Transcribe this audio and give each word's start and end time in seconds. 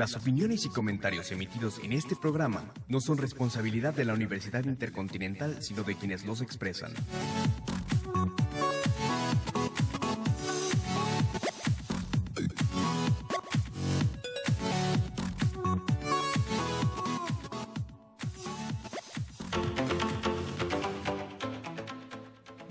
Las 0.00 0.16
opiniones 0.16 0.64
y 0.64 0.70
comentarios 0.70 1.30
emitidos 1.30 1.78
en 1.84 1.92
este 1.92 2.16
programa 2.16 2.72
no 2.88 3.02
son 3.02 3.18
responsabilidad 3.18 3.92
de 3.92 4.06
la 4.06 4.14
Universidad 4.14 4.64
Intercontinental, 4.64 5.62
sino 5.62 5.82
de 5.82 5.94
quienes 5.94 6.24
los 6.24 6.40
expresan. 6.40 6.94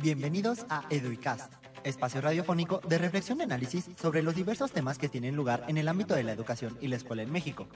Bienvenidos 0.01 0.65
a 0.67 0.83
Eduicast, 0.89 1.53
espacio 1.83 2.21
radiofónico 2.21 2.81
de 2.87 2.97
reflexión 2.97 3.39
y 3.39 3.43
análisis 3.43 3.89
sobre 3.95 4.23
los 4.23 4.35
diversos 4.35 4.71
temas 4.71 4.97
que 4.97 5.09
tienen 5.09 5.35
lugar 5.35 5.63
en 5.67 5.77
el 5.77 5.87
ámbito 5.87 6.15
de 6.15 6.23
la 6.23 6.31
educación 6.31 6.77
y 6.81 6.87
la 6.87 6.95
escuela 6.95 7.23
en 7.23 7.31
México. 7.31 7.67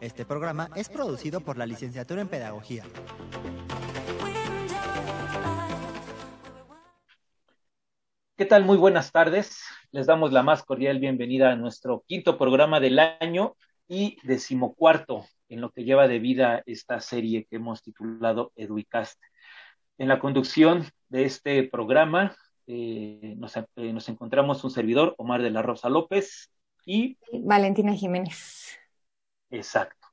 Este 0.00 0.24
programa 0.24 0.70
es 0.76 0.88
producido 0.88 1.40
por 1.40 1.58
la 1.58 1.66
licenciatura 1.66 2.22
en 2.22 2.28
Pedagogía. 2.28 2.84
¿Qué 8.36 8.46
tal? 8.46 8.64
Muy 8.64 8.78
buenas 8.78 9.12
tardes. 9.12 9.62
Les 9.92 10.06
damos 10.06 10.32
la 10.32 10.42
más 10.42 10.62
cordial 10.62 10.98
bienvenida 10.98 11.52
a 11.52 11.56
nuestro 11.56 12.04
quinto 12.06 12.38
programa 12.38 12.80
del 12.80 12.98
año 12.98 13.56
y 13.86 14.16
decimocuarto 14.22 15.26
en 15.50 15.60
lo 15.60 15.70
que 15.70 15.84
lleva 15.84 16.08
de 16.08 16.20
vida 16.20 16.62
esta 16.64 17.00
serie 17.00 17.44
que 17.44 17.56
hemos 17.56 17.82
titulado 17.82 18.52
Eduicast. 18.56 19.20
En 19.98 20.08
la 20.08 20.18
conducción 20.18 20.86
de 21.10 21.24
este 21.24 21.64
programa 21.64 22.34
eh, 22.66 23.34
nos, 23.36 23.56
eh, 23.56 23.64
nos, 23.92 24.08
encontramos 24.08 24.62
un 24.64 24.70
servidor, 24.70 25.14
Omar 25.18 25.42
de 25.42 25.50
la 25.50 25.62
Rosa 25.62 25.88
López, 25.88 26.50
y... 26.86 27.18
Valentina 27.32 27.94
Jiménez. 27.94 28.78
Exacto. 29.50 30.08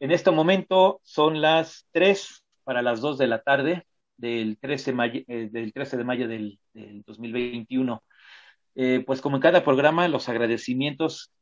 En 0.00 0.10
este 0.10 0.30
momento 0.30 1.00
son 1.02 1.40
las 1.40 1.86
3 1.92 2.44
para 2.64 2.82
las 2.82 3.00
2 3.00 3.18
de 3.18 3.26
la 3.26 3.42
tarde 3.42 3.86
del 4.16 4.58
13, 4.58 4.92
mayo, 4.92 5.20
eh, 5.26 5.48
del 5.50 5.72
13 5.72 5.96
de 5.96 6.04
mayo 6.04 6.28
del, 6.28 6.58
del 6.72 7.02
2021. 7.02 8.02
Eh, 8.76 9.02
pues 9.06 9.20
como 9.20 9.36
en 9.36 9.42
cada 9.42 9.64
programa, 9.64 10.08
los 10.08 10.28
agradecimientos 10.28 11.32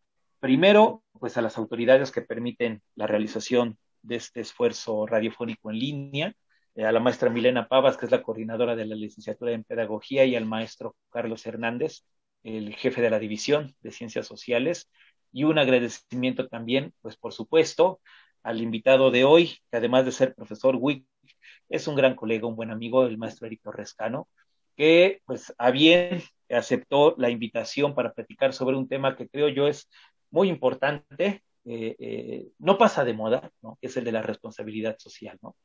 primero 0.41 1.03
pues 1.19 1.37
a 1.37 1.43
las 1.43 1.57
autoridades 1.57 2.11
que 2.11 2.23
permiten 2.23 2.83
la 2.95 3.07
realización 3.07 3.79
de 4.03 4.17
este 4.17 4.41
esfuerzo 4.41 5.07
radiofónico 5.07 5.71
en 5.71 5.79
línea, 5.79 6.35
eh, 6.75 6.85
a 6.85 6.93
la 6.93 7.01
maestra 7.01 7.31
Milena 7.31 7.69
Pavas, 7.69 7.97
que 7.97 8.07
es 8.07 8.13
la 8.13 8.23
coordinadora 8.23 8.77
de 8.77 8.87
la 8.87 8.95
licenciatura 8.95 9.53
en 9.53 9.65
Pedagogía, 9.65 10.25
y 10.25 10.37
al 10.37 10.47
maestro 10.47 10.97
Carlos 11.11 11.47
Hernández, 11.47 12.05
el 12.43 12.75
jefe 12.75 13.01
de 13.03 13.11
la 13.11 13.19
División 13.19 13.75
de 13.83 13.93
Ciencias 13.93 14.27
Sociales, 14.27 14.91
y 15.33 15.45
un 15.45 15.59
agradecimiento 15.59 16.49
también, 16.49 16.95
pues 17.01 17.17
por 17.17 17.33
supuesto, 17.33 18.01
al 18.43 18.61
invitado 18.61 19.11
de 19.11 19.25
hoy, 19.25 19.59
que 19.71 19.79
además 19.79 20.05
de 20.05 20.13
ser 20.13 20.35
profesor 20.35 20.77
WIC, 20.77 21.07
es 21.69 21.89
un 21.89 21.95
gran 21.97 22.15
colega, 22.17 22.47
un 22.47 22.57
buen 22.57 22.71
amigo, 22.71 23.07
el 23.07 23.19
maestro 23.19 23.47
Eric 23.47 23.63
Torrescano, 23.63 24.29
que 24.77 25.23
pues 25.27 25.55
a 25.59 25.71
bien 25.71 26.23
aceptó 26.51 27.15
la 27.19 27.31
invitación 27.31 27.95
para 27.95 28.13
platicar 28.13 28.53
sobre 28.53 28.77
un 28.77 28.89
tema 28.89 29.17
que 29.17 29.29
creo 29.29 29.49
yo 29.49 29.69
es 29.69 29.89
muy 30.31 30.49
importante 30.49 31.43
eh, 31.65 31.95
eh, 31.99 32.49
no 32.59 32.77
pasa 32.77 33.05
de 33.05 33.13
moda, 33.13 33.53
¿no? 33.63 33.79
es 33.81 33.97
el 33.97 34.05
de 34.05 34.13
la 34.13 34.23
responsabilidad 34.23 34.99
social. 34.99 35.39
¿no? 35.43 35.57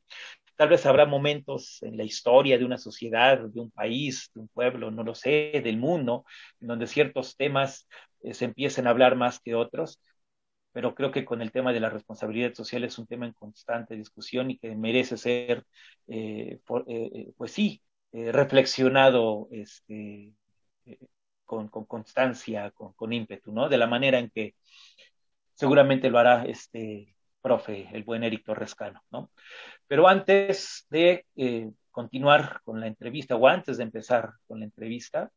Tal 0.58 0.70
vez 0.70 0.86
habrá 0.86 1.06
momentos 1.06 1.78
en 1.84 1.96
la 1.96 2.02
historia 2.02 2.58
de 2.58 2.64
una 2.64 2.78
sociedad, 2.78 3.38
de 3.38 3.60
un 3.60 3.70
país, 3.70 4.28
de 4.34 4.40
un 4.40 4.48
pueblo, 4.48 4.90
no 4.90 5.04
lo 5.04 5.14
sé, 5.14 5.60
del 5.62 5.76
mundo, 5.76 6.24
en 6.60 6.66
donde 6.66 6.88
ciertos 6.88 7.36
temas 7.36 7.88
eh, 8.22 8.34
se 8.34 8.46
empiecen 8.46 8.88
a 8.88 8.90
hablar 8.90 9.14
más 9.14 9.38
que 9.38 9.54
otros, 9.54 10.00
pero 10.72 10.96
creo 10.96 11.12
que 11.12 11.24
con 11.24 11.42
el 11.42 11.52
tema 11.52 11.72
de 11.72 11.78
la 11.78 11.90
responsabilidad 11.90 12.54
social 12.54 12.82
es 12.82 12.98
un 12.98 13.06
tema 13.06 13.26
en 13.26 13.34
constante 13.34 13.94
discusión 13.94 14.50
y 14.50 14.58
que 14.58 14.74
merece 14.74 15.16
ser, 15.16 15.64
por, 16.66 16.86
pues 17.36 17.52
sí, 17.52 17.80
reflexionado 18.12 19.46
este, 19.52 20.34
con, 21.44 21.68
con, 21.68 21.84
constancia, 21.84 22.72
con, 22.72 22.94
con 22.94 23.12
ímpetu, 23.12 23.52
¿no? 23.52 23.68
De 23.68 23.78
la 23.78 23.86
manera 23.86 24.18
en 24.18 24.30
que 24.30 24.56
seguramente 25.54 26.10
lo 26.10 26.18
hará 26.18 26.44
este 26.46 27.14
profe, 27.40 27.88
el 27.92 28.04
buen 28.04 28.24
Eric 28.24 28.44
Torrescano, 28.44 29.02
¿no? 29.10 29.30
Pero 29.86 30.08
antes 30.08 30.86
de 30.90 31.26
eh, 31.36 31.70
continuar 31.90 32.60
con 32.64 32.80
la 32.80 32.86
entrevista 32.86 33.36
o 33.36 33.46
antes 33.46 33.76
de 33.78 33.84
empezar 33.84 34.32
con 34.46 34.60
la 34.60 34.66
entrevista, 34.66 35.30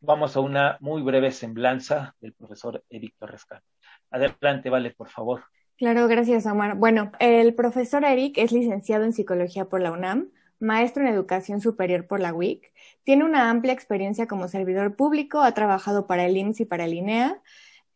vamos 0.00 0.36
a 0.36 0.40
una 0.40 0.76
muy 0.80 1.02
breve 1.02 1.30
semblanza 1.30 2.14
del 2.20 2.32
profesor 2.32 2.82
Eric 2.88 3.14
Torrescano. 3.18 3.62
Adelante, 4.10 4.70
vale, 4.70 4.90
por 4.92 5.08
favor. 5.08 5.44
Claro, 5.76 6.06
gracias, 6.06 6.46
Omar. 6.46 6.76
Bueno, 6.76 7.10
el 7.18 7.54
profesor 7.54 8.04
Eric 8.04 8.38
es 8.38 8.52
licenciado 8.52 9.04
en 9.04 9.12
psicología 9.12 9.64
por 9.64 9.80
la 9.80 9.90
UNAM, 9.92 10.30
maestro 10.60 11.02
en 11.02 11.12
educación 11.12 11.60
superior 11.60 12.06
por 12.06 12.20
la 12.20 12.32
UIC, 12.32 12.72
tiene 13.02 13.24
una 13.24 13.50
amplia 13.50 13.72
experiencia 13.72 14.26
como 14.26 14.48
servidor 14.48 14.96
público, 14.96 15.40
ha 15.40 15.52
trabajado 15.52 16.06
para 16.06 16.24
el 16.24 16.36
IMSS 16.36 16.60
y 16.60 16.64
para 16.64 16.84
el 16.84 16.94
INEA, 16.94 17.42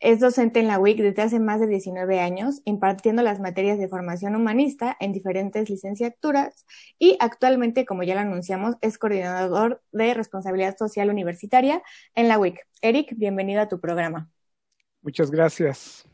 es 0.00 0.20
docente 0.20 0.60
en 0.60 0.68
la 0.68 0.78
UIC 0.78 0.98
desde 0.98 1.22
hace 1.22 1.40
más 1.40 1.60
de 1.60 1.66
19 1.66 2.20
años, 2.20 2.60
impartiendo 2.64 3.22
las 3.22 3.40
materias 3.40 3.78
de 3.78 3.88
formación 3.88 4.36
humanista 4.36 4.96
en 5.00 5.12
diferentes 5.12 5.68
licenciaturas 5.68 6.66
y 6.98 7.16
actualmente, 7.20 7.84
como 7.84 8.02
ya 8.02 8.14
lo 8.14 8.20
anunciamos, 8.20 8.76
es 8.80 8.98
coordinador 8.98 9.82
de 9.92 10.14
responsabilidad 10.14 10.76
social 10.76 11.10
universitaria 11.10 11.82
en 12.14 12.28
la 12.28 12.38
UIC. 12.38 12.66
Eric, 12.80 13.14
bienvenido 13.16 13.60
a 13.60 13.68
tu 13.68 13.80
programa. 13.80 14.30
Muchas 15.02 15.30
gracias. 15.30 16.08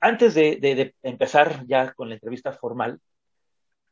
Antes 0.00 0.34
de, 0.34 0.56
de, 0.56 0.74
de 0.74 0.94
empezar 1.02 1.64
ya 1.66 1.92
con 1.92 2.08
la 2.08 2.14
entrevista 2.14 2.52
formal, 2.52 3.00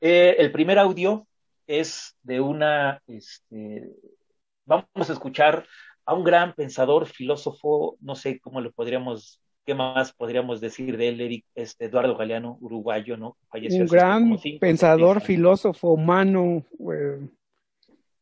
eh, 0.00 0.36
el 0.38 0.52
primer 0.52 0.78
audio 0.78 1.26
es 1.66 2.16
de 2.22 2.40
una, 2.40 3.02
este, 3.06 3.90
vamos 4.64 5.10
a 5.10 5.12
escuchar 5.12 5.66
a 6.06 6.14
un 6.14 6.24
gran 6.24 6.54
pensador, 6.54 7.06
filósofo, 7.06 7.96
no 8.00 8.14
sé 8.14 8.38
cómo 8.38 8.60
lo 8.60 8.72
podríamos, 8.72 9.42
qué 9.64 9.74
más 9.74 10.12
podríamos 10.12 10.60
decir 10.60 10.96
de 10.96 11.08
él, 11.08 11.20
Eric, 11.20 11.44
este, 11.54 11.86
Eduardo 11.86 12.16
Galeano, 12.16 12.56
uruguayo, 12.60 13.16
¿no? 13.16 13.36
Falleció 13.50 13.82
un 13.82 13.88
gran 13.88 14.38
cinco, 14.38 14.60
pensador, 14.60 15.20
filósofo, 15.20 15.92
humano, 15.92 16.64
eh, 16.92 17.28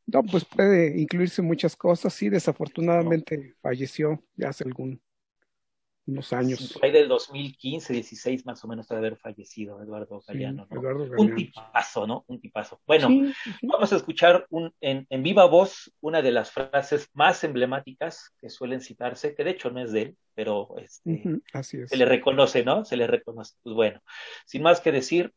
no, 0.06 0.22
pues 0.22 0.44
puede 0.44 0.98
incluirse 0.98 1.42
muchas 1.42 1.76
cosas, 1.76 2.12
sí, 2.14 2.30
desafortunadamente 2.30 3.36
no. 3.36 3.54
falleció 3.60 4.22
ya 4.36 4.48
hace 4.48 4.64
algún 4.64 5.00
unos 6.06 6.32
años. 6.32 6.78
Ahí 6.82 6.90
del 6.90 7.08
2015, 7.08 7.92
16 7.92 8.44
más 8.46 8.62
o 8.64 8.68
menos 8.68 8.88
de 8.88 8.96
haber 8.96 9.16
fallecido 9.16 9.82
Eduardo 9.82 10.22
Galeano. 10.26 10.64
Sí, 10.64 10.74
¿no? 10.74 10.80
Eduardo 10.80 11.08
Galeano. 11.08 11.22
Un 11.22 11.34
tipazo, 11.34 12.06
¿no? 12.06 12.24
Un 12.28 12.40
tipazo. 12.40 12.80
Bueno, 12.86 13.08
sí, 13.08 13.32
vamos 13.62 13.92
a 13.92 13.96
escuchar 13.96 14.46
un, 14.50 14.72
en, 14.80 15.06
en, 15.08 15.22
viva 15.22 15.46
voz 15.46 15.92
una 16.00 16.20
de 16.20 16.30
las 16.32 16.50
frases 16.50 17.08
más 17.14 17.42
emblemáticas 17.44 18.34
que 18.38 18.50
suelen 18.50 18.80
citarse, 18.80 19.34
que 19.34 19.44
de 19.44 19.50
hecho 19.50 19.70
no 19.70 19.80
es 19.82 19.92
de 19.92 20.02
él, 20.02 20.16
pero 20.34 20.74
este, 20.78 21.10
uh 21.10 21.14
-huh, 21.14 21.42
así 21.52 21.78
es. 21.78 21.90
se 21.90 21.96
le 21.96 22.04
reconoce, 22.04 22.64
¿no? 22.64 22.84
Se 22.84 22.96
le 22.96 23.06
reconoce. 23.06 23.54
Pues 23.62 23.74
bueno, 23.74 24.00
sin 24.46 24.62
más 24.62 24.80
que 24.80 24.92
decir, 24.92 25.32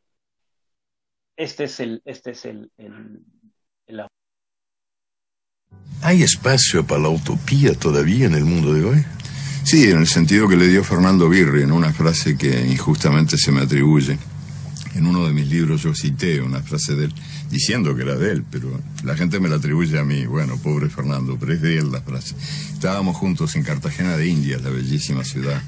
este 1.37 1.65
es 1.65 1.79
el, 1.79 2.01
este 2.03 2.31
es 2.31 2.45
el, 2.45 2.71
el, 2.77 3.21
el... 3.85 4.05
¿Hay 6.01 6.23
espacio 6.23 6.85
para 6.85 7.01
la 7.01 7.09
utopía 7.09 7.73
todavía 7.73 8.25
en 8.25 8.33
el 8.33 8.43
mundo 8.43 8.73
de 8.73 8.83
hoy? 8.83 9.05
Sí, 9.67 9.83
en 9.89 9.97
el 9.97 10.07
sentido 10.07 10.47
que 10.47 10.55
le 10.55 10.69
dio 10.69 10.81
Fernando 10.81 11.27
Birri 11.27 11.63
en 11.63 11.73
una 11.73 11.91
frase 11.91 12.37
que 12.37 12.65
injustamente 12.67 13.37
se 13.37 13.51
me 13.51 13.63
atribuye. 13.63 14.17
En 14.95 15.05
uno 15.05 15.27
de 15.27 15.33
mis 15.33 15.45
libros 15.49 15.81
yo 15.81 15.93
cité 15.93 16.39
una 16.39 16.61
frase 16.61 16.95
de 16.95 17.03
él, 17.03 17.13
diciendo 17.51 17.93
que 17.93 18.03
era 18.03 18.15
de 18.15 18.31
él, 18.31 18.45
pero 18.49 18.79
la 19.03 19.17
gente 19.17 19.41
me 19.41 19.49
la 19.49 19.57
atribuye 19.57 19.99
a 19.99 20.05
mí. 20.05 20.25
Bueno, 20.25 20.55
pobre 20.55 20.87
Fernando, 20.87 21.35
pero 21.37 21.51
es 21.51 21.61
de 21.61 21.79
él 21.79 21.91
la 21.91 21.99
frase. 21.99 22.33
Estábamos 22.71 23.17
juntos 23.17 23.57
en 23.57 23.63
Cartagena 23.63 24.15
de 24.15 24.27
Indias, 24.27 24.61
la 24.61 24.69
bellísima 24.69 25.25
ciudad 25.25 25.61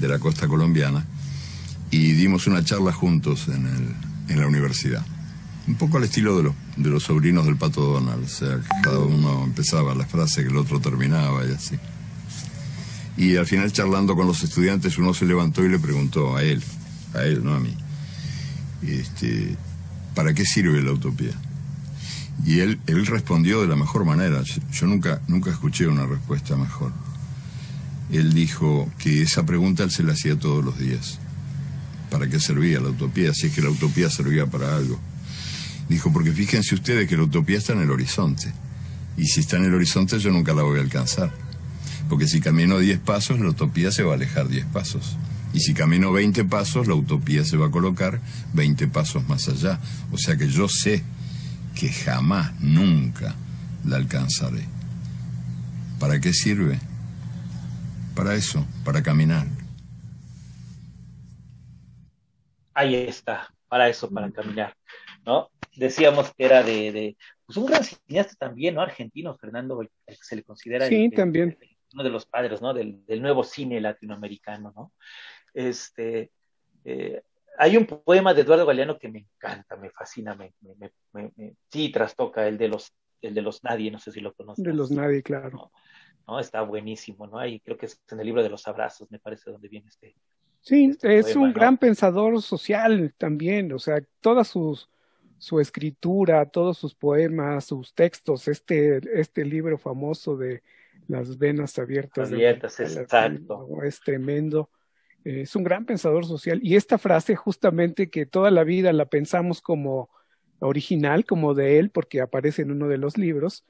de 0.00 0.06
la 0.06 0.18
costa 0.18 0.46
colombiana, 0.48 1.06
y 1.90 2.12
dimos 2.12 2.46
una 2.46 2.62
charla 2.62 2.92
juntos 2.92 3.48
en, 3.48 3.64
el, 3.66 4.34
en 4.34 4.38
la 4.38 4.46
universidad. 4.46 5.02
Un 5.66 5.76
poco 5.76 5.96
al 5.96 6.04
estilo 6.04 6.36
de 6.36 6.42
los, 6.42 6.54
de 6.76 6.90
los 6.90 7.04
sobrinos 7.04 7.46
del 7.46 7.56
Pato 7.56 7.80
Donald, 7.80 8.22
o 8.22 8.28
sea, 8.28 8.60
cada 8.82 8.98
uno 8.98 9.44
empezaba 9.44 9.94
la 9.94 10.04
frase 10.04 10.42
que 10.42 10.50
el 10.50 10.58
otro 10.58 10.78
terminaba 10.78 11.42
y 11.46 11.52
así. 11.52 11.78
Y 13.16 13.36
al 13.36 13.46
final 13.46 13.72
charlando 13.72 14.14
con 14.14 14.26
los 14.26 14.42
estudiantes 14.42 14.98
uno 14.98 15.14
se 15.14 15.24
levantó 15.24 15.64
y 15.64 15.68
le 15.68 15.78
preguntó 15.78 16.36
a 16.36 16.42
él, 16.42 16.62
a 17.14 17.22
él, 17.22 17.42
no 17.42 17.54
a 17.54 17.60
mí, 17.60 17.74
este, 18.82 19.56
¿para 20.14 20.34
qué 20.34 20.44
sirve 20.44 20.82
la 20.82 20.92
utopía? 20.92 21.32
Y 22.44 22.60
él, 22.60 22.78
él 22.86 23.06
respondió 23.06 23.62
de 23.62 23.68
la 23.68 23.76
mejor 23.76 24.04
manera, 24.04 24.42
yo 24.70 24.86
nunca, 24.86 25.22
nunca 25.28 25.50
escuché 25.50 25.86
una 25.86 26.04
respuesta 26.04 26.56
mejor. 26.56 26.92
Él 28.12 28.34
dijo 28.34 28.90
que 28.98 29.22
esa 29.22 29.46
pregunta 29.46 29.82
él 29.82 29.90
se 29.90 30.02
la 30.02 30.12
hacía 30.12 30.38
todos 30.38 30.62
los 30.62 30.78
días. 30.78 31.18
¿Para 32.10 32.28
qué 32.28 32.38
servía 32.38 32.80
la 32.80 32.90
utopía? 32.90 33.32
Si 33.32 33.46
es 33.46 33.54
que 33.54 33.62
la 33.62 33.70
utopía 33.70 34.10
servía 34.10 34.46
para 34.46 34.76
algo. 34.76 35.00
Dijo, 35.88 36.12
porque 36.12 36.32
fíjense 36.32 36.74
ustedes 36.74 37.08
que 37.08 37.16
la 37.16 37.24
utopía 37.24 37.58
está 37.58 37.72
en 37.72 37.80
el 37.80 37.90
horizonte. 37.90 38.52
Y 39.16 39.24
si 39.24 39.40
está 39.40 39.56
en 39.56 39.64
el 39.64 39.74
horizonte 39.74 40.18
yo 40.18 40.30
nunca 40.30 40.52
la 40.52 40.62
voy 40.62 40.78
a 40.78 40.82
alcanzar 40.82 41.45
porque 42.08 42.26
si 42.26 42.40
camino 42.40 42.78
10 42.78 43.00
pasos, 43.00 43.40
la 43.40 43.48
utopía 43.48 43.90
se 43.90 44.02
va 44.02 44.12
a 44.12 44.16
alejar 44.16 44.48
10 44.48 44.66
pasos. 44.66 45.16
Y 45.52 45.60
si 45.60 45.74
camino 45.74 46.12
20 46.12 46.44
pasos, 46.44 46.86
la 46.86 46.94
utopía 46.94 47.44
se 47.44 47.56
va 47.56 47.66
a 47.66 47.70
colocar 47.70 48.20
20 48.52 48.88
pasos 48.88 49.26
más 49.28 49.48
allá. 49.48 49.80
O 50.12 50.18
sea 50.18 50.36
que 50.36 50.48
yo 50.48 50.68
sé 50.68 51.02
que 51.74 51.88
jamás, 51.90 52.58
nunca 52.60 53.34
la 53.84 53.96
alcanzaré. 53.96 54.64
¿Para 55.98 56.20
qué 56.20 56.32
sirve? 56.32 56.78
Para 58.14 58.34
eso, 58.34 58.66
para 58.84 59.02
caminar. 59.02 59.46
Ahí 62.74 62.94
está, 62.94 63.52
para 63.68 63.88
eso, 63.88 64.10
para 64.10 64.30
caminar, 64.30 64.76
¿no? 65.24 65.50
Decíamos 65.74 66.32
que 66.36 66.44
era 66.44 66.62
de, 66.62 67.16
pues 67.46 67.56
un 67.56 67.66
gran 67.66 67.84
cineasta 67.84 68.34
también, 68.38 68.74
¿no? 68.74 68.82
Argentino, 68.82 69.34
Fernando, 69.36 69.80
se 70.06 70.36
le 70.36 70.42
considera 70.42 70.88
sí, 70.88 71.10
también. 71.10 71.56
Uno 71.96 72.04
de 72.04 72.10
los 72.10 72.26
padres, 72.26 72.60
¿no? 72.60 72.74
Del, 72.74 73.02
nuevo 73.22 73.42
cine 73.42 73.80
latinoamericano, 73.80 74.70
¿no? 74.76 74.92
Este, 75.54 76.30
eh, 76.84 77.22
hay 77.56 77.78
un 77.78 77.86
poema 77.86 78.34
de 78.34 78.42
Eduardo 78.42 78.66
Galeano 78.66 78.98
que 78.98 79.08
me 79.08 79.20
encanta, 79.20 79.76
me 79.76 79.88
fascina, 79.88 80.34
me, 80.34 80.52
sí 81.70 81.88
trastoca 81.88 82.46
el 82.46 82.58
de 82.58 82.68
los 82.68 82.92
el 83.22 83.32
de 83.32 83.40
los 83.40 83.64
nadie, 83.64 83.90
no 83.90 83.98
sé 83.98 84.12
si 84.12 84.20
lo 84.20 84.34
conoces. 84.34 84.62
De 84.62 84.74
los 84.74 84.90
nadie, 84.90 85.22
claro. 85.22 85.70
¿no? 86.28 86.38
Está 86.38 86.60
buenísimo, 86.60 87.26
¿no? 87.26 87.38
Ahí 87.38 87.60
creo 87.60 87.78
que 87.78 87.86
es 87.86 87.98
en 88.10 88.20
el 88.20 88.26
libro 88.26 88.42
de 88.42 88.50
los 88.50 88.68
abrazos, 88.68 89.10
me 89.10 89.18
parece, 89.18 89.50
donde 89.50 89.68
viene 89.68 89.88
este. 89.88 90.14
Sí, 90.60 90.90
este 90.90 91.18
es 91.18 91.34
un 91.34 91.52
gran 91.52 91.78
pensador 91.78 92.42
social 92.42 93.14
también, 93.16 93.72
o 93.72 93.78
sea, 93.78 94.02
toda 94.20 94.44
sus, 94.44 94.90
su 95.38 95.60
escritura, 95.60 96.44
todos 96.44 96.76
sus 96.76 96.94
poemas, 96.94 97.64
sus 97.64 97.94
textos, 97.94 98.48
este, 98.48 99.00
este 99.18 99.44
libro 99.46 99.78
famoso 99.78 100.36
de 100.36 100.62
Las 101.08 101.38
venas 101.38 101.78
abiertas. 101.78 102.32
Abiertas, 102.32 102.80
exacto. 102.80 103.68
Es 103.82 104.00
tremendo. 104.00 104.70
es 105.24 105.54
un 105.56 105.64
gran 105.64 105.84
pensador 105.84 106.24
social. 106.26 106.60
Y 106.62 106.76
esta 106.76 106.98
frase, 106.98 107.36
justamente 107.36 108.10
que 108.10 108.26
toda 108.26 108.50
la 108.50 108.64
vida 108.64 108.92
la 108.92 109.06
pensamos 109.06 109.60
como 109.60 110.10
original, 110.58 111.24
como 111.24 111.54
de 111.54 111.78
él, 111.78 111.90
porque 111.90 112.20
aparece 112.20 112.62
en 112.62 112.70
uno 112.70 112.88
de 112.88 112.98
los 112.98 113.18
libros, 113.18 113.64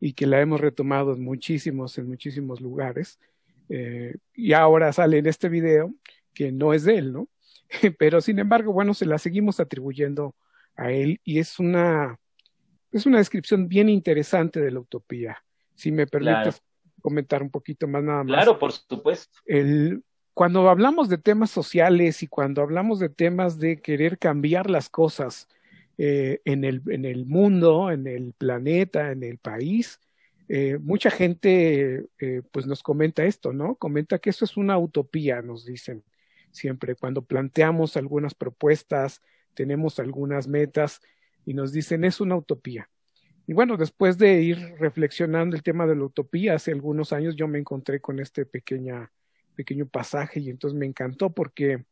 y 0.00 0.12
que 0.12 0.26
la 0.26 0.40
hemos 0.40 0.60
retomado 0.60 1.14
en 1.14 1.22
muchísimos, 1.22 1.98
en 1.98 2.08
muchísimos 2.08 2.60
lugares. 2.60 3.18
Eh, 3.68 4.16
y 4.34 4.52
ahora 4.52 4.92
sale 4.92 5.18
en 5.18 5.26
este 5.26 5.48
video 5.48 5.94
que 6.34 6.52
no 6.52 6.72
es 6.72 6.84
de 6.84 6.98
él, 6.98 7.12
¿no? 7.12 7.28
Pero 7.98 8.20
sin 8.20 8.38
embargo, 8.38 8.72
bueno, 8.72 8.94
se 8.94 9.06
la 9.06 9.18
seguimos 9.18 9.60
atribuyendo 9.60 10.34
a 10.76 10.92
él 10.92 11.20
y 11.24 11.38
es 11.38 11.58
una, 11.58 12.18
es 12.92 13.06
una 13.06 13.18
descripción 13.18 13.68
bien 13.68 13.88
interesante 13.88 14.60
de 14.60 14.70
la 14.70 14.80
utopía. 14.80 15.42
Si 15.74 15.92
me 15.92 16.06
permites 16.06 16.62
comentar 17.00 17.42
un 17.42 17.50
poquito 17.50 17.86
más 17.86 18.02
nada 18.02 18.24
más. 18.24 18.34
Claro, 18.34 18.58
por 18.58 18.72
supuesto. 18.72 19.38
El, 19.46 20.02
cuando 20.34 20.68
hablamos 20.68 21.08
de 21.08 21.18
temas 21.18 21.50
sociales 21.50 22.22
y 22.22 22.26
cuando 22.26 22.62
hablamos 22.62 22.98
de 22.98 23.08
temas 23.08 23.58
de 23.58 23.80
querer 23.80 24.18
cambiar 24.18 24.70
las 24.70 24.88
cosas, 24.88 25.48
eh, 26.00 26.40
en, 26.44 26.62
el, 26.62 26.80
en 26.86 27.04
el 27.04 27.26
mundo, 27.26 27.90
en 27.90 28.06
el 28.06 28.32
planeta, 28.32 29.10
en 29.10 29.24
el 29.24 29.38
país. 29.38 29.98
Eh, 30.48 30.78
mucha 30.80 31.10
gente 31.10 32.06
eh, 32.20 32.42
pues 32.52 32.68
nos 32.68 32.84
comenta 32.84 33.24
esto, 33.24 33.52
¿no? 33.52 33.74
Comenta 33.74 34.20
que 34.20 34.30
eso 34.30 34.44
es 34.44 34.56
una 34.56 34.78
utopía, 34.78 35.42
nos 35.42 35.64
dicen 35.64 36.04
siempre, 36.52 36.94
cuando 36.94 37.22
planteamos 37.22 37.96
algunas 37.96 38.34
propuestas, 38.34 39.22
tenemos 39.54 39.98
algunas 39.98 40.46
metas 40.46 41.00
y 41.44 41.52
nos 41.54 41.72
dicen 41.72 42.04
es 42.04 42.20
una 42.20 42.36
utopía. 42.36 42.88
Y 43.48 43.52
bueno, 43.54 43.76
después 43.76 44.16
de 44.16 44.40
ir 44.42 44.58
reflexionando 44.78 45.56
el 45.56 45.64
tema 45.64 45.88
de 45.88 45.96
la 45.96 46.04
utopía, 46.04 46.54
hace 46.54 46.70
algunos 46.70 47.12
años 47.12 47.34
yo 47.34 47.48
me 47.48 47.58
encontré 47.58 48.00
con 48.00 48.20
este 48.20 48.46
pequeña, 48.46 49.10
pequeño 49.56 49.88
pasaje 49.88 50.38
y 50.38 50.50
entonces 50.50 50.78
me 50.78 50.86
encantó 50.86 51.30
porque 51.30 51.84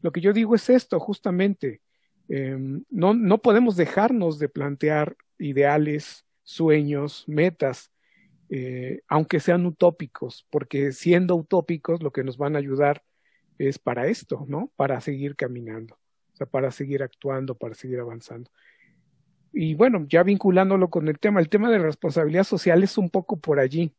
lo 0.00 0.12
que 0.12 0.22
yo 0.22 0.32
digo 0.32 0.54
es 0.54 0.70
esto, 0.70 0.98
justamente, 0.98 1.82
Em, 2.30 2.84
no, 2.90 3.12
no 3.12 3.38
podemos 3.38 3.74
dejarnos 3.74 4.38
de 4.38 4.48
plantear 4.48 5.16
ideales, 5.38 6.24
sueños, 6.44 7.24
metas, 7.26 7.90
eh, 8.50 9.00
aunque 9.08 9.40
sean 9.40 9.66
utópicos, 9.66 10.46
porque 10.48 10.92
siendo 10.92 11.34
utópicos 11.34 12.04
lo 12.04 12.12
que 12.12 12.22
nos 12.22 12.38
van 12.38 12.54
a 12.54 12.60
ayudar 12.60 13.02
es 13.58 13.80
para 13.80 14.06
esto, 14.06 14.44
¿no? 14.48 14.70
Para 14.76 15.00
seguir 15.00 15.34
caminando, 15.34 15.96
o 16.32 16.36
sea, 16.36 16.46
para 16.46 16.70
seguir 16.70 17.02
actuando, 17.02 17.56
para 17.56 17.74
seguir 17.74 17.98
avanzando. 17.98 18.48
Y 19.52 19.74
bueno, 19.74 20.06
ya 20.08 20.22
vinculándolo 20.22 20.90
con 20.90 21.08
el 21.08 21.18
tema, 21.18 21.40
el 21.40 21.48
tema 21.48 21.70
de 21.70 21.78
responsabilidad 21.78 22.44
social 22.44 22.82
es 22.82 22.96
un 22.98 23.10
poco 23.10 23.38
por 23.38 23.58
allí, 23.58 23.92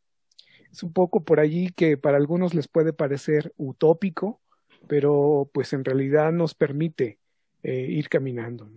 es 0.71 0.83
un 0.83 0.93
poco 0.93 1.23
por 1.23 1.39
allí 1.39 1.71
que 1.75 1.97
para 1.97 2.17
algunos 2.17 2.53
les 2.53 2.67
puede 2.67 2.93
parecer 2.93 3.53
utópico, 3.57 4.39
pero 4.87 5.49
pues 5.53 5.73
en 5.73 5.83
realidad 5.83 6.31
nos 6.31 6.53
permite 6.53 7.19
eh, 7.63 7.87
ir 7.89 8.07
caminando. 8.09 8.69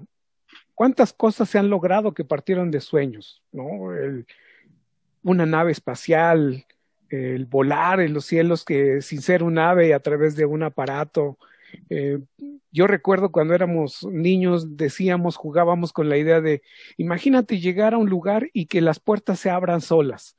¿Cuántas 0.75 1.13
cosas 1.13 1.49
se 1.49 1.59
han 1.59 1.71
logrado 1.71 2.15
que 2.15 2.25
partieron 2.25 2.71
de 2.71 2.81
sueños? 2.81 3.43
¿no? 3.53 3.95
El, 3.95 4.27
una 5.23 5.47
nave 5.47 5.73
espacial, 5.73 6.67
el 7.09 7.47
volar 7.47 8.01
en 8.01 8.13
los 8.13 8.27
cielos 8.27 8.65
que 8.65 9.01
sin 9.03 9.23
ser 9.23 9.43
un 9.43 9.59
ave 9.59 9.95
a 9.95 10.01
través 10.01 10.37
de 10.37 10.45
un 10.45 10.63
aparato. 10.63 11.39
Eh, 11.91 12.19
yo 12.73 12.87
recuerdo 12.87 13.31
cuando 13.31 13.55
éramos 13.55 14.07
niños 14.11 14.77
decíamos, 14.77 15.37
jugábamos 15.37 15.93
con 15.93 16.09
la 16.09 16.17
idea 16.17 16.41
de, 16.41 16.63
imagínate 16.97 17.61
llegar 17.61 17.95
a 17.95 17.99
un 17.99 18.11
lugar 18.11 18.51
y 18.53 18.67
que 18.67 18.81
las 18.81 19.01
puertas 19.01 19.39
se 19.39 19.51
abran 19.51 19.81
solas. 19.81 20.37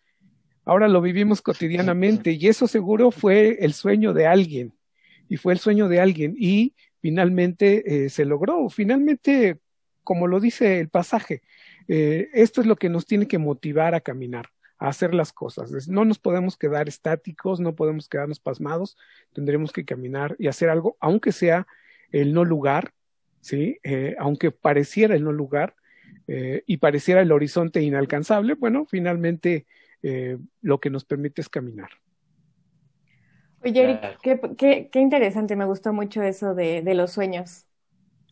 Ahora 0.66 0.88
lo 0.88 1.00
vivimos 1.00 1.42
cotidianamente 1.42 2.32
y 2.32 2.48
eso 2.48 2.68
seguro 2.68 3.12
fue 3.12 3.58
el 3.62 3.74
sueño 3.74 4.14
de 4.14 4.26
alguien 4.26 4.74
y 5.30 5.38
fue 5.38 5.54
el 5.54 5.60
sueño 5.60 5.88
de 5.88 6.00
alguien 6.00 6.36
y 6.38 6.74
finalmente 7.02 8.06
eh, 8.06 8.10
se 8.10 8.26
logró. 8.26 8.68
Finalmente, 8.70 9.60
como 10.04 10.28
lo 10.28 10.40
dice 10.40 10.80
el 10.80 10.90
pasaje, 10.90 11.42
eh, 11.88 12.30
esto 12.34 12.62
es 12.62 12.68
lo 12.68 12.76
que 12.76 12.90
nos 12.90 13.06
tiene 13.06 13.28
que 13.28 13.38
motivar 13.38 13.94
a 13.94 14.02
caminar, 14.02 14.48
a 14.78 14.88
hacer 14.88 15.14
las 15.14 15.32
cosas. 15.34 15.88
No 15.88 16.06
nos 16.06 16.20
podemos 16.20 16.58
quedar 16.58 16.88
estáticos, 16.88 17.60
no 17.60 17.76
podemos 17.76 18.10
quedarnos 18.10 18.40
pasmados, 18.40 18.98
tendremos 19.34 19.72
que 19.72 19.86
caminar 19.86 20.36
y 20.40 20.48
hacer 20.48 20.70
algo, 20.70 20.98
aunque 21.00 21.32
sea 21.32 21.68
el 22.12 22.34
no 22.34 22.46
lugar, 22.46 22.94
¿sí? 23.42 23.80
Eh, 23.84 24.16
aunque 24.20 24.52
pareciera 24.52 25.16
el 25.16 25.24
no 25.24 25.32
lugar 25.32 25.76
y 26.28 26.78
pareciera 26.78 27.22
el 27.22 27.32
horizonte 27.32 27.84
inalcanzable, 27.84 28.56
bueno, 28.56 28.88
finalmente 28.88 29.68
lo 30.62 30.80
que 30.80 30.90
nos 30.90 31.06
permite 31.06 31.42
es 31.42 31.50
caminar. 31.50 31.90
Oye, 33.66 33.84
Eric, 33.84 34.20
qué, 34.58 34.90
qué, 34.92 35.00
interesante, 35.00 35.56
me 35.56 35.66
gustó 35.66 35.92
mucho 35.92 36.22
eso 36.22 36.54
de, 36.54 36.84
de, 36.84 36.94
los 36.94 37.12
sueños. 37.12 37.65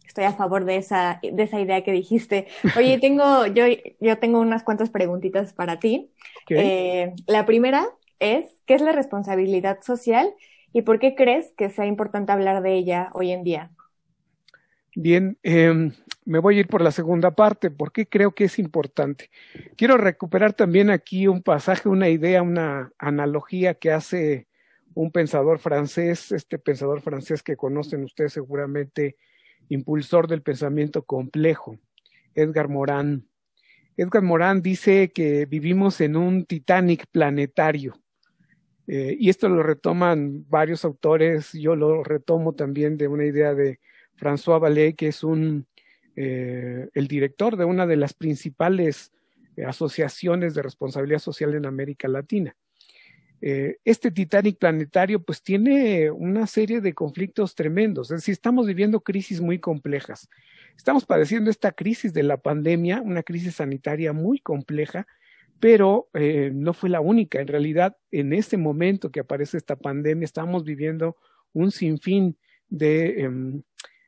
Estoy 0.05 0.25
a 0.25 0.33
favor 0.33 0.65
de 0.65 0.77
esa, 0.77 1.19
de 1.21 1.43
esa 1.43 1.59
idea 1.59 1.83
que 1.83 1.91
dijiste. 1.91 2.47
Oye, 2.77 2.97
tengo, 3.01 3.45
yo, 3.47 3.65
yo 3.99 4.17
tengo 4.19 4.39
unas 4.39 4.63
cuantas 4.63 4.89
preguntitas 4.89 5.53
para 5.53 5.79
ti. 5.79 6.11
Eh, 6.49 7.13
la 7.27 7.45
primera 7.45 7.87
es, 8.19 8.45
¿qué 8.65 8.75
es 8.75 8.81
la 8.81 8.91
responsabilidad 8.91 9.81
social 9.81 10.33
y 10.71 10.81
por 10.81 10.99
qué 10.99 11.15
crees 11.15 11.53
que 11.57 11.69
sea 11.69 11.85
importante 11.85 12.31
hablar 12.31 12.61
de 12.61 12.73
ella 12.73 13.09
hoy 13.13 13.31
en 13.31 13.43
día? 13.43 13.71
Bien, 14.95 15.39
em, 15.41 15.91
me 16.25 16.39
voy 16.39 16.57
a 16.57 16.59
ir 16.61 16.67
por 16.67 16.81
la 16.81 16.91
segunda 16.91 17.31
parte. 17.31 17.71
¿Por 17.71 17.91
qué 17.91 18.07
creo 18.07 18.33
que 18.33 18.43
es 18.43 18.59
importante? 18.59 19.31
Quiero 19.75 19.97
recuperar 19.97 20.53
también 20.53 20.91
aquí 20.91 21.27
un 21.27 21.41
pasaje, 21.41 21.89
una 21.89 22.09
idea, 22.09 22.43
una 22.43 22.91
analogía 22.99 23.73
que 23.73 23.91
hace 23.91 24.47
un 24.93 25.11
pensador 25.11 25.57
francés, 25.59 26.31
este 26.31 26.59
pensador 26.59 27.01
francés 27.01 27.41
que 27.41 27.57
conocen 27.57 28.03
ustedes 28.03 28.33
seguramente, 28.33 29.17
impulsor 29.69 30.27
del 30.27 30.41
pensamiento 30.41 31.03
complejo, 31.03 31.77
Edgar 32.35 32.69
Morin. 32.69 33.27
Edgar 33.97 34.23
Morin 34.23 34.61
dice 34.61 35.11
que 35.11 35.45
vivimos 35.45 36.01
en 36.01 36.15
un 36.15 36.45
Titanic 36.45 37.05
planetario. 37.11 37.99
Eh, 38.87 39.15
y 39.17 39.29
esto 39.29 39.47
lo 39.47 39.63
retoman 39.63 40.45
varios 40.49 40.83
autores, 40.83 41.53
yo 41.53 41.75
lo 41.75 42.03
retomo 42.03 42.53
también 42.53 42.97
de 42.97 43.07
una 43.07 43.25
idea 43.25 43.53
de 43.53 43.79
François 44.17 44.59
Vallée, 44.59 44.95
que 44.95 45.07
es 45.07 45.23
un, 45.23 45.67
eh, 46.15 46.89
el 46.93 47.07
director 47.07 47.55
de 47.55 47.65
una 47.65 47.87
de 47.87 47.95
las 47.95 48.13
principales 48.13 49.11
eh, 49.55 49.63
asociaciones 49.63 50.53
de 50.53 50.63
responsabilidad 50.63 51.19
social 51.19 51.53
en 51.55 51.65
América 51.65 52.07
Latina. 52.07 52.55
Eh, 53.45 53.79
este 53.83 54.09
Titanic 54.09 54.57
planetario 54.57 55.21
pues 55.21 55.43
tiene 55.43 56.09
una 56.11 56.47
serie 56.47 56.79
de 56.79 56.93
conflictos 56.93 57.55
tremendos, 57.55 58.09
es 58.09 58.21
decir, 58.21 58.31
estamos 58.31 58.65
viviendo 58.65 59.01
crisis 59.01 59.41
muy 59.41 59.59
complejas. 59.59 60.29
Estamos 60.77 61.05
padeciendo 61.05 61.49
esta 61.49 61.73
crisis 61.73 62.13
de 62.13 62.23
la 62.23 62.37
pandemia, 62.37 63.01
una 63.01 63.21
crisis 63.21 63.55
sanitaria 63.55 64.13
muy 64.13 64.39
compleja, 64.39 65.07
pero 65.59 66.07
eh, 66.13 66.51
no 66.53 66.73
fue 66.73 66.89
la 66.89 67.01
única. 67.01 67.41
En 67.41 67.49
realidad, 67.49 67.97
en 68.11 68.31
este 68.31 68.55
momento 68.55 69.11
que 69.11 69.19
aparece 69.19 69.57
esta 69.57 69.75
pandemia, 69.75 70.23
estamos 70.23 70.63
viviendo 70.63 71.17
un 71.51 71.71
sinfín 71.71 72.37
de 72.69 73.23
em, 73.23 73.61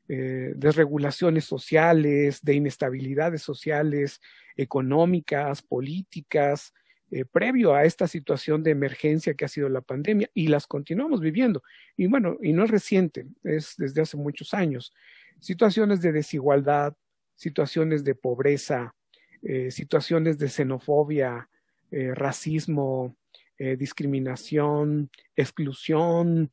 eh, 0.08 0.54
desregulaciones 0.56 1.44
sociales, 1.44 2.40
de 2.42 2.54
inestabilidades 2.54 3.42
sociales, 3.42 4.22
económicas, 4.56 5.62
políticas, 5.62 6.72
eh, 7.12 7.24
previo 7.24 7.76
a 7.76 7.84
esta 7.84 8.08
situación 8.08 8.64
de 8.64 8.72
emergencia 8.72 9.36
que 9.36 9.46
ha 9.46 9.48
sido 9.48 9.70
la 9.70 9.82
pandemia 9.82 10.30
y 10.34 10.48
las 10.48 10.66
continuamos 10.66 11.22
viviendo. 11.22 11.62
Y 11.96 12.08
bueno, 12.08 12.38
y 12.42 12.52
no 12.52 12.64
es 12.64 12.72
reciente, 12.72 13.28
es 13.44 13.76
desde 13.78 14.02
hace 14.02 14.18
muchos 14.18 14.56
años. 14.56 14.92
Situaciones 15.40 16.02
de 16.02 16.12
desigualdad, 16.12 16.96
situaciones 17.36 18.04
de 18.04 18.16
pobreza, 18.16 18.96
eh, 19.44 19.70
situaciones 19.70 20.40
de 20.40 20.50
xenofobia, 20.50 21.48
eh, 21.92 22.14
racismo, 22.14 23.16
discriminación, 23.58 25.10
exclusión, 25.34 26.52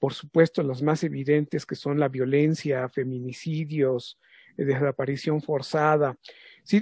por 0.00 0.12
supuesto 0.12 0.60
las 0.64 0.82
más 0.82 1.04
evidentes 1.04 1.64
que 1.64 1.76
son 1.76 2.00
la 2.00 2.08
violencia, 2.08 2.88
feminicidios, 2.88 4.18
desaparición 4.64 5.42
forzada, 5.42 6.16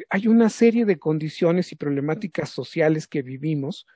hay 0.09 0.29
una 0.29 0.49
serie 0.49 0.85
de 0.85 0.99
condiciones 0.99 1.73
y 1.73 1.77
problemáticas 1.77 2.49
sociales 2.49 3.07
que 3.07 3.23
vivimos 3.23 3.87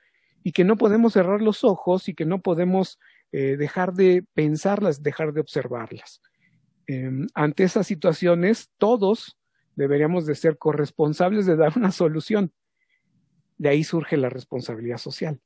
y 0.43 0.51
que 0.51 0.63
no 0.63 0.77
podemos 0.77 1.13
cerrar 1.13 1.41
los 1.41 1.63
ojos 1.63 2.07
y 2.09 2.13
que 2.13 2.25
no 2.25 2.41
podemos 2.41 2.99
eh, 3.31 3.57
dejar 3.57 3.93
de 3.93 4.23
pensarlas, 4.33 5.01
dejar 5.01 5.33
de 5.33 5.41
observarlas. 5.41 6.21
Em, 6.87 7.27
ante 7.33 7.63
esas 7.63 7.87
situaciones, 7.87 8.69
todos 8.77 9.37
deberíamos 9.75 10.25
de 10.25 10.35
ser 10.35 10.57
corresponsables 10.57 11.45
de 11.45 11.55
dar 11.55 11.77
una 11.77 11.91
solución. 11.91 12.51
De 13.57 13.69
ahí 13.69 13.83
surge 13.83 14.17
la 14.17 14.29
responsabilidad 14.29 14.97
social. 14.97 15.39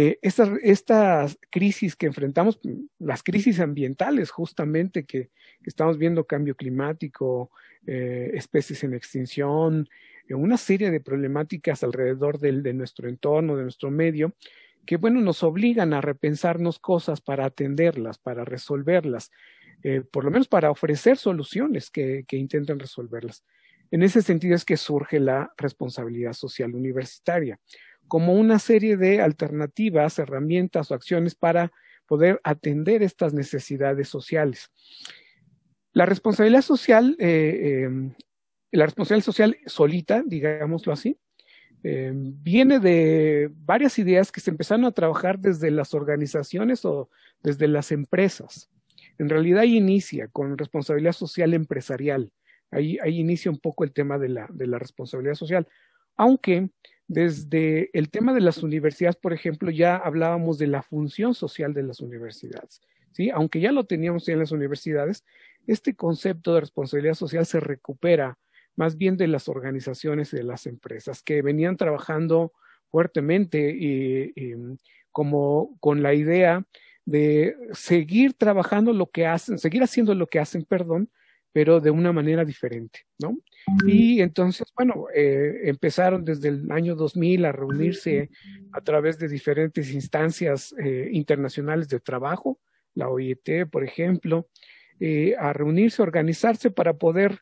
Eh, 0.00 0.20
estas, 0.22 1.36
crisis 1.50 1.96
que 1.96 2.06
enfrentamos, 2.06 2.60
las 3.00 3.24
crisis 3.24 3.58
ambientales 3.58 4.30
justamente 4.30 5.04
que, 5.04 5.30
estamos 5.64 5.98
viendo, 5.98 6.24
cambio 6.24 6.54
climático, 6.54 7.50
eh, 7.84 8.30
especies 8.34 8.84
en 8.84 8.94
extinción, 8.94 9.88
eh, 10.28 10.34
una 10.34 10.56
serie 10.56 10.92
de 10.92 11.00
problemáticas 11.00 11.82
alrededor 11.82 12.38
de 12.38 12.72
nuestro 12.74 13.08
entorno, 13.08 13.56
de 13.56 13.64
nuestro 13.64 13.90
medio, 13.90 14.36
que 14.86 14.98
bueno, 14.98 15.20
nos 15.20 15.42
obligan 15.42 15.92
a 15.92 16.00
repensarnos 16.00 16.78
cosas 16.78 17.20
para 17.20 17.46
atenderlas, 17.46 18.18
para 18.18 18.44
resolverlas, 18.44 19.32
por 20.12 20.24
lo 20.24 20.30
menos 20.30 20.48
para 20.48 20.70
ofrecer 20.70 21.16
soluciones 21.16 21.90
que, 21.90 22.24
que 22.26 22.36
intenten 22.36 22.78
resolverlas. 22.78 23.44
En 23.90 24.02
ese 24.02 24.22
sentido 24.22 24.54
es 24.54 24.64
que 24.64 24.76
surge 24.76 25.18
la 25.18 25.52
responsabilidad 25.56 26.34
social 26.34 26.74
universitaria 26.74 27.58
como 28.08 28.32
una 28.32 28.58
serie 28.58 28.96
de 28.96 29.20
alternativas, 29.20 30.18
herramientas 30.18 30.90
o 30.90 30.94
acciones 30.94 31.34
para 31.34 31.70
poder 32.06 32.40
atender 32.42 33.02
estas 33.02 33.34
necesidades 33.34 34.08
sociales. 34.08 34.70
La 35.92 36.06
responsabilidad 36.06 36.62
social, 36.62 37.16
eh, 37.18 37.82
em, 37.84 38.14
la 38.72 38.86
responsabilidad 38.86 39.24
social 39.24 39.56
solita, 39.66 40.22
digámoslo 40.26 40.92
así, 40.92 41.18
em, 41.82 42.34
viene 42.42 42.80
de 42.80 43.50
varias 43.54 43.98
ideas 43.98 44.32
que 44.32 44.40
se 44.40 44.50
empezaron 44.50 44.84
a 44.86 44.92
trabajar 44.92 45.38
desde 45.38 45.70
las 45.70 45.94
organizaciones 45.94 46.84
o 46.84 47.10
desde 47.42 47.68
las 47.68 47.92
empresas. 47.92 48.70
En 49.18 49.28
realidad 49.28 49.60
ahí 49.60 49.76
inicia 49.76 50.28
con 50.28 50.56
responsabilidad 50.56 51.12
social 51.12 51.54
empresarial. 51.54 52.32
Ahí, 52.70 52.98
ahí 53.02 53.18
inicia 53.18 53.50
un 53.50 53.58
poco 53.58 53.84
el 53.84 53.92
tema 53.92 54.18
de 54.18 54.28
la, 54.28 54.48
de 54.50 54.66
la 54.66 54.78
responsabilidad 54.78 55.34
social. 55.34 55.66
Aunque 56.16 56.70
desde 57.08 57.88
el 57.94 58.10
tema 58.10 58.34
de 58.34 58.42
las 58.42 58.62
universidades, 58.62 59.16
por 59.16 59.32
ejemplo, 59.32 59.70
ya 59.70 59.96
hablábamos 59.96 60.58
de 60.58 60.66
la 60.66 60.82
función 60.82 61.34
social 61.34 61.72
de 61.72 61.82
las 61.82 62.00
universidades. 62.00 62.82
¿sí? 63.12 63.30
Aunque 63.30 63.60
ya 63.60 63.72
lo 63.72 63.84
teníamos 63.84 64.28
en 64.28 64.38
las 64.38 64.52
universidades, 64.52 65.24
este 65.66 65.94
concepto 65.94 66.54
de 66.54 66.60
responsabilidad 66.60 67.14
social 67.14 67.46
se 67.46 67.60
recupera 67.60 68.38
más 68.76 68.96
bien 68.96 69.16
de 69.16 69.26
las 69.26 69.48
organizaciones 69.48 70.32
y 70.32 70.36
de 70.36 70.44
las 70.44 70.66
empresas 70.66 71.22
que 71.22 71.42
venían 71.42 71.76
trabajando 71.76 72.52
fuertemente 72.90 73.74
y, 73.76 74.32
como 75.10 75.76
con 75.80 76.02
la 76.02 76.14
idea 76.14 76.64
de 77.04 77.56
seguir 77.72 78.34
trabajando 78.34 78.92
lo 78.92 79.10
que 79.10 79.26
hacen, 79.26 79.58
seguir 79.58 79.82
haciendo 79.82 80.14
lo 80.14 80.26
que 80.26 80.38
hacen, 80.38 80.62
perdón, 80.64 81.10
pero 81.52 81.80
de 81.80 81.90
una 81.90 82.12
manera 82.12 82.44
diferente, 82.44 83.00
¿no? 83.18 83.38
Y 83.86 84.20
entonces, 84.20 84.72
bueno, 84.76 85.06
eh, 85.14 85.62
empezaron 85.64 86.24
desde 86.24 86.48
el 86.48 86.70
año 86.70 86.94
2000 86.94 87.44
a 87.44 87.52
reunirse 87.52 88.30
a 88.72 88.80
través 88.80 89.18
de 89.18 89.28
diferentes 89.28 89.92
instancias 89.92 90.74
eh, 90.78 91.08
internacionales 91.12 91.88
de 91.88 92.00
trabajo, 92.00 92.60
la 92.94 93.08
OIT, 93.08 93.66
por 93.70 93.84
ejemplo, 93.84 94.48
eh, 95.00 95.34
a 95.38 95.52
reunirse, 95.52 96.02
a 96.02 96.04
organizarse 96.04 96.70
para 96.70 96.94
poder 96.94 97.40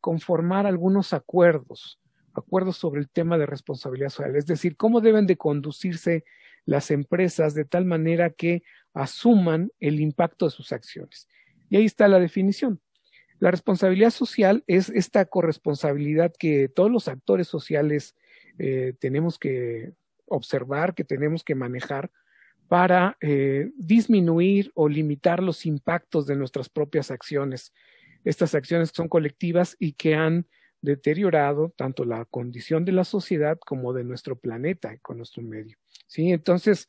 conformar 0.00 0.64
algunos 0.64 1.12
acuerdos, 1.12 1.98
acuerdos 2.32 2.76
sobre 2.76 3.00
el 3.00 3.08
tema 3.08 3.36
de 3.36 3.46
responsabilidad 3.46 4.10
social, 4.10 4.36
es 4.36 4.46
decir, 4.46 4.76
cómo 4.76 5.00
deben 5.00 5.26
de 5.26 5.36
conducirse 5.36 6.22
las 6.66 6.92
empresas 6.92 7.52
de 7.54 7.64
tal 7.64 7.84
manera 7.84 8.30
que 8.30 8.62
asuman 8.94 9.72
el 9.80 10.00
impacto 10.00 10.44
de 10.44 10.52
sus 10.52 10.70
acciones. 10.70 11.28
Y 11.68 11.76
ahí 11.76 11.84
está 11.84 12.06
la 12.06 12.20
definición. 12.20 12.80
La 13.38 13.50
responsabilidad 13.50 14.10
social 14.10 14.64
es 14.66 14.88
esta 14.90 15.24
corresponsabilidad 15.26 16.32
que 16.38 16.68
todos 16.68 16.90
los 16.90 17.08
actores 17.08 17.48
sociales 17.48 18.14
eh, 18.58 18.94
tenemos 18.98 19.38
que 19.38 19.92
observar, 20.26 20.94
que 20.94 21.04
tenemos 21.04 21.44
que 21.44 21.54
manejar 21.54 22.10
para 22.68 23.16
eh, 23.20 23.70
disminuir 23.76 24.72
o 24.74 24.88
limitar 24.88 25.42
los 25.42 25.66
impactos 25.66 26.26
de 26.26 26.36
nuestras 26.36 26.68
propias 26.68 27.10
acciones. 27.10 27.72
Estas 28.24 28.54
acciones 28.54 28.90
son 28.94 29.08
colectivas 29.08 29.76
y 29.78 29.92
que 29.92 30.14
han 30.14 30.46
deteriorado 30.82 31.72
tanto 31.76 32.04
la 32.04 32.24
condición 32.24 32.84
de 32.84 32.92
la 32.92 33.04
sociedad 33.04 33.58
como 33.58 33.92
de 33.92 34.04
nuestro 34.04 34.38
planeta 34.38 34.96
con 34.98 35.18
nuestro 35.18 35.42
medio. 35.42 35.76
¿sí? 36.06 36.32
Entonces, 36.32 36.88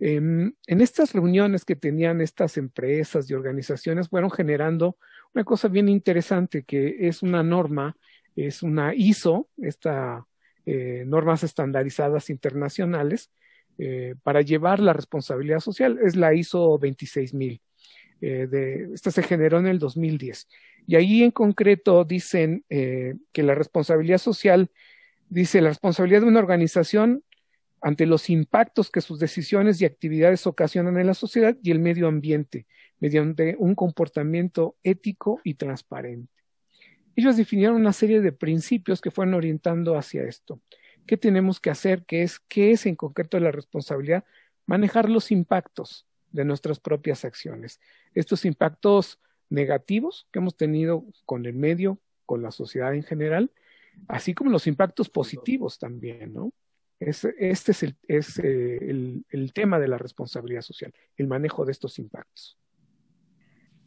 em, 0.00 0.54
en 0.66 0.80
estas 0.80 1.12
reuniones 1.12 1.64
que 1.64 1.76
tenían 1.76 2.20
estas 2.20 2.56
empresas 2.56 3.30
y 3.30 3.34
organizaciones 3.34 4.08
fueron 4.08 4.30
generando 4.30 4.96
una 5.34 5.44
cosa 5.44 5.68
bien 5.68 5.88
interesante 5.88 6.62
que 6.62 7.08
es 7.08 7.22
una 7.22 7.42
norma, 7.42 7.96
es 8.36 8.62
una 8.62 8.94
ISO, 8.94 9.48
esta 9.58 10.26
eh, 10.64 11.04
normas 11.06 11.42
estandarizadas 11.42 12.30
internacionales 12.30 13.30
eh, 13.78 14.14
para 14.22 14.42
llevar 14.42 14.80
la 14.80 14.92
responsabilidad 14.92 15.60
social, 15.60 15.98
es 16.02 16.16
la 16.16 16.34
ISO 16.34 16.78
26000. 16.78 17.60
Eh, 18.20 18.88
esta 18.94 19.10
se 19.10 19.22
generó 19.22 19.58
en 19.58 19.66
el 19.66 19.78
2010. 19.78 20.48
Y 20.86 20.96
ahí 20.96 21.22
en 21.22 21.30
concreto 21.30 22.04
dicen 22.04 22.64
eh, 22.70 23.14
que 23.32 23.42
la 23.42 23.54
responsabilidad 23.54 24.18
social, 24.18 24.70
dice 25.28 25.60
la 25.60 25.70
responsabilidad 25.70 26.20
de 26.20 26.28
una 26.28 26.38
organización 26.38 27.24
ante 27.80 28.06
los 28.06 28.30
impactos 28.30 28.90
que 28.90 29.00
sus 29.00 29.18
decisiones 29.18 29.80
y 29.80 29.84
actividades 29.84 30.46
ocasionan 30.46 30.98
en 30.98 31.08
la 31.08 31.14
sociedad 31.14 31.56
y 31.62 31.72
el 31.72 31.80
medio 31.80 32.06
ambiente, 32.06 32.66
mediante 33.02 33.56
un 33.58 33.74
comportamiento 33.74 34.76
ético 34.84 35.40
y 35.42 35.54
transparente. 35.54 36.32
Ellos 37.16 37.36
definieron 37.36 37.74
una 37.74 37.92
serie 37.92 38.20
de 38.20 38.30
principios 38.30 39.00
que 39.00 39.10
fueron 39.10 39.34
orientando 39.34 39.96
hacia 39.98 40.22
esto. 40.22 40.60
¿Qué 41.04 41.16
tenemos 41.16 41.58
que 41.58 41.70
hacer? 41.70 42.04
¿Qué 42.06 42.22
es, 42.22 42.38
qué 42.38 42.70
es 42.70 42.86
en 42.86 42.94
concreto 42.94 43.40
la 43.40 43.50
responsabilidad? 43.50 44.22
Manejar 44.66 45.10
los 45.10 45.32
impactos 45.32 46.06
de 46.30 46.44
nuestras 46.44 46.78
propias 46.78 47.24
acciones. 47.24 47.80
Estos 48.14 48.44
impactos 48.44 49.18
negativos 49.50 50.28
que 50.30 50.38
hemos 50.38 50.56
tenido 50.56 51.04
con 51.26 51.44
el 51.44 51.54
medio, 51.54 51.98
con 52.24 52.40
la 52.40 52.52
sociedad 52.52 52.94
en 52.94 53.02
general, 53.02 53.50
así 54.06 54.32
como 54.32 54.52
los 54.52 54.68
impactos 54.68 55.08
positivos 55.08 55.76
también, 55.76 56.32
¿no? 56.32 56.52
este 57.00 57.72
es, 58.06 58.38
eh, 58.38 59.24
el 59.28 59.52
tema 59.52 59.80
de 59.80 59.88
la 59.88 59.98
responsabilidad 59.98 60.62
social, 60.62 60.94
el 61.16 61.26
manejo 61.26 61.64
de 61.64 61.72
estos 61.72 61.98
impactos. 61.98 62.56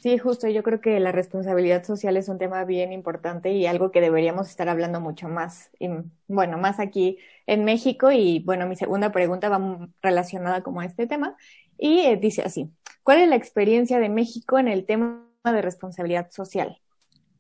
Sí, 0.06 0.20
justo, 0.20 0.48
yo 0.48 0.62
creo 0.62 0.82
que 0.82 1.00
la 1.00 1.12
responsabilidad 1.12 1.84
social 1.84 2.16
es 2.16 2.30
un 2.30 2.38
tema 2.38 2.64
bien 2.64 2.94
importante 2.94 3.54
y 3.54 3.66
algo 3.66 3.90
que 3.90 4.02
deberíamos 4.02 4.48
estar 4.48 4.70
hablando 4.70 5.02
mucho 5.02 5.28
más, 5.30 5.72
y, 5.80 5.90
bueno, 6.28 6.60
más 6.60 6.80
aquí 6.80 7.18
en 7.48 7.66
México. 7.66 8.12
Y 8.12 8.44
bueno, 8.46 8.68
mi 8.68 8.76
segunda 8.76 9.12
pregunta 9.12 9.50
va 9.50 9.90
relacionada 10.04 10.62
como 10.62 10.82
a 10.82 10.86
este 10.86 11.08
tema 11.08 11.36
y 11.80 12.02
eh, 12.02 12.18
dice 12.18 12.44
así, 12.44 12.70
¿cuál 13.02 13.18
es 13.22 13.30
la 13.30 13.36
experiencia 13.36 13.98
de 13.98 14.10
México 14.10 14.60
en 14.60 14.68
el 14.68 14.86
tema 14.86 15.26
de 15.44 15.64
responsabilidad 15.64 16.30
social? 16.30 16.78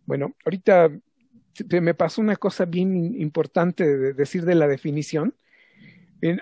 Bueno, 0.07 0.33
ahorita 0.43 0.89
me 1.69 1.93
pasó 1.93 2.19
una 2.19 2.35
cosa 2.35 2.65
bien 2.65 3.21
importante 3.21 3.85
de 3.85 4.13
decir 4.13 4.43
de 4.43 4.55
la 4.55 4.67
definición 4.67 5.35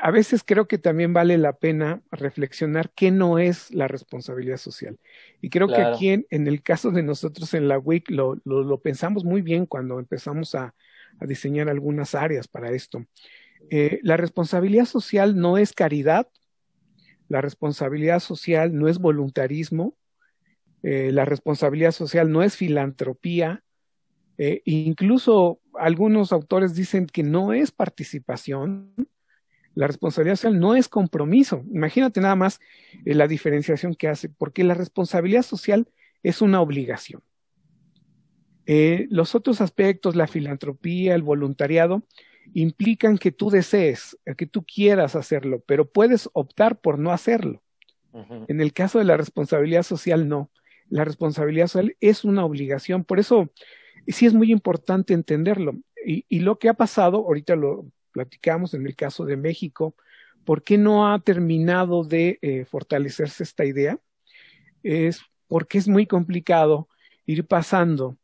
a 0.02 0.12
veces 0.12 0.44
creo 0.46 0.68
que 0.68 0.78
también 0.78 1.14
vale 1.14 1.38
la 1.38 1.54
pena 1.54 2.02
reflexionar 2.12 2.92
qué 2.96 3.12
no 3.12 3.40
es 3.40 3.72
la 3.72 3.88
responsabilidad 3.88 4.58
social. 4.58 4.98
Y 5.42 5.50
creo 5.50 5.68
que 5.68 5.82
aquí 5.82 6.10
en, 6.10 6.48
el 6.48 6.62
caso 6.62 6.92
de 6.92 7.04
nosotros 7.04 7.54
en 7.54 7.68
la 7.68 7.80
WIC 7.80 8.10
lo, 8.12 8.40
lo, 8.46 8.82
pensamos 8.82 9.26
muy 9.26 9.42
bien 9.42 9.66
cuando 9.66 10.00
empezamos 10.00 10.56
a, 10.56 10.76
a 11.20 11.26
diseñar 11.26 11.70
algunas 11.70 12.16
áreas 12.16 12.48
para 12.48 12.72
esto. 12.72 13.06
Eh, 13.70 14.00
la 14.04 14.18
responsabilidad 14.18 14.86
social 14.86 15.36
no 15.38 15.58
es 15.58 15.74
caridad, 15.74 16.28
la 17.30 17.42
responsabilidad 17.42 18.20
social 18.20 18.78
no 18.78 18.88
es 18.88 19.00
voluntarismo, 19.00 19.96
eh, 20.84 21.12
la 21.12 21.26
responsabilidad 21.26 21.92
social 21.92 22.32
no 22.32 22.44
es 22.44 22.58
filantropía, 22.58 23.64
eh, 24.38 24.62
incluso 24.66 25.60
algunos 25.76 26.34
autores 26.34 26.76
dicen 26.76 27.08
que 27.08 27.24
no 27.24 27.54
es 27.54 27.72
participación, 27.72 28.94
La 29.76 29.88
responsabilidad 29.88 30.36
social 30.36 30.60
no 30.60 30.76
es 30.76 30.88
compromiso. 30.88 31.64
Imagínate 31.72 32.22
nada 32.22 32.36
más 32.36 32.60
eh, 33.06 33.16
la 33.16 33.28
diferenciación 33.28 33.96
que 33.96 34.08
hace, 34.08 34.30
porque 34.30 34.64
la 34.64 34.74
responsabilidad 34.74 35.42
social 35.42 35.88
es 36.22 36.42
una 36.42 36.62
obligación. 36.62 37.22
Eh, 38.66 39.08
los 39.10 39.36
otros 39.36 39.62
aspectos, 39.62 40.16
la 40.16 40.28
filantropía, 40.28 41.16
el 41.16 41.24
voluntariado, 41.24 42.04
implican 42.54 43.18
que 43.18 43.32
tú 43.32 43.50
desees, 43.50 44.18
que 44.38 44.46
tú 44.46 44.64
quieras 44.64 45.16
hacerlo, 45.16 45.64
pero 45.66 45.90
puedes 45.90 46.30
optar 46.34 46.80
por 46.80 47.00
no 47.00 47.12
hacerlo. 47.12 47.62
En 48.48 48.62
el 48.62 48.74
caso 48.74 49.00
de 49.00 49.06
la 49.06 49.18
responsabilidad 49.18 49.82
social, 49.82 50.30
no. 50.30 50.52
La 50.88 51.04
responsabilidad 51.04 51.66
social 51.66 51.98
es 52.00 52.24
una 52.24 52.46
obligación. 52.46 53.04
Por 53.04 53.20
eso 53.20 53.50
sí 54.08 54.28
es 54.28 54.36
muy 54.36 54.52
importante 54.52 55.16
entenderlo. 55.16 55.74
Y, 56.06 56.24
y 56.30 56.42
lo 56.42 56.60
que 56.60 56.70
ha 56.70 56.76
pasado, 56.76 57.18
ahorita 57.18 57.56
lo 57.56 57.88
platicamos 58.14 58.74
en 58.74 58.86
el 58.86 58.96
caso 58.96 59.26
de 59.26 59.36
México, 59.36 59.96
¿por 60.46 60.64
qué 60.64 60.78
no 60.78 61.12
ha 61.12 61.20
terminado 61.20 62.04
de 62.04 62.40
eh, 62.42 62.66
fortalecerse 62.66 63.44
esta 63.44 63.66
idea? 63.66 64.00
Es 64.84 65.22
porque 65.48 65.78
es 65.78 65.88
muy 65.88 66.06
complicado 66.06 66.88
ir 67.26 67.46
pasando 67.46 68.18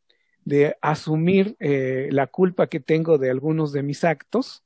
de 0.44 0.76
asumir 0.80 1.56
eh, 1.60 2.08
la 2.10 2.26
culpa 2.26 2.68
que 2.68 2.80
tengo 2.80 3.18
de 3.18 3.30
algunos 3.30 3.72
de 3.72 3.82
mis 3.82 4.04
actos 4.04 4.64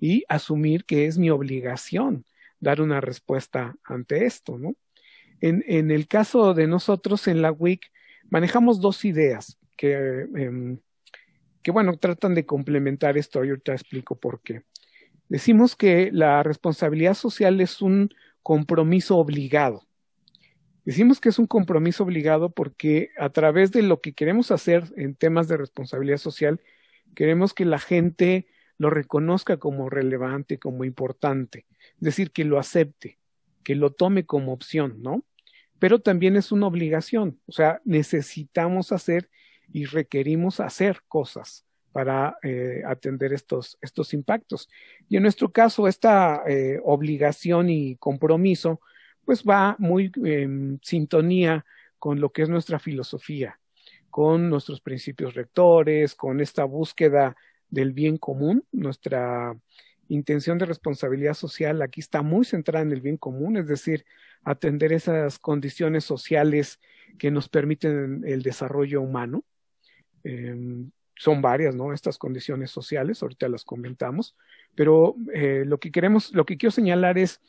y 0.00 0.24
asumir 0.28 0.84
que 0.84 1.06
es 1.06 1.16
mi 1.16 1.30
obligación 1.30 2.24
dar 2.60 2.80
una 2.80 3.00
respuesta 3.00 3.74
ante 3.84 4.24
esto, 4.24 4.56
¿no? 4.58 4.74
En, 5.40 5.90
el 5.90 6.06
caso 6.06 6.54
de 6.54 6.68
nosotros 6.68 7.26
en 7.26 7.42
la 7.42 7.50
WIC 7.50 7.90
manejamos 8.30 8.80
dos 8.80 9.04
ideas 9.04 9.58
que, 9.76 10.28
em, 10.36 10.78
que, 11.62 11.70
bueno, 11.70 11.96
tratan 11.96 12.34
de 12.34 12.46
complementar 12.46 13.16
esto. 13.16 13.44
Yo 13.44 13.52
ahorita 13.52 13.72
explico 13.72 14.16
por 14.16 14.40
qué. 14.40 14.62
Decimos 15.28 15.76
que 15.76 16.10
la 16.12 16.42
responsabilidad 16.42 17.14
social 17.14 17.60
es 17.60 17.80
un 17.80 18.10
compromiso 18.42 19.16
obligado. 19.16 19.86
Decimos 20.84 21.20
que 21.20 21.28
es 21.28 21.38
un 21.38 21.46
compromiso 21.46 22.02
obligado 22.02 22.50
porque 22.50 23.10
a 23.16 23.30
través 23.30 23.70
de 23.70 23.82
lo 23.82 24.00
que 24.00 24.14
queremos 24.14 24.50
hacer 24.50 24.92
en 24.96 25.14
temas 25.14 25.46
de 25.46 25.56
responsabilidad 25.56 26.18
social, 26.18 26.60
queremos 27.14 27.54
que 27.54 27.64
la 27.64 27.78
gente 27.78 28.46
lo 28.78 28.90
reconozca 28.90 29.58
como 29.58 29.88
relevante, 29.88 30.58
como 30.58 30.84
importante, 30.84 31.66
es 31.78 32.00
decir, 32.00 32.32
que 32.32 32.44
lo 32.44 32.58
acepte, 32.58 33.18
que 33.62 33.76
lo 33.76 33.90
tome 33.90 34.26
como 34.26 34.52
opción, 34.52 35.00
¿no? 35.02 35.24
Pero 35.78 36.00
también 36.00 36.36
es 36.36 36.50
una 36.50 36.66
obligación, 36.66 37.38
o 37.46 37.52
sea, 37.52 37.80
necesitamos 37.84 38.90
hacer 38.90 39.30
y 39.72 39.86
requerimos 39.86 40.60
hacer 40.60 41.02
cosas 41.08 41.64
para 41.92 42.38
eh, 42.42 42.82
atender 42.86 43.32
estos, 43.32 43.78
estos 43.80 44.14
impactos. 44.14 44.68
Y 45.08 45.16
en 45.16 45.22
nuestro 45.22 45.52
caso, 45.52 45.86
esta 45.86 46.42
eh, 46.46 46.80
obligación 46.82 47.68
y 47.70 47.96
compromiso 47.96 48.80
pues 49.24 49.44
va 49.44 49.76
muy 49.78 50.10
en 50.24 50.80
sintonía 50.82 51.64
con 51.98 52.20
lo 52.20 52.30
que 52.30 52.42
es 52.42 52.48
nuestra 52.48 52.80
filosofía, 52.80 53.60
con 54.10 54.50
nuestros 54.50 54.80
principios 54.80 55.34
rectores, 55.34 56.14
con 56.16 56.40
esta 56.40 56.64
búsqueda 56.64 57.36
del 57.68 57.92
bien 57.92 58.16
común. 58.16 58.64
Nuestra 58.72 59.56
intención 60.08 60.58
de 60.58 60.66
responsabilidad 60.66 61.34
social 61.34 61.80
aquí 61.82 62.00
está 62.00 62.22
muy 62.22 62.44
centrada 62.44 62.84
en 62.84 62.92
el 62.92 63.00
bien 63.00 63.16
común, 63.16 63.56
es 63.56 63.68
decir, 63.68 64.04
atender 64.42 64.92
esas 64.92 65.38
condiciones 65.38 66.04
sociales 66.04 66.80
que 67.18 67.30
nos 67.30 67.48
permiten 67.48 68.22
el 68.26 68.42
desarrollo 68.42 69.00
humano. 69.00 69.44
Em, 70.24 70.90
son 71.16 71.42
varias, 71.42 71.74
¿no? 71.74 71.92
Estas 71.92 72.18
condiciones 72.18 72.70
sociales, 72.70 73.22
ahorita 73.22 73.48
las 73.48 73.64
comentamos, 73.64 74.34
pero 74.74 75.14
eh, 75.34 75.64
lo 75.66 75.78
que 75.78 75.92
queremos, 75.92 76.32
lo 76.32 76.44
que 76.44 76.56
quiero 76.56 76.72
señalar 76.72 77.18
es 77.18 77.40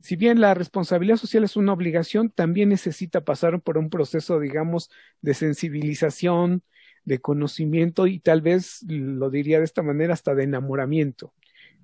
si 0.00 0.16
bien 0.16 0.40
la 0.40 0.54
responsabilidad 0.54 1.16
social 1.16 1.44
es 1.44 1.56
una 1.56 1.72
obligación, 1.72 2.30
también 2.30 2.68
necesita 2.68 3.22
pasar 3.22 3.60
por 3.60 3.78
un 3.78 3.90
proceso, 3.90 4.38
digamos, 4.38 4.90
de 5.20 5.34
sensibilización, 5.34 6.62
de 7.04 7.20
conocimiento 7.20 8.06
y 8.06 8.20
tal 8.20 8.40
vez, 8.40 8.82
lo 8.86 9.30
diría 9.30 9.58
de 9.58 9.64
esta 9.64 9.82
manera, 9.82 10.12
hasta 10.12 10.34
de 10.34 10.44
enamoramiento 10.44 11.32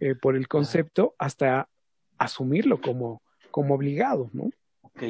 eh, 0.01 0.15
por 0.15 0.37
el 0.37 0.49
concepto, 0.49 1.15
hasta 1.19 1.69
asumirlo 2.19 2.81
como, 2.81 3.23
como 3.51 3.75
obligado, 3.75 4.31
¿no? 4.33 4.51
Ok. 4.83 5.03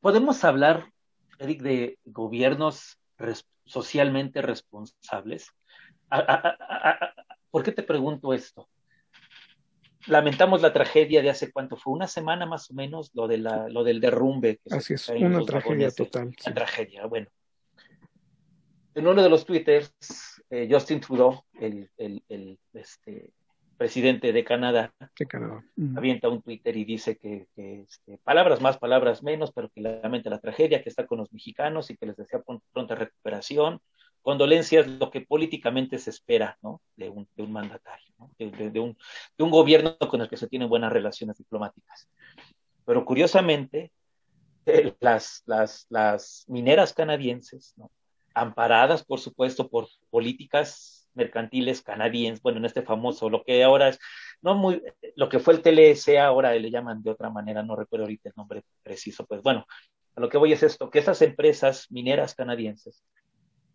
¿Podemos 0.00 0.42
hablar, 0.44 0.90
Eric, 1.38 1.60
de 1.60 1.98
gobiernos 2.04 2.98
socialmente 3.66 4.40
responsables? 4.40 5.52
¿Por 7.50 7.62
qué 7.62 7.72
te 7.72 7.82
pregunto 7.82 8.32
esto? 8.32 8.68
lamentamos 10.06 10.62
la 10.62 10.72
tragedia 10.72 11.22
de 11.22 11.30
hace 11.30 11.52
cuánto 11.52 11.76
fue, 11.76 11.92
una 11.92 12.08
semana 12.08 12.46
más 12.46 12.70
o 12.70 12.74
menos, 12.74 13.10
lo, 13.14 13.26
de 13.28 13.38
la, 13.38 13.68
lo 13.68 13.84
del 13.84 14.00
derrumbe. 14.00 14.60
Así 14.70 14.94
es, 14.94 15.08
una 15.08 15.42
tragedia 15.44 15.90
total. 15.90 16.34
Una 16.46 16.54
tragedia, 16.54 17.06
bueno. 17.06 17.28
En 18.94 19.06
uno 19.06 19.22
de 19.22 19.28
los 19.28 19.44
twitters, 19.44 19.92
eh, 20.48 20.68
Justin 20.70 21.00
Trudeau, 21.00 21.44
el, 21.60 21.90
el, 21.98 22.22
el 22.28 22.58
este, 22.72 23.32
presidente 23.76 24.32
de 24.32 24.44
Canadá, 24.44 24.92
de 25.18 25.26
Canadá. 25.26 25.64
avienta 25.96 26.28
un 26.28 26.42
Twitter 26.42 26.76
y 26.76 26.84
dice 26.84 27.16
que, 27.16 27.46
que 27.54 27.82
este, 27.82 28.18
palabras 28.24 28.60
más, 28.60 28.78
palabras 28.78 29.22
menos, 29.22 29.52
pero 29.52 29.68
que 29.68 29.80
lamenta 29.80 30.30
la 30.30 30.40
tragedia, 30.40 30.82
que 30.82 30.88
está 30.88 31.06
con 31.06 31.18
los 31.18 31.32
mexicanos 31.32 31.90
y 31.90 31.96
que 31.96 32.06
les 32.06 32.16
desea 32.16 32.42
pronta 32.72 32.94
recuperación, 32.94 33.80
condolencias 34.26 34.88
lo 34.88 35.10
que 35.10 35.20
políticamente 35.20 35.98
se 35.98 36.10
espera 36.10 36.58
¿no? 36.60 36.80
de, 36.96 37.08
un, 37.08 37.28
de 37.36 37.44
un 37.44 37.52
mandatario, 37.52 38.12
¿no? 38.18 38.30
de, 38.38 38.50
de, 38.70 38.80
un, 38.80 38.98
de, 39.38 39.44
un, 39.44 39.50
gobierno 39.50 39.96
con 39.98 40.20
el 40.20 40.28
que 40.28 40.36
se 40.36 40.48
tienen 40.48 40.68
buenas 40.68 40.92
relaciones 40.92 41.36
diplomáticas. 41.38 42.08
Pero 42.84 43.04
curiosamente, 43.04 43.92
eh, 44.64 44.92
las, 44.98 45.44
las, 45.46 45.86
las, 45.90 46.44
mineras 46.48 46.92
canadienses, 46.92 47.74
¿no? 47.76 47.90
amparadas, 48.34 49.04
por 49.04 49.20
supuesto, 49.20 49.68
por 49.68 49.86
políticas 50.10 51.05
mercantiles 51.16 51.82
canadienses, 51.82 52.42
bueno, 52.42 52.58
en 52.58 52.66
este 52.66 52.82
famoso, 52.82 53.30
lo 53.30 53.42
que 53.42 53.64
ahora 53.64 53.88
es, 53.88 53.98
no 54.42 54.54
muy, 54.54 54.82
lo 55.16 55.28
que 55.28 55.38
fue 55.38 55.54
el 55.54 55.62
TLC, 55.62 56.18
ahora 56.18 56.54
le 56.54 56.70
llaman 56.70 57.02
de 57.02 57.10
otra 57.10 57.30
manera, 57.30 57.62
no 57.62 57.76
recuerdo 57.76 58.04
ahorita 58.04 58.28
el 58.28 58.34
nombre 58.36 58.62
preciso, 58.82 59.26
pues 59.26 59.42
bueno, 59.42 59.66
a 60.14 60.20
lo 60.20 60.28
que 60.28 60.38
voy 60.38 60.52
es 60.52 60.62
esto, 60.62 60.90
que 60.90 60.98
esas 60.98 61.20
empresas 61.22 61.86
mineras 61.90 62.34
canadienses 62.34 63.02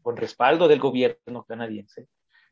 con 0.01 0.17
respaldo 0.17 0.67
del 0.67 0.80
gobierno 0.80 1.43
canadiense, 1.47 2.08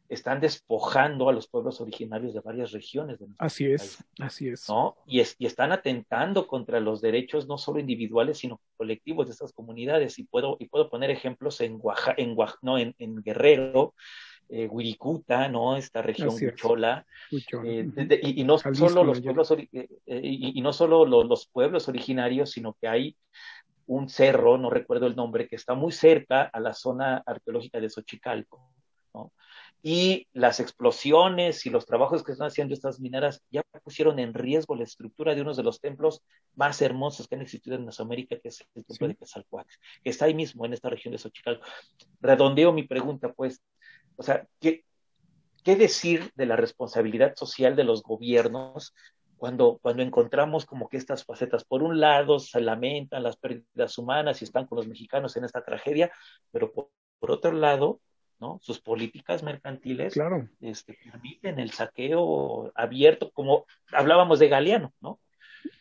están 0.07 0.41
despojando 0.41 1.29
a 1.29 1.33
los 1.33 1.47
pueblos 1.47 1.79
originarios 1.81 2.33
de 2.33 2.39
varias 2.39 2.71
regiones 2.71 3.19
de 3.19 3.27
nuestro 3.27 3.45
Así 3.45 3.71
es, 3.71 4.03
así 4.19 4.49
es. 4.49 4.67
¿no? 4.67 4.97
Y, 5.05 5.19
es, 5.19 5.35
y 5.37 5.45
están 5.45 5.71
atentando 5.71 6.47
contra 6.47 6.79
los 6.79 6.99
derechos 6.99 7.47
no 7.47 7.59
solo 7.59 7.79
individuales, 7.79 8.39
sino 8.39 8.59
colectivos 8.75 9.27
de 9.27 9.33
estas 9.33 9.53
comunidades. 9.53 10.17
Y 10.17 10.23
puedo, 10.23 10.57
y 10.59 10.65
puedo 10.65 10.89
poner 10.89 11.11
ejemplos 11.11 11.61
en, 11.61 11.79
en, 12.17 12.35
no, 12.63 12.79
en, 12.79 12.95
en 12.97 13.21
Guerrero, 13.21 13.93
eh, 14.49 14.67
Wirikuta, 14.67 15.47
¿no? 15.47 15.77
Esta 15.77 16.01
región 16.01 16.29
Huichola, 16.29 17.05
eh, 17.31 18.19
y, 18.23 18.41
y, 18.41 18.43
no 18.43 18.57
solo 18.57 19.03
los 19.03 19.21
pueblos, 19.21 19.51
eh, 19.51 19.67
eh, 19.71 20.21
y, 20.23 20.59
y, 20.59 20.61
no 20.61 20.73
solo 20.73 21.05
los, 21.05 21.25
los 21.25 21.47
pueblos 21.47 21.87
originarios, 21.87 22.51
sino 22.51 22.73
que 22.73 22.87
hay 22.87 23.15
un 23.85 24.09
cerro, 24.09 24.57
no 24.57 24.69
recuerdo 24.69 25.07
el 25.07 25.15
nombre, 25.15 25.47
que 25.47 25.55
está 25.55 25.73
muy 25.75 25.91
cerca 25.91 26.43
a 26.43 26.59
la 26.59 26.73
zona 26.73 27.23
arqueológica 27.25 27.79
de 27.79 27.89
Xochicalco. 27.89 28.71
¿no? 29.13 29.31
Y 29.81 30.27
las 30.33 30.59
explosiones 30.59 31.65
y 31.65 31.69
los 31.69 31.85
trabajos 31.85 32.23
que 32.23 32.33
están 32.33 32.47
haciendo 32.47 32.73
estas 32.73 32.99
mineras 32.99 33.41
ya 33.49 33.61
pusieron 33.83 34.19
en 34.19 34.33
riesgo 34.33 34.75
la 34.75 34.83
estructura 34.83 35.35
de 35.35 35.41
uno 35.41 35.53
de 35.53 35.63
los 35.63 35.79
templos 35.79 36.21
más 36.55 36.81
hermosos 36.81 37.27
que 37.27 37.35
han 37.35 37.41
existido 37.41 37.77
en 37.77 37.85
Mesoamérica, 37.85 38.37
que 38.39 38.49
es 38.49 38.65
el 38.75 38.85
templo 38.85 39.07
de 39.07 39.15
Quetzalcoatl, 39.15 39.73
que 40.03 40.09
está 40.09 40.25
ahí 40.25 40.33
mismo 40.33 40.65
en 40.65 40.73
esta 40.73 40.89
región 40.89 41.13
de 41.13 41.17
Xochicalco. 41.17 41.65
Redondeo 42.19 42.73
mi 42.73 42.83
pregunta, 42.83 43.31
pues, 43.31 43.61
o 44.19 44.23
sea, 44.23 44.45
¿qué, 44.59 44.83
¿qué 45.63 45.77
decir 45.77 46.31
de 46.35 46.45
la 46.45 46.57
responsabilidad 46.57 47.35
social 47.37 47.77
de 47.77 47.85
los 47.85 48.03
gobiernos 48.03 48.93
cuando, 49.37 49.79
cuando 49.81 50.03
encontramos 50.03 50.65
como 50.65 50.89
que 50.89 50.97
estas 50.97 51.23
facetas, 51.23 51.63
por 51.63 51.83
un 51.83 52.01
lado 52.01 52.37
se 52.39 52.59
lamentan 52.59 53.23
las 53.23 53.37
pérdidas 53.37 53.97
humanas 53.97 54.41
y 54.41 54.43
están 54.43 54.67
con 54.67 54.75
los 54.75 54.89
mexicanos 54.89 55.37
en 55.37 55.45
esta 55.45 55.63
tragedia, 55.63 56.11
pero 56.51 56.73
por, 56.73 56.89
por 57.17 57.31
otro 57.31 57.53
lado, 57.53 58.01
¿no? 58.41 58.59
Sus 58.61 58.81
políticas 58.81 59.41
mercantiles 59.41 60.13
claro. 60.13 60.49
este, 60.59 60.99
permiten 61.09 61.57
el 61.57 61.71
saqueo 61.71 62.73
abierto, 62.75 63.31
como 63.31 63.65
hablábamos 63.93 64.39
de 64.39 64.49
Galeano, 64.49 64.93
¿no? 64.99 65.21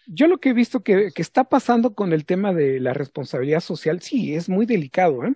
Yo 0.07 0.29
lo 0.29 0.39
que 0.39 0.51
he 0.51 0.55
visto 0.55 0.85
que, 0.85 1.11
que, 1.13 1.23
está 1.23 1.45
pasando 1.45 1.95
con 1.95 2.13
el 2.13 2.25
tema 2.25 2.55
de 2.55 2.79
la 2.79 2.95
responsabilidad 2.95 3.61
social, 3.61 4.01
sí, 4.01 4.35
es 4.37 4.49
muy 4.49 4.65
delicado, 4.65 5.25
¿eh? 5.25 5.35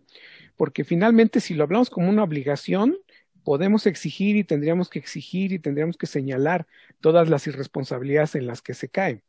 Porque 0.56 0.84
finalmente 0.84 1.40
si 1.40 1.54
lo 1.54 1.64
hablamos 1.64 1.90
como 1.90 2.08
una 2.08 2.24
obligación, 2.24 2.96
podemos 3.44 3.86
exigir 3.86 4.36
y 4.36 4.44
tendríamos 4.44 4.88
que 4.88 4.98
exigir 4.98 5.52
y 5.52 5.58
tendríamos 5.58 5.96
que 5.96 6.06
señalar 6.06 6.66
todas 7.00 7.28
las 7.28 7.46
irresponsabilidades 7.46 8.34
en 8.34 8.46
las 8.46 8.62
que 8.62 8.74
se 8.74 8.88
cae. 8.88 9.22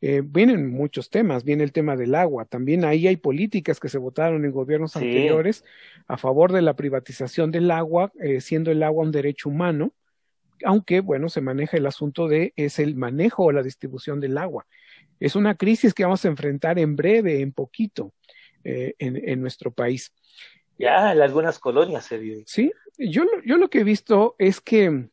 Eh, 0.00 0.22
vienen 0.24 0.70
muchos 0.70 1.10
temas, 1.10 1.44
viene 1.44 1.62
el 1.62 1.72
tema 1.72 1.94
del 1.94 2.14
agua, 2.14 2.46
también 2.46 2.86
ahí 2.86 3.06
hay 3.06 3.16
políticas 3.16 3.78
que 3.78 3.90
se 3.90 3.98
votaron 3.98 4.46
en 4.46 4.50
gobiernos 4.50 4.92
sí. 4.92 4.98
anteriores 4.98 5.62
a 6.08 6.16
favor 6.16 6.52
de 6.52 6.62
la 6.62 6.74
privatización 6.74 7.50
del 7.50 7.70
agua, 7.70 8.10
eh, 8.18 8.40
siendo 8.40 8.70
el 8.70 8.82
agua 8.82 9.04
un 9.04 9.12
derecho 9.12 9.50
humano, 9.50 9.92
aunque, 10.64 11.00
bueno, 11.00 11.28
se 11.28 11.40
maneja 11.40 11.76
el 11.76 11.86
asunto 11.86 12.28
de, 12.28 12.52
es 12.56 12.78
el 12.78 12.94
manejo 12.94 13.44
o 13.44 13.52
la 13.52 13.62
distribución 13.62 14.20
del 14.20 14.38
agua. 14.38 14.66
Es 15.18 15.36
una 15.36 15.54
crisis 15.54 15.94
que 15.94 16.04
vamos 16.04 16.24
a 16.24 16.28
enfrentar 16.28 16.78
en 16.78 16.96
breve, 16.96 17.40
en 17.40 17.52
poquito, 17.52 18.14
eh, 18.64 18.94
en, 18.98 19.40
nuestro 19.40 19.70
país. 19.70 20.12
Ya 20.80 21.12
en 21.12 21.20
algunas 21.20 21.58
colonias 21.58 22.06
se 22.06 22.16
vive. 22.16 22.42
Sí, 22.46 22.72
yo, 22.96 23.24
yo 23.44 23.58
lo 23.58 23.68
que 23.68 23.80
he 23.80 23.84
visto 23.84 24.34
es 24.38 24.62
que 24.62 25.08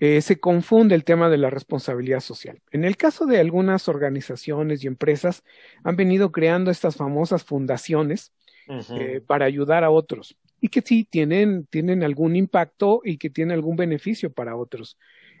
eh, 0.00 0.20
se 0.20 0.38
confunde 0.38 0.94
el 0.94 1.04
tema 1.04 1.30
de 1.30 1.38
la 1.38 1.48
responsabilidad 1.48 2.20
social. 2.20 2.60
En 2.72 2.84
el 2.84 2.98
caso 2.98 3.24
de 3.24 3.40
algunas 3.40 3.88
organizaciones 3.88 4.84
y 4.84 4.88
empresas, 4.88 5.44
han 5.82 5.96
venido 5.96 6.30
creando 6.30 6.70
estas 6.70 6.96
famosas 6.96 7.42
fundaciones 7.42 8.34
eh, 8.68 9.22
para 9.26 9.46
ayudar 9.46 9.82
a 9.82 9.90
otros 9.90 10.36
y 10.60 10.68
que 10.68 10.82
sí 10.82 11.04
tienen, 11.08 11.66
tienen 11.70 12.04
algún 12.04 12.36
impacto 12.36 13.00
y 13.02 13.16
que 13.16 13.30
tienen 13.30 13.54
algún 13.54 13.76
beneficio 13.76 14.30
para 14.30 14.56
otros. 14.56 14.98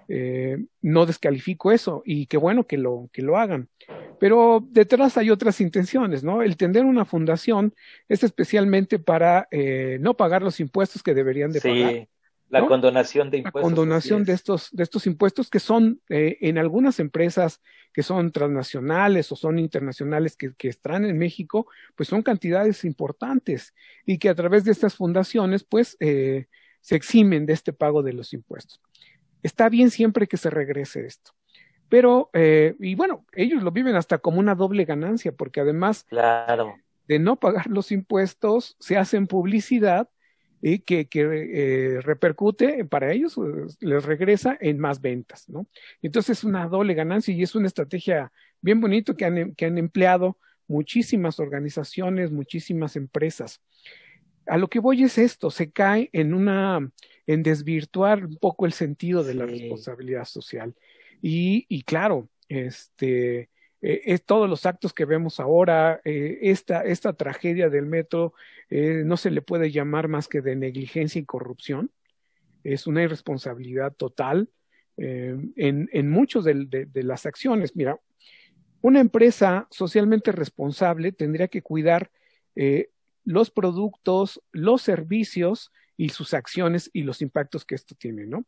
Eh, 0.08 0.58
no 0.80 1.06
descalifico 1.06 1.72
eso 1.72 2.02
y 2.04 2.26
qué 2.26 2.36
bueno 2.36 2.66
que 2.66 2.78
lo, 2.78 3.08
que 3.12 3.22
lo 3.22 3.38
hagan. 3.38 3.68
Pero 4.18 4.64
detrás 4.70 5.16
hay 5.16 5.30
otras 5.30 5.60
intenciones, 5.60 6.22
¿no? 6.22 6.42
El 6.42 6.56
tener 6.56 6.84
una 6.84 7.04
fundación 7.04 7.74
es 8.08 8.22
especialmente 8.22 8.98
para 8.98 9.48
no 9.98 10.14
pagar 10.14 10.42
los 10.42 10.60
impuestos 10.60 11.02
que 11.02 11.14
deberían 11.14 11.50
de 11.50 11.60
pagar 11.60 12.06
la 12.52 12.66
condonación 12.66 13.30
de 13.30 13.38
impuestos. 13.38 13.62
La 13.62 13.64
condonación 13.64 14.24
de 14.24 14.34
estos, 14.34 14.68
de 14.72 14.82
estos 14.82 15.06
impuestos 15.06 15.48
que 15.48 15.58
son 15.58 16.02
eh, 16.10 16.36
en 16.42 16.58
algunas 16.58 17.00
empresas 17.00 17.62
que 17.94 18.02
son 18.02 18.30
transnacionales 18.30 19.32
o 19.32 19.36
son 19.36 19.58
internacionales 19.58 20.36
que, 20.36 20.52
que, 20.54 20.68
están 20.68 21.06
en 21.06 21.16
México, 21.16 21.66
pues 21.94 22.10
son 22.10 22.20
cantidades 22.22 22.84
importantes 22.84 23.74
y 24.04 24.18
que 24.18 24.28
a 24.28 24.34
través 24.34 24.64
de 24.64 24.72
estas 24.72 24.94
fundaciones, 24.94 25.64
pues, 25.64 25.96
eh, 26.00 26.46
se 26.82 26.96
eximen 26.96 27.46
de 27.46 27.54
este 27.54 27.72
pago 27.72 28.02
de 28.02 28.12
los 28.12 28.34
impuestos. 28.34 28.82
Está 29.42 29.68
bien 29.68 29.90
siempre 29.90 30.26
que 30.26 30.36
se 30.36 30.50
regrese 30.50 31.06
esto. 31.06 31.32
Pero, 31.88 32.30
eh, 32.32 32.74
y 32.80 32.94
bueno, 32.94 33.26
ellos 33.34 33.62
lo 33.62 33.70
viven 33.70 33.96
hasta 33.96 34.18
como 34.18 34.40
una 34.40 34.54
doble 34.54 34.84
ganancia, 34.84 35.32
porque 35.32 35.60
además 35.60 36.04
claro. 36.08 36.76
de 37.06 37.18
no 37.18 37.36
pagar 37.36 37.66
los 37.66 37.92
impuestos, 37.92 38.76
se 38.80 38.96
hacen 38.96 39.26
publicidad 39.26 40.08
y 40.62 40.78
que, 40.78 41.08
que 41.08 41.20
eh, 41.22 42.00
repercute 42.00 42.84
para 42.84 43.12
ellos, 43.12 43.34
pues, 43.34 43.76
les 43.80 44.04
regresa 44.04 44.56
en 44.60 44.78
más 44.78 45.00
ventas, 45.00 45.48
¿no? 45.48 45.66
Entonces 46.00 46.38
es 46.38 46.44
una 46.44 46.66
doble 46.68 46.94
ganancia 46.94 47.34
y 47.34 47.42
es 47.42 47.54
una 47.54 47.66
estrategia 47.66 48.32
bien 48.60 48.80
bonito 48.80 49.16
que 49.16 49.24
han, 49.24 49.54
que 49.54 49.66
han 49.66 49.76
empleado 49.76 50.38
muchísimas 50.68 51.40
organizaciones, 51.40 52.30
muchísimas 52.30 52.96
empresas. 52.96 53.60
A 54.46 54.58
lo 54.58 54.68
que 54.68 54.80
voy 54.80 55.04
es 55.04 55.18
esto, 55.18 55.50
se 55.50 55.70
cae 55.70 56.10
en 56.12 56.34
una, 56.34 56.90
en 57.26 57.42
desvirtuar 57.42 58.26
un 58.26 58.36
poco 58.36 58.66
el 58.66 58.72
sentido 58.72 59.22
de 59.24 59.34
la 59.34 59.46
responsabilidad 59.46 60.24
social. 60.24 60.74
Y, 61.20 61.66
y 61.68 61.82
claro, 61.82 62.28
este, 62.48 63.48
eh, 63.82 64.02
es 64.04 64.24
todos 64.24 64.48
los 64.48 64.64
actos 64.64 64.92
que 64.92 65.04
vemos 65.04 65.40
ahora, 65.40 66.00
eh, 66.04 66.38
esta, 66.42 66.84
esta 66.84 67.12
tragedia 67.12 67.68
del 67.68 67.86
metro 67.86 68.32
eh, 68.70 69.02
no 69.04 69.16
se 69.16 69.30
le 69.30 69.42
puede 69.42 69.72
llamar 69.72 70.06
más 70.06 70.28
que 70.28 70.40
de 70.40 70.54
negligencia 70.54 71.20
y 71.20 71.24
corrupción. 71.24 71.90
Es 72.62 72.86
una 72.86 73.02
irresponsabilidad 73.02 73.92
total 73.92 74.48
en, 74.96 75.88
en 75.90 76.10
muchas 76.10 76.44
de, 76.44 76.86
de, 76.86 77.02
las 77.02 77.26
acciones. 77.26 77.74
Mira, 77.74 77.98
una 78.82 79.00
empresa 79.00 79.66
socialmente 79.70 80.30
responsable 80.30 81.10
tendría 81.10 81.48
que 81.48 81.62
cuidar 81.62 82.10
los 83.24 83.50
productos, 83.50 84.42
los 84.52 84.82
servicios 84.82 85.72
y 85.96 86.10
sus 86.10 86.34
acciones 86.34 86.90
y 86.92 87.02
los 87.02 87.22
impactos 87.22 87.64
que 87.64 87.74
esto 87.74 87.94
tiene, 87.94 88.26
¿no? 88.26 88.44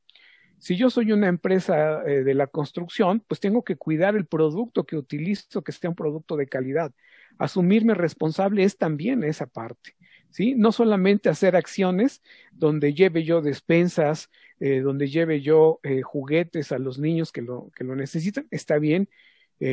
Si 0.59 0.77
yo 0.77 0.89
soy 0.89 1.13
una 1.13 1.29
empresa 1.29 2.03
eh, 2.07 2.25
de 2.25 2.35
la 2.35 2.47
construcción, 2.47 3.23
pues 3.29 3.41
tengo 3.41 3.65
que 3.65 3.77
cuidar 3.77 4.17
el 4.17 4.25
producto 4.27 4.85
que 4.85 4.97
utilizo, 4.97 5.63
que 5.63 5.73
sea 5.73 5.91
un 5.91 5.97
producto 5.97 6.37
de 6.37 6.47
calidad. 6.47 6.93
Asumirme 7.39 7.95
responsable 7.95 8.65
es 8.65 8.79
también 8.79 9.25
esa 9.25 9.47
parte. 9.47 9.95
¿Sí? 10.31 10.55
No 10.57 10.73
solamente 10.73 11.29
hacer 11.29 11.55
acciones 11.55 12.23
donde 12.51 12.93
lleve 12.93 13.25
yo 13.25 13.41
despensas, 13.41 14.31
eh, 14.59 14.81
donde 14.81 15.09
lleve 15.09 15.43
yo 15.43 15.81
eh, 15.83 16.03
juguetes 16.03 16.73
a 16.73 16.79
los 16.79 16.99
niños 16.99 17.31
que 17.31 17.43
lo, 17.43 17.71
que 17.77 17.85
lo 17.85 17.95
necesitan, 17.95 18.49
está 18.51 18.79
bien 18.79 19.09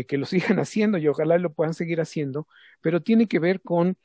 que 0.08 0.18
lo 0.18 0.26
sigan 0.26 0.60
haciendo 0.60 0.98
y 1.00 1.08
ojalá 1.08 1.38
lo 1.38 1.54
puedan 1.54 1.74
seguir 1.74 2.00
haciendo, 2.00 2.48
pero 2.82 3.02
tiene 3.02 3.28
que 3.28 3.40
ver 3.40 3.60
con 3.62 3.98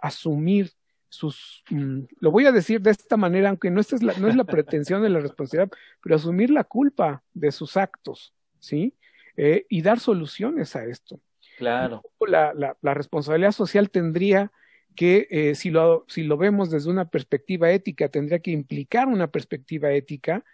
asumir 0.00 0.72
sus, 1.10 1.64
mm, 1.70 2.02
lo 2.20 2.30
voy 2.30 2.46
a 2.46 2.52
decir 2.52 2.80
de 2.80 2.92
esta 2.92 3.16
manera, 3.16 3.50
aunque 3.50 3.70
no, 3.70 3.80
esta 3.80 3.96
es 3.96 4.02
la, 4.02 4.14
no 4.14 4.28
es 4.28 4.36
la 4.36 4.44
pretensión 4.84 5.02
de 5.02 5.10
la 5.10 5.20
responsabilidad, 5.20 5.70
pero 6.02 6.16
asumir 6.16 6.50
la 6.50 6.64
culpa 6.64 7.22
de 7.34 7.52
sus 7.52 7.76
actos, 7.76 8.32
¿sí? 8.58 8.94
Eh, 9.36 9.66
y 9.68 9.82
dar 9.82 10.00
soluciones 10.00 10.76
a 10.76 10.84
esto. 10.84 11.20
Claro. 11.58 12.02
La, 12.26 12.54
la, 12.54 12.76
la 12.80 12.94
responsabilidad 12.94 13.52
social 13.52 13.90
tendría 13.90 14.50
que, 14.94 15.26
eh, 15.30 15.54
si, 15.54 15.70
lo, 15.70 16.04
si 16.08 16.22
lo 16.22 16.36
vemos 16.36 16.70
desde 16.70 16.90
una 16.90 17.08
perspectiva 17.08 17.70
ética, 17.70 18.08
tendría 18.08 18.38
que 18.38 18.50
implicar 18.52 19.08
una 19.08 19.30
perspectiva 19.30 19.90
ética, 19.92 20.44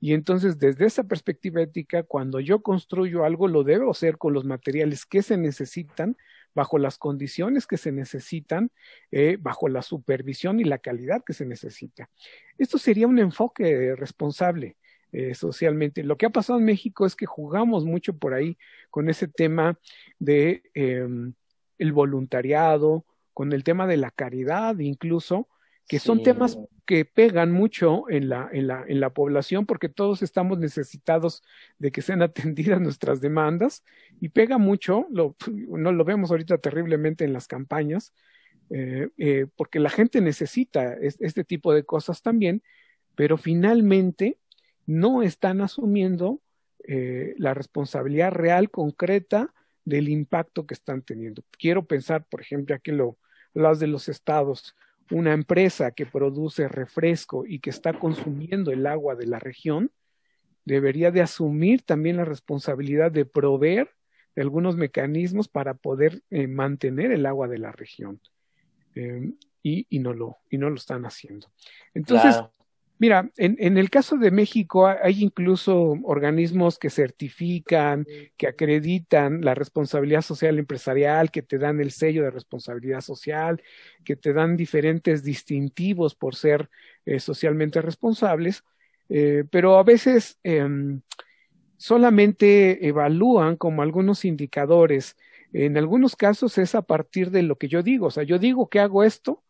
y 0.00 0.12
entonces 0.12 0.58
desde 0.58 0.86
esa 0.86 1.04
perspectiva 1.04 1.62
ética, 1.62 2.02
cuando 2.02 2.38
yo 2.38 2.62
construyo 2.62 3.24
algo, 3.24 3.48
lo 3.48 3.64
debo 3.64 3.90
hacer 3.90 4.18
con 4.18 4.34
los 4.34 4.44
materiales 4.44 5.06
que 5.06 5.22
se 5.22 5.36
necesitan 5.36 6.16
bajo 6.54 6.78
las 6.78 6.98
condiciones 6.98 7.66
que 7.66 7.76
se 7.76 7.92
necesitan, 7.92 8.70
eh, 9.10 9.36
bajo 9.40 9.68
la 9.68 9.82
supervisión 9.82 10.60
y 10.60 10.64
la 10.64 10.78
calidad 10.78 11.22
que 11.24 11.32
se 11.32 11.46
necesita. 11.46 12.10
Esto 12.58 12.78
sería 12.78 13.06
un 13.06 13.18
enfoque 13.18 13.94
responsable. 13.96 14.76
Eh, 15.16 15.36
socialmente. 15.36 16.02
Lo 16.02 16.16
que 16.16 16.26
ha 16.26 16.30
pasado 16.30 16.58
en 16.58 16.64
México 16.64 17.06
es 17.06 17.14
que 17.14 17.24
jugamos 17.24 17.84
mucho 17.84 18.18
por 18.18 18.34
ahí 18.34 18.58
con 18.90 19.08
ese 19.08 19.28
tema 19.28 19.78
de 20.18 20.64
em, 20.74 21.34
el 21.78 21.92
voluntariado, 21.92 23.04
con 23.32 23.52
el 23.52 23.62
tema 23.62 23.86
de 23.86 23.96
la 23.96 24.10
caridad 24.10 24.76
incluso, 24.80 25.48
que 25.86 25.98
son 25.98 26.22
temas 26.22 26.58
que 26.86 27.04
pegan 27.04 27.52
mucho 27.52 28.08
en 28.10 28.28
la, 28.28 28.48
en, 28.52 28.66
la, 28.66 28.84
en 28.86 29.00
la 29.00 29.10
población 29.10 29.66
porque 29.66 29.88
todos 29.88 30.22
estamos 30.22 30.58
necesitados 30.58 31.42
de 31.78 31.92
que 31.92 32.02
sean 32.02 32.22
atendidas 32.22 32.80
nuestras 32.80 33.20
demandas 33.20 33.84
y 34.20 34.30
pega 34.30 34.58
mucho, 34.58 35.06
lo, 35.10 35.36
no 35.68 35.92
lo 35.92 36.04
vemos 36.04 36.30
ahorita 36.30 36.58
terriblemente 36.58 37.24
en 37.24 37.32
las 37.32 37.46
campañas, 37.46 38.12
eh, 38.70 39.08
eh, 39.18 39.46
porque 39.56 39.78
la 39.78 39.90
gente 39.90 40.20
necesita 40.20 40.94
este 40.94 41.44
tipo 41.44 41.74
de 41.74 41.84
cosas 41.84 42.22
también, 42.22 42.62
pero 43.14 43.36
finalmente 43.36 44.38
no 44.86 45.22
están 45.22 45.60
asumiendo 45.60 46.40
eh, 46.86 47.34
la 47.38 47.54
responsabilidad 47.54 48.32
real, 48.32 48.70
concreta 48.70 49.52
del 49.84 50.08
impacto 50.08 50.66
que 50.66 50.74
están 50.74 51.02
teniendo. 51.02 51.42
Quiero 51.58 51.86
pensar, 51.86 52.26
por 52.26 52.40
ejemplo, 52.40 52.74
aquí 52.74 52.90
lo, 52.90 53.18
las 53.52 53.78
de 53.78 53.86
los 53.86 54.08
estados, 54.08 54.74
una 55.10 55.32
empresa 55.32 55.90
que 55.90 56.06
produce 56.06 56.68
refresco 56.68 57.44
y 57.46 57.58
que 57.60 57.70
está 57.70 57.98
consumiendo 57.98 58.70
el 58.70 58.86
agua 58.86 59.14
de 59.14 59.26
la 59.26 59.38
región, 59.38 59.90
debería 60.64 61.10
de 61.10 61.20
asumir 61.20 61.82
también 61.82 62.16
la 62.16 62.24
responsabilidad 62.24 63.12
de 63.12 63.24
proveer 63.24 63.90
de 64.34 64.42
algunos 64.42 64.76
mecanismos 64.76 65.48
para 65.48 65.74
poder 65.74 66.22
eh, 66.30 66.46
mantener 66.46 67.12
el 67.12 67.26
agua 67.26 67.48
de 67.48 67.58
la 67.58 67.72
región. 67.72 68.20
Eh, 68.94 69.32
y, 69.62 69.86
y, 69.88 69.98
no 69.98 70.12
lo, 70.12 70.38
y 70.50 70.58
no 70.58 70.68
lo 70.68 70.76
están 70.76 71.06
haciendo. 71.06 71.48
Entonces, 71.94 72.36
Mira, 73.04 73.30
en, 73.36 73.76
el 73.76 73.90
caso 73.90 74.16
de 74.16 74.30
México 74.30 74.86
hay 74.86 75.22
incluso 75.22 75.94
organismos 76.04 76.78
que 76.78 76.88
certifican, 76.88 78.06
que 78.38 78.46
acreditan 78.46 79.42
la 79.42 79.54
responsabilidad 79.54 80.22
social 80.22 80.58
empresarial, 80.58 81.30
que 81.30 81.42
te 81.42 81.58
dan 81.58 81.80
el 81.82 81.90
sello 81.90 82.22
de 82.22 82.30
responsabilidad 82.30 83.02
social, 83.02 83.62
que 84.06 84.16
te 84.16 84.32
dan 84.32 84.56
diferentes 84.56 85.22
distintivos 85.22 86.14
por 86.14 86.34
ser 86.34 86.70
eh, 87.04 87.20
socialmente 87.20 87.82
responsables, 87.82 88.64
eh, 89.10 89.44
pero 89.50 89.76
a 89.76 89.82
veces 89.82 90.38
eh, 90.42 90.66
solamente 91.76 92.88
evalúan 92.88 93.56
como 93.56 93.82
algunos 93.82 94.24
indicadores. 94.24 95.18
En 95.52 95.76
algunos 95.76 96.16
casos 96.16 96.56
es 96.56 96.74
a 96.74 96.80
partir 96.80 97.30
de 97.30 97.42
lo 97.42 97.58
que 97.58 97.68
yo 97.68 97.82
digo, 97.82 98.06
o 98.06 98.10
sea, 98.10 98.22
yo 98.22 98.38
digo 98.38 98.70
que 98.70 98.80
hago 98.80 99.04
esto, 99.04 99.43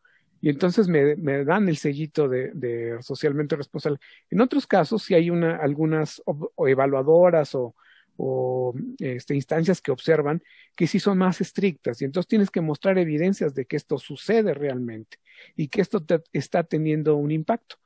y 0.45 0.51
entonces 0.51 0.89
me, 0.89 1.17
me 1.17 1.43
dan 1.43 1.71
el 1.71 1.79
sellito 1.79 2.29
de, 2.29 2.99
socialmente 3.01 3.57
responsable. 3.57 3.99
En 4.29 4.43
otros 4.43 4.67
casos, 4.67 5.03
si 5.03 5.15
hay 5.15 5.31
una, 5.31 5.57
algunas 5.57 6.23
evaluadoras 6.59 7.55
o, 7.55 8.75
este, 8.99 9.35
instancias 9.35 9.81
que 9.81 9.91
observan 9.91 10.43
que 10.77 10.87
sí 10.87 11.01
son 11.01 11.17
más 11.17 11.41
estrictas 11.41 12.03
y 12.03 12.05
entonces 12.05 12.29
tienes 12.29 12.51
que 12.51 12.61
mostrar 12.61 12.99
evidencias 12.99 13.55
de 13.55 13.65
que 13.65 13.77
esto 13.77 13.97
sucede 13.97 14.53
realmente 14.53 15.17
y 15.57 15.69
que 15.69 15.81
esto 15.81 16.05
está 16.31 16.63
teniendo 16.65 17.17
un 17.17 17.31
impacto. 17.31 17.77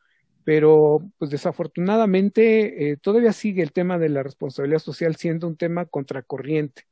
Pero, 0.42 1.08
pues 1.16 1.30
desafortunadamente, 1.30 2.90
eh, 2.90 2.96
todavía 2.96 3.32
sigue 3.32 3.62
el 3.62 3.70
tema 3.70 3.98
de 3.98 4.08
la 4.08 4.24
responsabilidad 4.24 4.80
social 4.80 5.14
siendo 5.14 5.46
un 5.46 5.56
tema 5.56 5.86
contracorriente 5.86 6.88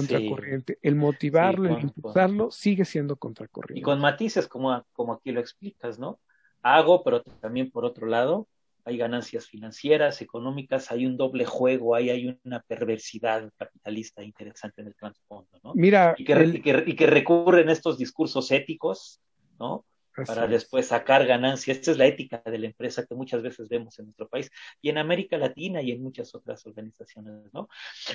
contracorriente. 0.00 0.78
El 0.82 0.96
motivarlo, 0.96 1.76
el 1.76 1.82
impulsarlo, 1.82 2.50
sigue 2.50 2.84
siendo 2.84 3.16
contracorriente. 3.16 3.80
Y 3.80 3.82
con 3.82 4.00
matices, 4.00 4.46
como, 4.46 4.84
como 4.92 5.14
aquí 5.14 5.32
lo 5.32 5.40
explicas, 5.40 5.98
¿no? 5.98 6.20
Hago, 6.62 7.02
pero 7.04 7.22
también 7.22 7.70
por 7.70 7.84
otro 7.84 8.06
lado, 8.06 8.48
hay 8.84 8.96
ganancias 8.96 9.46
financieras, 9.46 10.22
económicas, 10.22 10.90
hay 10.90 11.04
un 11.04 11.16
doble 11.16 11.44
juego, 11.44 11.94
hay, 11.94 12.10
hay 12.10 12.38
una 12.44 12.60
perversidad 12.60 13.52
capitalista 13.56 14.22
interesante 14.22 14.80
en 14.80 14.88
el 14.88 14.94
trasfondo, 14.94 15.50
¿no? 15.62 15.72
Mira, 15.74 16.14
y 16.16 16.24
que, 16.24 16.84
y 16.86 16.96
que 16.96 17.06
recurren 17.06 17.68
estos 17.68 17.98
discursos 17.98 18.50
éticos, 18.50 19.20
¿no? 19.58 19.84
Para 20.26 20.46
después 20.46 20.86
sacar 20.86 21.26
ganancias. 21.26 21.78
Esta 21.78 21.90
es 21.92 21.98
la 21.98 22.06
ética 22.06 22.42
de 22.44 22.58
la 22.58 22.66
empresa 22.66 23.04
que 23.06 23.14
muchas 23.14 23.42
veces 23.42 23.68
vemos 23.68 23.98
en 23.98 24.06
nuestro 24.06 24.28
país 24.28 24.50
y 24.80 24.90
en 24.90 24.98
América 24.98 25.36
Latina 25.36 25.82
y 25.82 25.92
en 25.92 26.02
muchas 26.02 26.34
otras 26.34 26.64
organizaciones, 26.66 27.52
¿no? 27.52 27.68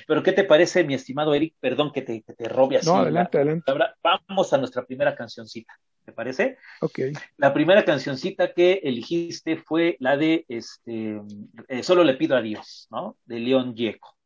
Pero 0.07 0.23
¿qué 0.23 0.31
te 0.31 0.43
parece, 0.43 0.83
mi 0.83 0.93
estimado 0.93 1.33
Eric? 1.33 1.55
Perdón 1.59 1.91
que 1.91 2.01
te, 2.01 2.21
que 2.21 2.33
te 2.33 2.49
robe 2.49 2.77
así. 2.77 2.87
No, 2.87 2.97
adelante, 2.97 3.37
adelante. 3.37 3.71
Vamos 4.01 4.53
a 4.53 4.57
nuestra 4.57 4.85
primera 4.85 5.15
cancioncita. 5.15 5.73
¿Te 6.05 6.11
parece? 6.11 6.57
Ok. 6.81 6.99
La 7.37 7.53
primera 7.53 7.85
cancioncita 7.85 8.53
que 8.53 8.81
eligiste 8.83 9.57
fue 9.57 9.95
la 9.99 10.17
de 10.17 10.45
este 10.49 11.21
eh, 11.69 11.83
Solo 11.83 12.03
le 12.03 12.15
pido 12.15 12.35
a 12.35 12.41
Dios, 12.41 12.87
¿no? 12.91 13.17
De 13.25 13.39
León 13.39 13.73
Gieco. 13.75 14.17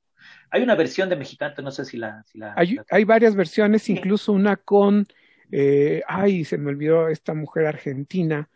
Hay 0.50 0.64
una 0.64 0.76
versión 0.76 1.08
de 1.10 1.16
mexicano, 1.16 1.54
no 1.62 1.72
sé 1.72 1.86
si 1.86 1.98
la. 1.98 2.24
Si 2.24 2.40
la 2.40 2.54
hay, 2.58 2.78
hay, 2.90 3.04
varias 3.04 3.36
versiones, 3.36 3.90
incluso 3.90 4.34
una 4.34 4.56
con 4.56 5.06
eh, 5.52 6.02
ay, 6.08 6.44
se 6.46 6.58
me 6.58 6.70
olvidó 6.70 7.08
esta 7.10 7.34
mujer 7.34 7.66
argentina. 7.66 8.50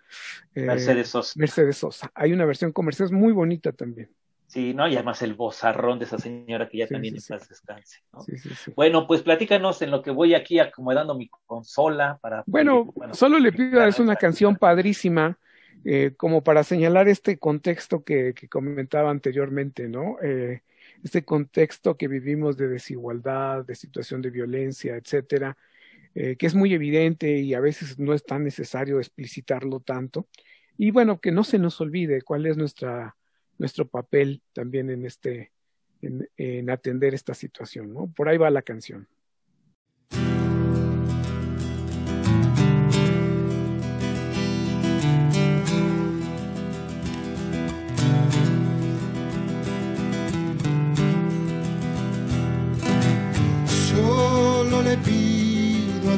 Eh, 0.56 0.62
Mercedes 0.62 1.10
Sosa. 1.10 1.34
Mercedes 1.38 1.78
Sosa. 1.78 2.12
Hay 2.14 2.34
una 2.34 2.46
versión 2.46 2.72
comercial 2.72 3.12
muy 3.12 3.32
bonita 3.32 3.72
también. 3.72 4.10
Sí, 4.52 4.74
¿no? 4.74 4.86
Y 4.86 4.96
además 4.96 5.22
el 5.22 5.34
bozarrón 5.34 5.98
de 5.98 6.04
esa 6.04 6.18
señora 6.18 6.68
que 6.68 6.80
ya 6.80 6.88
también 6.88 7.16
en 7.16 7.22
paz 7.26 7.48
descanse, 7.48 8.00
¿no? 8.12 8.20
Bueno, 8.76 9.08
pues 9.08 9.22
platícanos 9.22 9.82
en 9.82 9.92
lo 9.92 10.02
que 10.02 10.12
voy 10.12 10.34
aquí 10.34 10.60
acomodando 10.60 11.16
mi 11.16 11.30
consola 11.46 12.20
para... 12.22 12.44
Bueno, 12.46 12.94
solo 13.14 13.40
le 13.40 13.54
pido, 13.54 13.82
es 13.86 13.98
una 14.00 14.18
canción 14.18 14.58
padrísima, 14.58 15.40
eh, 15.86 16.16
como 16.18 16.44
para 16.44 16.66
señalar 16.66 17.08
este 17.08 17.38
contexto 17.38 18.04
que, 18.04 18.34
que 18.34 18.50
comentaba 18.50 19.10
anteriormente, 19.10 19.88
¿no? 19.88 20.18
Eh, 20.22 20.64
este 21.02 21.24
contexto 21.24 21.96
que 21.96 22.10
vivimos 22.10 22.58
de 22.58 22.68
desigualdad, 22.68 23.64
de 23.64 23.76
situación 23.76 24.22
de 24.22 24.32
violencia, 24.32 24.98
etcétera, 24.98 25.56
eh, 26.16 26.36
que 26.36 26.46
es 26.46 26.56
muy 26.56 26.74
evidente 26.74 27.40
y 27.40 27.54
a 27.54 27.60
veces 27.60 27.98
no 27.98 28.14
es 28.14 28.24
tan 28.24 28.44
necesario 28.44 29.00
explicitarlo 29.00 29.80
tanto. 29.80 30.28
Y 30.78 30.92
bueno, 30.92 31.20
que 31.20 31.32
no 31.32 31.44
se 31.44 31.60
nos 31.60 31.80
olvide 31.80 32.22
cuál 32.22 32.46
es 32.46 32.58
nuestra, 32.58 33.16
nuestro 33.58 33.88
papel 33.88 34.42
también 34.54 34.90
en, 34.90 35.06
este, 35.06 35.52
en, 36.02 36.28
en 36.38 36.70
atender 36.70 37.14
esta 37.14 37.34
situación. 37.34 37.94
¿no? 37.94 38.12
Por 38.12 38.28
ahí 38.28 38.38
va 38.38 38.50
la 38.50 38.62
canción. 38.62 39.08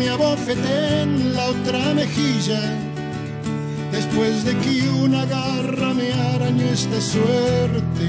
me 0.00 0.08
abofeté 0.08 1.02
en 1.02 1.34
la 1.34 1.50
otra 1.50 1.92
mejilla, 1.92 2.62
después 3.92 4.44
de 4.46 4.56
que 4.56 4.88
una 4.88 5.26
garra 5.26 5.92
me 5.92 6.10
arañó 6.10 6.64
esta 6.72 6.98
suerte. 7.02 8.08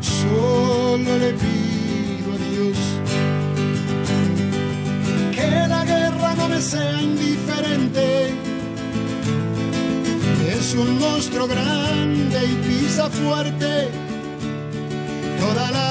Solo 0.00 1.10
le 1.24 1.32
pido 1.44 2.28
a 2.34 2.38
Dios 2.50 2.78
que 5.36 5.68
la 5.68 5.84
guerra 5.84 6.34
no 6.34 6.48
me 6.48 6.60
sea 6.60 7.00
indiferente. 7.00 8.34
Es 10.52 10.74
un 10.74 10.98
monstruo 10.98 11.46
grande 11.46 12.38
y 12.52 12.54
pisa 12.66 13.08
fuerte 13.08 14.09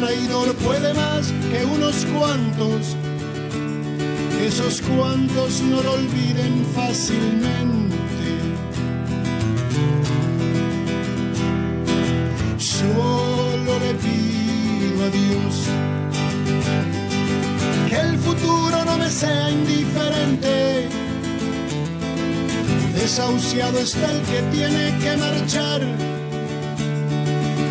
Traidor 0.00 0.54
puede 0.56 0.94
más 0.94 1.32
que 1.50 1.64
unos 1.64 2.06
cuantos, 2.06 2.96
esos 4.42 4.80
cuantos 4.80 5.60
no 5.62 5.82
lo 5.82 5.92
olviden 5.92 6.64
fácilmente. 6.74 7.88
Solo 12.56 13.78
le 13.84 13.94
pido 13.94 15.04
a 15.04 15.10
Dios 15.10 15.52
que 17.88 17.96
el 17.96 18.18
futuro 18.18 18.69
no 18.69 18.69
sea 19.10 19.50
indiferente. 19.50 20.88
Desahuciado 22.94 23.78
está 23.80 24.10
el 24.12 24.20
que 24.22 24.42
tiene 24.56 24.96
que 25.02 25.16
marchar 25.16 25.82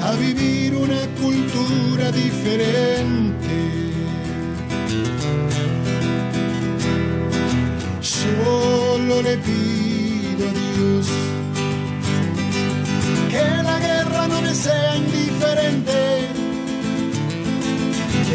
a 0.04 0.12
vivir 0.16 0.76
una 0.76 1.02
cultura 1.22 2.12
diferente. 2.12 3.58
Solo 8.02 9.22
le 9.22 9.38
pido 9.38 10.50
a 10.50 10.54
Dios 10.54 11.08
que 13.30 13.64
la 13.64 13.80
guerra 13.80 14.28
no 14.28 14.42
me 14.42 14.54
sea 14.54 14.98
indiferente. 14.98 15.29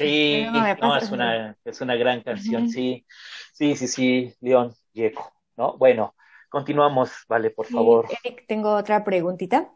Sí, 0.00 0.46
no, 0.80 0.96
es, 0.96 1.10
una, 1.10 1.56
es 1.64 1.80
una 1.80 1.94
gran 1.96 2.22
canción, 2.22 2.68
sí. 2.68 3.04
Sí, 3.52 3.76
sí, 3.76 3.86
sí, 3.86 4.34
León 4.40 4.72
Yeco, 4.92 5.32
¿no? 5.56 5.76
Bueno, 5.76 6.14
continuamos, 6.48 7.10
vale, 7.28 7.50
por 7.50 7.66
favor. 7.66 8.06
Eric, 8.24 8.46
tengo 8.46 8.74
otra 8.74 9.04
preguntita. 9.04 9.70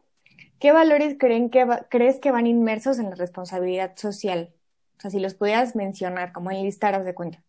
¿Qué 0.58 0.72
valores 0.72 1.16
creen 1.18 1.50
que 1.50 1.66
crees 1.90 2.20
que 2.20 2.30
van 2.30 2.46
inmersos 2.46 2.98
en 2.98 3.10
la 3.10 3.16
responsabilidad 3.16 3.96
social? 3.96 4.54
O 4.96 5.00
sea, 5.00 5.10
si 5.10 5.20
los 5.20 5.34
pudieras 5.34 5.76
mencionar, 5.76 6.32
como 6.32 6.50
enlistar, 6.50 7.02
de 7.04 7.14
cuenta. 7.14 7.42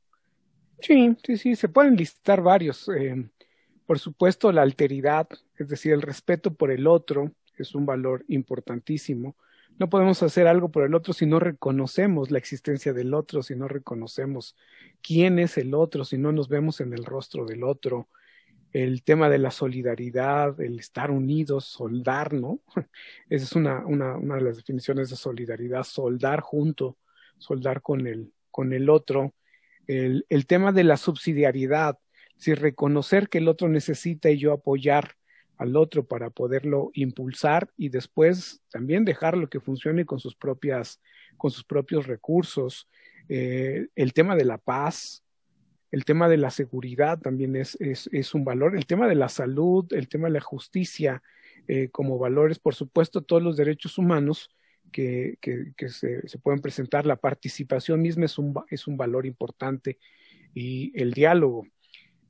Sí, 0.80 1.16
sí, 1.24 1.38
sí, 1.38 1.56
se 1.56 1.70
pueden 1.70 1.96
listar 1.96 2.42
varios. 2.42 2.90
Eh, 2.90 3.30
por 3.86 4.00
supuesto, 4.00 4.52
la 4.52 4.64
alteridad, 4.64 5.28
es 5.58 5.70
decir, 5.70 5.94
el 5.94 6.02
respeto 6.02 6.54
por 6.54 6.72
el 6.72 6.88
otro, 6.88 7.32
es 7.58 7.74
un 7.74 7.86
valor 7.86 8.26
importantísimo. 8.28 9.36
No 9.78 9.90
podemos 9.90 10.24
hacer 10.24 10.48
algo 10.48 10.72
por 10.72 10.86
el 10.86 10.96
otro 10.96 11.14
si 11.14 11.26
no 11.26 11.40
reconocemos 11.40 12.32
la 12.32 12.38
existencia 12.38 12.94
del 12.94 13.14
otro, 13.14 13.44
si 13.44 13.56
no 13.56 13.68
reconocemos 13.68 14.56
quién 15.02 15.38
es 15.38 15.58
el 15.58 15.74
otro, 15.74 16.06
si 16.06 16.18
no 16.18 16.32
nos 16.32 16.48
vemos 16.48 16.80
en 16.80 16.94
el 16.94 17.04
rostro 17.04 17.46
del 17.46 17.64
otro. 17.64 18.08
El 18.72 19.04
tema 19.04 19.30
de 19.30 19.38
la 19.38 19.52
solidaridad, 19.52 20.60
el 20.62 20.80
estar 20.80 21.12
unidos, 21.12 21.66
soldar, 21.66 22.34
¿no? 22.34 22.62
Esa 23.30 23.46
es 23.46 23.52
una, 23.54 23.86
una, 23.86 24.16
una 24.18 24.36
de 24.36 24.42
las 24.42 24.58
definiciones 24.58 25.10
de 25.10 25.18
solidaridad, 25.18 25.84
soldar 25.84 26.40
junto, 26.40 26.98
soldar 27.38 27.82
con 27.82 28.08
el, 28.08 28.34
con 28.52 28.72
el 28.72 28.90
otro. 28.90 29.34
El, 29.88 30.26
el 30.30 30.46
tema 30.46 30.72
de 30.72 30.86
la 30.86 30.98
subsidiariedad, 30.98 32.00
si 32.38 32.54
reconocer 32.54 33.28
que 33.28 33.40
el 33.40 33.50
otro 33.50 33.68
necesita 33.68 34.30
y 34.30 34.38
yo 34.38 34.54
apoyar 34.54 35.16
al 35.58 35.76
otro 35.76 36.06
para 36.06 36.30
poderlo 36.30 36.92
impulsar 36.94 37.70
y 37.78 37.90
después 37.90 38.62
también 38.70 39.06
dejarlo 39.06 39.50
que 39.50 39.60
funcione 39.60 40.06
con 40.06 40.20
sus 40.20 40.36
propias 40.36 41.02
con 41.38 41.52
sus 41.52 41.66
propios 41.66 42.08
recursos. 42.08 42.88
Eh, 43.28 43.88
el 43.96 44.14
tema 44.14 44.36
de 44.36 44.46
la 44.46 44.58
paz 44.58 45.24
el 45.92 46.04
tema 46.04 46.28
de 46.28 46.38
la 46.38 46.50
seguridad 46.50 47.20
también 47.20 47.56
es, 47.56 47.78
es, 47.80 48.10
es, 48.12 48.34
un 48.34 48.44
valor. 48.44 48.76
El 48.76 48.86
tema 48.86 49.08
de 49.08 49.16
la 49.16 49.30
salud 49.30 49.86
el 49.94 50.10
tema 50.10 50.28
de 50.28 50.34
la 50.34 50.42
justicia 50.42 51.24
eh, 51.68 51.90
como 51.90 52.18
valores 52.18 52.60
por 52.60 52.76
supuesto 52.76 53.22
todos 53.22 53.42
los 53.42 53.56
derechos 53.56 53.98
humanos 53.98 54.50
que, 54.92 55.38
que, 55.42 55.74
que 55.76 55.90
se, 55.90 56.28
se, 56.28 56.38
pueden 56.38 56.62
presentar. 56.62 57.06
La 57.06 57.16
participación 57.16 58.02
misma 58.02 58.26
es 58.26 58.38
un, 58.38 58.54
es 58.70 58.88
un 58.88 58.98
valor 58.98 59.26
importante. 59.26 60.00
Y 60.54 60.92
el 61.00 61.12
diálogo 61.12 61.68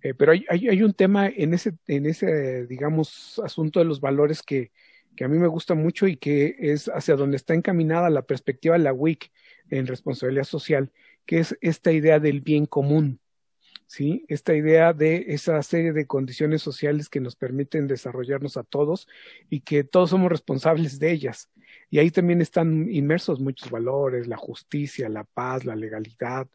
eh, 0.05 0.13
pero 0.13 0.33
hay, 0.33 0.45
hay, 0.49 0.69
hay, 0.69 0.83
un 0.83 0.93
tema 0.93 1.27
en 1.27 1.55
ese, 1.55 1.73
en 1.87 2.05
ese, 2.05 2.67
digamos, 2.67 3.41
asunto 3.43 3.79
de 3.79 3.85
los 3.85 3.99
valores 3.99 4.43
que, 4.43 4.71
que 5.15 5.23
a 5.23 5.27
mí 5.27 5.39
me 5.39 5.47
gusta 5.47 5.73
mucho 5.73 6.05
y 6.05 6.15
que 6.15 6.55
es 6.59 6.89
hacia 6.89 7.15
donde 7.15 7.37
está 7.37 7.55
encaminada 7.55 8.11
la 8.11 8.21
perspectiva 8.21 8.77
de 8.77 8.83
la 8.83 8.93
WIC 8.93 9.31
en 9.71 9.87
responsabilidad 9.87 10.43
social, 10.43 10.91
que 11.25 11.39
es 11.39 11.57
esta 11.59 11.91
idea 11.91 12.19
del 12.19 12.41
bien 12.41 12.67
común. 12.67 13.19
¿sí? 13.87 14.25
Esta 14.27 14.53
idea 14.55 14.93
de 14.93 15.25
esa 15.29 15.59
serie 15.63 15.91
de 15.91 16.05
condiciones 16.05 16.61
sociales 16.61 17.09
que 17.09 17.19
nos 17.19 17.35
permiten 17.35 17.87
desarrollarnos 17.87 18.57
a 18.57 18.63
todos 18.63 19.07
y 19.49 19.61
que 19.61 19.83
todos 19.83 20.11
somos 20.11 20.29
responsables 20.29 20.99
de 20.99 21.13
ellas. 21.13 21.49
Y 21.89 21.97
ahí 21.97 22.11
también 22.11 22.41
están 22.41 22.91
inmersos 22.91 23.39
muchos 23.39 23.71
valores, 23.71 24.27
la 24.27 24.37
justicia, 24.37 25.09
la 25.09 25.23
paz, 25.23 25.65
la 25.65 25.75
legalidad, 25.75 26.47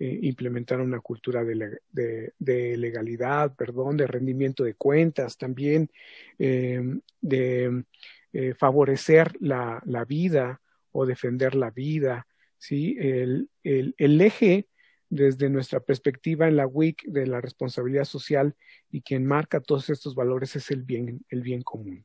eh, 0.00 0.20
implementar 0.22 0.80
una 0.80 1.00
cultura 1.00 1.42
de, 1.44 2.32
legalidad, 2.38 3.54
perdón, 3.56 3.96
de 3.96 4.06
rendimiento 4.06 4.62
de 4.62 4.74
cuentas, 4.74 5.36
también 5.36 5.90
eh, 6.38 6.80
de 7.20 7.84
eh, 8.32 8.54
favorecer 8.54 9.32
la, 9.40 9.82
la, 9.86 10.04
vida 10.04 10.60
o 10.92 11.04
defender 11.04 11.56
la 11.56 11.70
vida. 11.70 12.28
¿sí? 12.58 12.96
El, 13.00 13.50
el, 13.64 13.96
el, 13.98 14.20
eje 14.20 14.68
desde 15.10 15.48
nuestra 15.48 15.80
perspectiva 15.80 16.46
en 16.46 16.56
la 16.56 16.66
WIC 16.66 17.04
de 17.06 17.26
la 17.26 17.40
responsabilidad 17.40 18.04
social 18.04 18.54
y 18.92 19.00
quien 19.00 19.26
marca 19.26 19.60
todos 19.60 19.90
estos 19.90 20.14
valores 20.14 20.54
es 20.54 20.70
el 20.70 20.82
bien, 20.82 21.24
el 21.28 21.42
bien 21.42 21.62
común. 21.62 22.04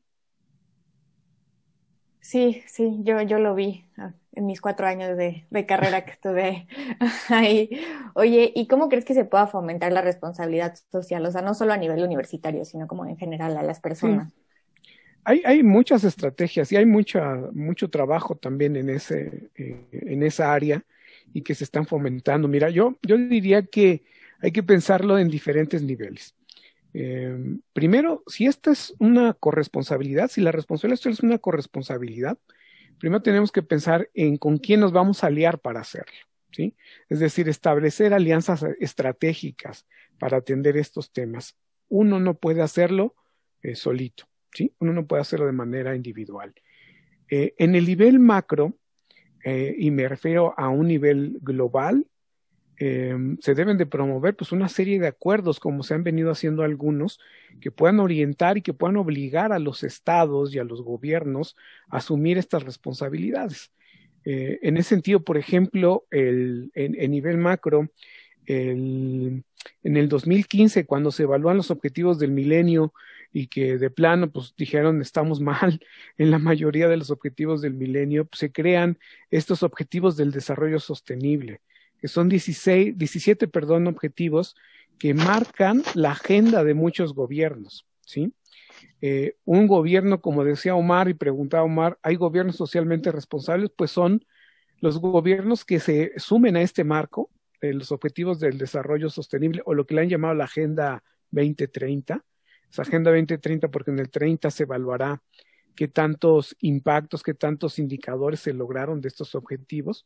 Sí, 2.22 2.64
sí, 2.66 3.02
yo, 3.04 3.22
yo 3.22 3.38
lo 3.38 3.54
vi 3.54 3.86
ah, 3.98 4.14
en 4.36 4.46
mis 4.46 4.62
cuatro 4.62 4.88
años 4.88 5.18
de, 5.18 5.46
de 5.50 5.66
carrera 5.66 6.06
que 6.06 6.12
estuve 6.12 6.68
ahí. 7.30 7.70
Oye, 8.16 8.52
¿y 8.56 8.68
cómo 8.68 8.90
crees 8.90 9.06
que 9.06 9.14
se 9.14 9.26
pueda 9.26 9.48
fomentar 9.48 9.92
la 9.92 10.02
responsabilidad 10.02 10.76
social? 10.92 11.26
O 11.26 11.32
sea, 11.32 11.42
no 11.42 11.54
solo 11.54 11.74
a 11.74 11.78
nivel 11.78 12.04
universitario, 12.04 12.66
sino 12.66 12.88
como 12.88 13.06
en 13.06 13.18
general 13.18 13.56
a 13.58 13.64
las 13.64 13.80
personas. 13.80 14.32
Hay, 15.26 15.42
hay 15.46 15.64
muchas 15.64 16.04
estrategias 16.04 16.72
y 16.72 16.76
hay 16.76 16.86
mucha, 16.86 17.36
mucho 17.54 17.90
trabajo 17.90 18.36
también 18.36 18.76
en, 18.76 18.90
ese, 18.90 19.50
eh, 19.56 19.88
en 19.92 20.24
esa 20.24 20.54
área 20.54 20.84
y 21.34 21.42
que 21.42 21.56
se 21.56 21.64
están 21.64 21.86
fomentando. 21.86 22.48
Mira, 22.48 22.70
yo, 22.70 22.98
yo 23.02 23.18
diría 23.18 23.64
que 23.64 24.04
hay 24.42 24.52
que 24.52 24.64
pensarlo 24.64 25.18
en 25.18 25.30
diferentes 25.30 25.82
niveles. 25.82 26.36
Eh, 26.94 27.36
primero, 27.72 28.24
si 28.28 28.46
esta 28.46 28.72
es 28.72 28.94
una 29.00 29.34
corresponsabilidad, 29.34 30.30
si 30.30 30.42
la 30.42 30.52
responsabilidad 30.52 31.08
es 31.08 31.22
una 31.22 31.40
corresponsabilidad, 31.40 32.38
primero 33.04 33.22
tenemos 33.22 33.52
que 33.52 33.62
pensar 33.62 34.10
en 34.14 34.38
con 34.38 34.58
quién 34.58 34.80
nos 34.80 34.94
vamos 34.94 35.26
a 35.26 35.28
aliar 35.28 35.60
para 35.60 35.82
hacerlo. 35.82 36.16
¿sí? 36.54 36.74
Es 37.10 37.20
decir, 37.20 37.50
establecer 37.50 38.14
alianzas 38.14 38.64
estratégicas 38.80 39.86
para 40.18 40.38
atender 40.38 40.78
estos 40.78 41.12
temas. 41.12 41.58
Uno 41.90 42.22
no 42.22 42.36
puede 42.36 42.62
hacerlo 42.62 43.14
eh, 43.62 43.76
solito, 43.76 44.30
¿sí? 44.54 44.74
uno 44.80 44.94
no 44.94 45.06
puede 45.06 45.22
hacerlo 45.22 45.48
de 45.48 45.52
manera 45.52 45.98
individual. 45.98 46.54
Eh, 47.30 47.54
en 47.58 47.76
el 47.76 47.86
nivel 47.88 48.20
macro, 48.20 48.78
eh, 49.44 49.76
y 49.78 49.92
me 49.92 50.08
refiero 50.08 50.58
a 50.58 50.70
un 50.70 50.88
nivel 50.88 51.40
global, 51.42 52.08
eh, 52.78 53.16
se 53.40 53.54
deben 53.54 53.78
de 53.78 53.86
promover 53.86 54.36
pues 54.36 54.52
una 54.52 54.68
serie 54.68 55.00
de 55.00 55.08
acuerdos 55.08 55.60
como 55.60 55.84
se 55.84 55.94
han 55.94 56.04
venido 56.04 56.32
haciendo 56.32 56.64
algunos 56.64 57.20
que 57.62 57.72
puedan 57.72 58.00
orientar 58.00 58.58
y 58.58 58.62
que 58.62 58.74
puedan 58.74 58.98
obligar 58.98 59.54
a 59.54 59.60
los 59.60 59.84
estados 59.84 60.54
y 60.54 60.60
a 60.60 60.64
los 60.64 60.82
gobiernos 60.82 61.56
a 61.90 61.98
asumir 61.98 62.38
estas 62.38 62.64
responsabilidades. 62.64 63.72
Eh, 64.26 64.60
en 64.64 64.78
ese 64.78 64.90
sentido, 64.90 65.24
por 65.24 65.38
ejemplo, 65.38 66.06
el, 66.10 66.72
en, 66.74 67.12
nivel 67.12 67.38
macro, 67.38 67.90
el, 68.46 69.44
en 69.84 69.98
el 69.98 70.10
2015, 70.10 70.86
cuando 70.86 71.12
se 71.12 71.24
evalúan 71.24 71.58
los 71.58 71.72
objetivos 71.72 72.20
del 72.20 72.32
milenio 72.32 72.94
y 73.32 73.48
que 73.48 73.78
de 73.78 73.90
plano 73.90 74.32
pues 74.32 74.54
dijeron 74.58 75.02
estamos 75.02 75.42
mal 75.42 75.80
en 76.18 76.32
la 76.32 76.40
mayoría 76.40 76.88
de 76.88 76.98
los 76.98 77.12
objetivos 77.12 77.62
del 77.62 77.76
milenio, 77.76 78.26
pues, 78.26 78.40
se 78.40 78.52
crean 78.52 78.98
estos 79.30 79.62
objetivos 79.62 80.18
del 80.18 80.32
desarrollo 80.32 80.80
sostenible 80.80 81.62
que 82.04 82.10
son 82.10 82.28
16, 82.28 82.98
17 82.98 83.48
perdón, 83.48 83.88
objetivos 83.88 84.58
que 85.00 85.14
marcan 85.14 85.84
la 85.94 86.12
agenda 86.12 86.66
de 86.66 86.74
muchos 86.74 87.14
gobiernos, 87.14 87.88
¿sí? 88.02 88.34
Eh, 89.00 89.38
un 89.46 89.68
gobierno, 89.68 90.20
como 90.20 90.44
decía 90.44 90.76
Omar 90.76 91.08
y 91.08 91.14
preguntaba 91.14 91.64
Omar, 91.64 91.98
¿hay 92.04 92.16
gobiernos 92.18 92.58
socialmente 92.58 93.10
responsables? 93.10 93.72
Pues 93.74 93.92
son 93.92 94.26
los 94.82 95.00
gobiernos 95.00 95.64
que 95.64 95.80
se 95.80 96.12
sumen 96.18 96.58
a 96.58 96.62
este 96.62 96.84
marco 96.84 97.30
de 97.62 97.74
los 97.74 97.94
objetivos 97.94 98.38
del 98.38 98.58
desarrollo 98.58 99.10
sostenible 99.10 99.62
o 99.66 99.74
lo 99.74 99.86
que 99.86 99.96
le 99.96 100.02
han 100.02 100.10
llamado 100.10 100.34
la 100.34 100.44
Agenda 100.44 101.06
2030. 101.32 102.22
Esa 102.70 102.82
Agenda 102.82 103.12
2030 103.12 103.72
porque 103.72 103.92
en 103.92 104.00
el 104.00 104.10
30 104.10 104.52
se 104.52 104.64
evaluará 104.64 105.24
qué 105.74 105.88
tantos 105.88 106.54
impactos, 106.60 107.24
qué 107.24 107.34
tantos 107.34 107.80
indicadores 107.80 108.42
se 108.42 108.52
lograron 108.52 109.00
de 109.00 109.08
estos 109.08 109.36
objetivos 109.36 110.06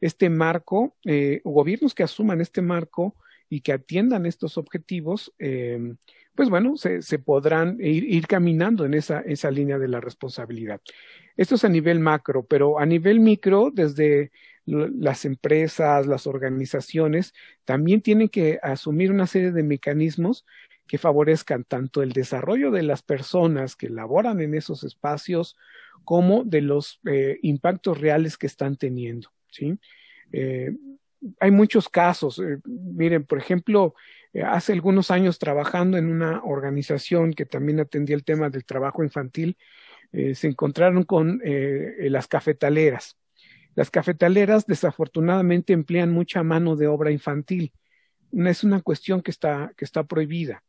este 0.00 0.30
marco, 0.30 0.96
eh, 1.04 1.40
gobiernos 1.44 1.94
que 1.94 2.02
asuman 2.02 2.40
este 2.40 2.62
marco 2.62 3.16
y 3.48 3.60
que 3.60 3.72
atiendan 3.72 4.26
estos 4.26 4.56
objetivos, 4.56 5.32
eh, 5.38 5.94
pues 6.34 6.48
bueno, 6.48 6.76
se, 6.76 7.18
podrán 7.18 7.76
ir, 7.80 8.26
caminando 8.26 8.84
en 8.86 8.94
esa, 8.94 9.20
esa 9.20 9.50
línea 9.50 9.78
de 9.78 9.88
la 9.88 10.00
responsabilidad. 10.00 10.80
Esto 11.36 11.56
es 11.56 11.64
a 11.64 11.68
nivel 11.68 12.00
macro, 12.00 12.46
pero 12.46 12.78
a 12.78 12.86
nivel 12.86 13.20
micro, 13.20 13.70
desde 13.72 14.30
las 14.64 15.24
empresas, 15.24 16.06
las 16.06 16.26
organizaciones, 16.26 17.34
también 17.64 18.00
tienen 18.02 18.28
que 18.28 18.60
asumir 18.62 19.10
una 19.10 19.26
serie 19.26 19.52
de 19.52 19.62
mecanismos 19.62 20.46
que 20.86 20.98
favorezcan 20.98 21.64
tanto 21.64 22.02
el 22.02 22.12
desarrollo 22.12 22.70
de 22.70 22.82
las 22.82 23.02
personas 23.02 23.76
que 23.76 23.88
laboran 23.88 24.40
en 24.40 24.54
esos 24.54 24.82
espacios 24.82 25.56
como 26.04 26.44
de 26.44 26.62
los 26.62 27.00
eh, 27.06 27.38
impactos 27.42 28.00
reales 28.00 28.36
que 28.36 28.46
están 28.46 28.76
teniendo. 28.76 29.30
Eh, 30.32 30.72
hay 31.38 31.50
muchos 31.50 31.88
casos. 31.88 32.38
Eh, 32.38 32.58
miren, 32.64 33.24
por 33.24 33.38
ejemplo, 33.38 33.94
eh, 34.32 34.42
hace 34.42 34.72
algunos 34.72 35.10
años 35.10 35.38
trabajando 35.38 35.98
en 35.98 36.10
una 36.10 36.42
organización 36.44 37.32
que 37.32 37.46
también 37.46 37.80
atendía 37.80 38.16
el 38.16 38.24
tema 38.24 38.50
del 38.50 38.64
trabajo 38.64 39.02
infantil, 39.02 39.56
se 40.12 40.48
encontraron 40.48 41.04
con 41.04 41.40
las 41.44 42.26
cafetaleras. 42.26 43.16
Las 43.76 43.92
cafetaleras 43.92 44.66
desafortunadamente 44.66 45.72
emplean 45.72 46.10
mucha 46.10 46.42
mano 46.42 46.74
de 46.74 46.88
obra 46.88 47.12
infantil. 47.12 47.72
Es 48.32 48.64
una 48.64 48.82
cuestión 48.82 49.22
que 49.22 49.30
está, 49.30 49.72
que 49.76 49.84
está 49.84 50.02
prohibida. 50.02 50.64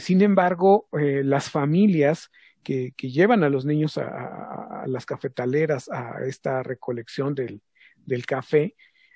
sin 0.00 0.22
embargo, 0.22 0.88
las 0.90 1.50
familias 1.50 2.32
que, 2.64 2.92
llevan 2.98 3.44
a 3.44 3.48
los 3.48 3.64
niños 3.64 3.96
a, 3.96 4.08
a, 4.08 4.82
a 4.82 4.86
las 4.88 5.06
cafetaleras 5.06 5.88
a 5.88 6.24
esta 6.26 6.64
recolección 6.64 7.36
del, 7.36 7.62
del 8.06 8.26
café, 8.26 8.74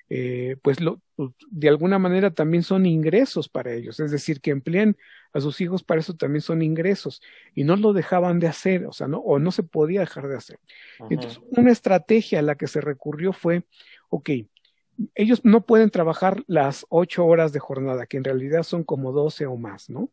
eh, 0.09 0.55
pues, 0.61 0.79
lo, 0.79 1.01
pues, 1.15 1.31
de 1.49 1.67
alguna 1.67 1.99
manera 1.99 2.31
también 2.31 2.63
son 2.63 2.85
ingresos 2.85 3.49
para 3.49 3.73
ellos, 3.73 3.99
es 3.99 4.11
decir, 4.11 4.39
que 4.39 4.51
empleen 4.51 4.95
a 5.33 5.41
sus 5.41 5.59
hijos 5.59 5.83
para 5.83 5.99
eso 5.99 6.15
también 6.15 6.41
son 6.41 6.61
ingresos 6.61 7.21
y 7.53 7.65
no 7.65 7.75
lo 7.75 7.91
dejaban 7.91 8.39
de 8.39 8.47
hacer, 8.47 8.85
o 8.85 8.93
sea, 8.93 9.07
no, 9.07 9.17
o 9.19 9.37
no 9.39 9.51
se 9.51 9.63
podía 9.63 9.99
dejar 9.99 10.27
de 10.27 10.37
hacer. 10.37 10.59
Entonces, 11.09 11.41
una 11.49 11.71
estrategia 11.71 12.39
a 12.39 12.41
la 12.41 12.55
que 12.55 12.67
se 12.67 12.79
recurrió 12.79 13.33
fue, 13.33 13.63
ok, 14.09 14.29
ellos 15.13 15.41
no 15.43 15.65
pueden 15.65 15.89
trabajar 15.89 16.43
las 16.47 16.85
ocho 16.89 17.25
horas 17.25 17.51
de 17.51 17.59
jornada, 17.59 18.05
que 18.05 18.17
en 18.17 18.23
realidad 18.23 18.63
son 18.63 18.83
como 18.83 19.11
doce 19.11 19.45
o 19.45 19.57
más, 19.57 19.89
¿no? 19.89 20.09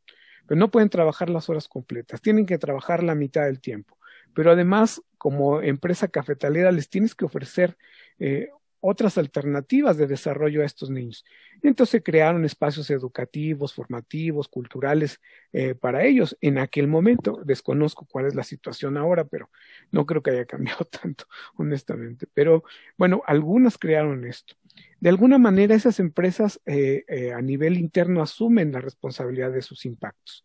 Pero 0.46 0.58
no 0.58 0.70
pueden 0.70 0.90
trabajar 0.90 1.30
las 1.30 1.48
horas 1.48 1.68
completas, 1.68 2.20
tienen 2.20 2.46
que 2.46 2.58
trabajar 2.58 3.02
la 3.02 3.14
mitad 3.14 3.44
del 3.44 3.60
tiempo. 3.60 3.96
Pero 4.34 4.50
además, 4.50 5.00
como 5.16 5.62
empresa 5.62 6.08
cafetalera, 6.08 6.72
les 6.72 6.88
tienes 6.90 7.14
que 7.14 7.24
ofrecer 7.24 7.76
eh, 8.18 8.48
otras 8.86 9.16
alternativas 9.16 9.96
de 9.96 10.06
desarrollo 10.06 10.60
a 10.60 10.66
estos 10.66 10.90
niños. 10.90 11.24
Entonces 11.62 11.90
se 11.92 12.02
crearon 12.02 12.44
espacios 12.44 12.90
educativos, 12.90 13.72
formativos, 13.72 14.46
culturales 14.46 15.22
eh, 15.54 15.74
para 15.74 16.04
ellos. 16.04 16.36
En 16.42 16.58
aquel 16.58 16.86
momento, 16.86 17.40
desconozco 17.46 18.04
cuál 18.04 18.26
es 18.26 18.34
la 18.34 18.44
situación 18.44 18.98
ahora, 18.98 19.24
pero 19.24 19.48
no 19.90 20.04
creo 20.04 20.22
que 20.22 20.32
haya 20.32 20.44
cambiado 20.54 20.84
tanto, 20.84 21.24
honestamente. 21.56 22.26
Pero 22.34 22.64
bueno, 22.98 23.22
algunas 23.26 23.78
crearon 23.78 24.26
esto. 24.26 24.54
De 25.00 25.08
alguna 25.08 25.38
manera, 25.38 25.74
esas 25.74 25.98
empresas 25.98 26.60
eh, 26.66 27.04
eh, 27.08 27.32
a 27.32 27.40
nivel 27.40 27.78
interno 27.78 28.20
asumen 28.20 28.70
la 28.70 28.80
responsabilidad 28.82 29.50
de 29.50 29.62
sus 29.62 29.86
impactos. 29.86 30.44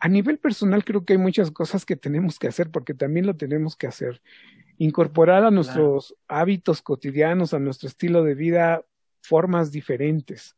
A 0.00 0.08
nivel 0.08 0.38
personal, 0.38 0.84
creo 0.84 1.06
que 1.06 1.14
hay 1.14 1.18
muchas 1.18 1.50
cosas 1.50 1.86
que 1.86 1.96
tenemos 1.96 2.38
que 2.38 2.48
hacer 2.48 2.70
porque 2.70 2.92
también 2.92 3.26
lo 3.26 3.36
tenemos 3.36 3.74
que 3.74 3.86
hacer 3.86 4.20
incorporar 4.78 5.44
a 5.44 5.50
nuestros 5.50 6.14
hábitos 6.28 6.82
cotidianos, 6.82 7.52
a 7.52 7.58
nuestro 7.58 7.88
estilo 7.88 8.24
de 8.24 8.34
vida, 8.34 8.84
formas 9.20 9.70
diferentes 9.70 10.56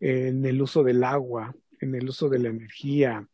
en 0.00 0.44
el 0.46 0.62
uso 0.62 0.84
del 0.84 1.04
agua, 1.04 1.54
en 1.80 1.94
el 1.94 2.08
uso 2.08 2.28
de 2.28 2.38
la 2.38 2.48
energía, 2.48 3.28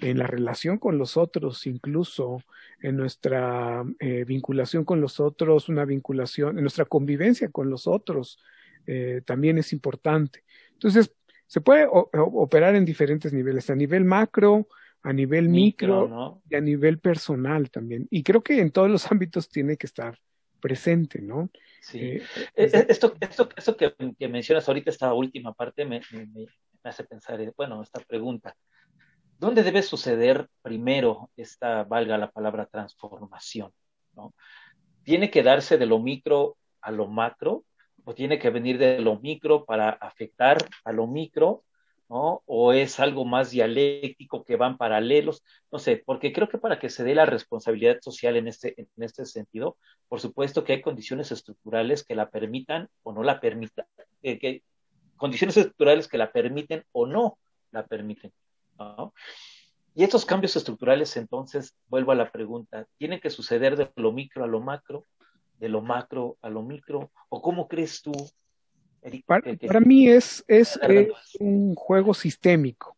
en 0.00 0.18
la 0.18 0.26
relación 0.26 0.78
con 0.78 0.98
los 0.98 1.16
otros, 1.16 1.66
incluso 1.66 2.42
en 2.80 2.96
nuestra 2.96 3.84
eh, 3.98 4.24
vinculación 4.24 4.84
con 4.84 5.00
los 5.00 5.20
otros, 5.20 5.68
una 5.68 5.84
vinculación, 5.84 6.56
en 6.56 6.62
nuestra 6.62 6.84
convivencia 6.84 7.50
con 7.50 7.70
los 7.70 7.86
otros, 7.86 8.38
eh, 8.86 9.22
también 9.24 9.58
es 9.58 9.72
importante. 9.72 10.44
Entonces, 10.72 11.12
se 11.46 11.60
puede 11.60 11.86
operar 11.90 12.74
en 12.74 12.84
diferentes 12.84 13.32
niveles, 13.32 13.70
a 13.70 13.76
nivel 13.76 14.04
macro, 14.04 14.66
a 15.06 15.12
nivel 15.12 15.48
micro, 15.48 16.42
y 16.50 16.56
a 16.56 16.60
nivel 16.60 16.98
personal 16.98 17.70
también. 17.70 18.08
Y 18.10 18.24
creo 18.24 18.42
que 18.42 18.60
en 18.60 18.72
todos 18.72 18.90
los 18.90 19.06
ámbitos 19.12 19.48
tiene 19.48 19.76
que 19.76 19.86
estar 19.86 20.18
presente, 20.60 21.22
¿no? 21.22 21.48
Sí. 21.80 22.00
Eh, 22.00 22.22
eh, 22.56 22.70
eh, 22.72 22.86
esto, 22.88 23.14
esto, 23.20 23.48
esto 23.56 23.76
que, 23.76 23.94
mencionas 24.28 24.66
ahorita, 24.66 24.90
esta 24.90 25.14
última 25.14 25.52
parte, 25.52 25.84
me, 25.84 26.00
me, 26.10 26.46
hace 26.82 27.04
pensar, 27.04 27.40
bueno, 27.56 27.80
esta 27.82 28.00
pregunta. 28.00 28.56
¿Dónde 29.38 29.62
debe 29.62 29.82
suceder 29.82 30.48
primero 30.60 31.30
esta, 31.36 31.84
valga 31.84 32.18
la 32.18 32.32
palabra, 32.32 32.66
transformación? 32.66 33.70
¿no? 34.12 34.34
¿Tiene 35.04 35.30
que 35.30 35.44
darse 35.44 35.78
de 35.78 35.86
lo 35.86 36.00
micro 36.00 36.56
a 36.80 36.90
lo 36.90 37.06
macro? 37.06 37.64
¿O 38.04 38.12
tiene 38.12 38.40
que 38.40 38.50
venir 38.50 38.78
de 38.78 38.98
lo 39.00 39.20
micro 39.20 39.64
para 39.64 39.90
afectar 39.90 40.58
a 40.84 40.90
lo 40.90 41.06
micro? 41.06 41.62
¿No? 42.08 42.42
O 42.46 42.72
es 42.72 43.00
algo 43.00 43.24
más 43.24 43.50
dialéctico 43.50 44.44
que 44.44 44.56
van 44.56 44.76
paralelos, 44.76 45.42
no 45.72 45.78
sé, 45.78 46.02
porque 46.04 46.32
creo 46.32 46.48
que 46.48 46.58
para 46.58 46.78
que 46.78 46.90
se 46.90 47.04
dé 47.04 47.14
la 47.14 47.26
responsabilidad 47.26 47.98
social 48.00 48.36
en 48.36 48.48
este, 48.48 48.74
en 48.80 49.02
este 49.02 49.24
sentido, 49.26 49.76
por 50.08 50.20
supuesto 50.20 50.64
que 50.64 50.74
hay 50.74 50.82
condiciones 50.82 51.32
estructurales 51.32 52.04
que 52.04 52.14
la 52.14 52.30
permitan 52.30 52.88
o 53.02 53.12
no 53.12 53.22
la 53.22 53.40
permitan, 53.40 53.86
eh, 54.22 54.38
que, 54.38 54.62
condiciones 55.16 55.56
estructurales 55.56 56.08
que 56.08 56.18
la 56.18 56.30
permiten 56.30 56.84
o 56.92 57.06
no 57.06 57.38
la 57.72 57.86
permiten. 57.86 58.32
Y 59.94 60.04
estos 60.04 60.26
cambios 60.26 60.54
estructurales, 60.56 61.16
entonces, 61.16 61.74
vuelvo 61.88 62.12
a 62.12 62.16
la 62.16 62.30
pregunta, 62.30 62.86
¿tienen 62.98 63.18
que 63.18 63.30
suceder 63.30 63.76
de 63.76 63.90
lo 63.96 64.12
micro 64.12 64.44
a 64.44 64.46
lo 64.46 64.60
macro, 64.60 65.06
de 65.58 65.70
lo 65.70 65.80
macro 65.80 66.36
a 66.42 66.50
lo 66.50 66.62
micro? 66.62 67.10
¿O 67.30 67.40
cómo 67.40 67.66
crees 67.66 68.02
tú 68.02 68.12
para, 69.26 69.80
mí 69.80 70.08
es, 70.08 70.44
es, 70.48 70.78
un 71.38 71.74
juego 71.74 72.14
sistémico 72.14 72.96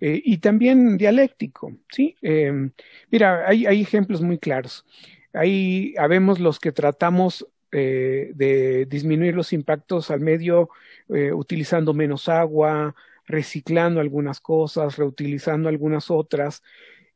eh, 0.00 0.20
y 0.24 0.38
también 0.38 0.98
dialéctico, 0.98 1.72
¿sí? 1.90 2.16
Em, 2.20 2.70
mira, 3.10 3.48
hay, 3.48 3.66
hay, 3.66 3.80
ejemplos 3.80 4.20
muy 4.20 4.38
claros. 4.38 4.84
Ahí 5.32 5.94
habemos 5.98 6.38
los 6.38 6.60
que 6.60 6.72
tratamos 6.72 7.46
eh, 7.72 8.30
de 8.34 8.86
disminuir 8.86 9.34
los 9.34 9.52
impactos 9.52 10.10
al 10.10 10.20
medio 10.20 10.68
eh, 11.08 11.32
utilizando 11.32 11.94
menos 11.94 12.28
agua, 12.28 12.94
reciclando 13.26 14.00
algunas 14.00 14.40
cosas, 14.40 14.96
reutilizando 14.96 15.68
algunas 15.68 16.10
otras, 16.10 16.62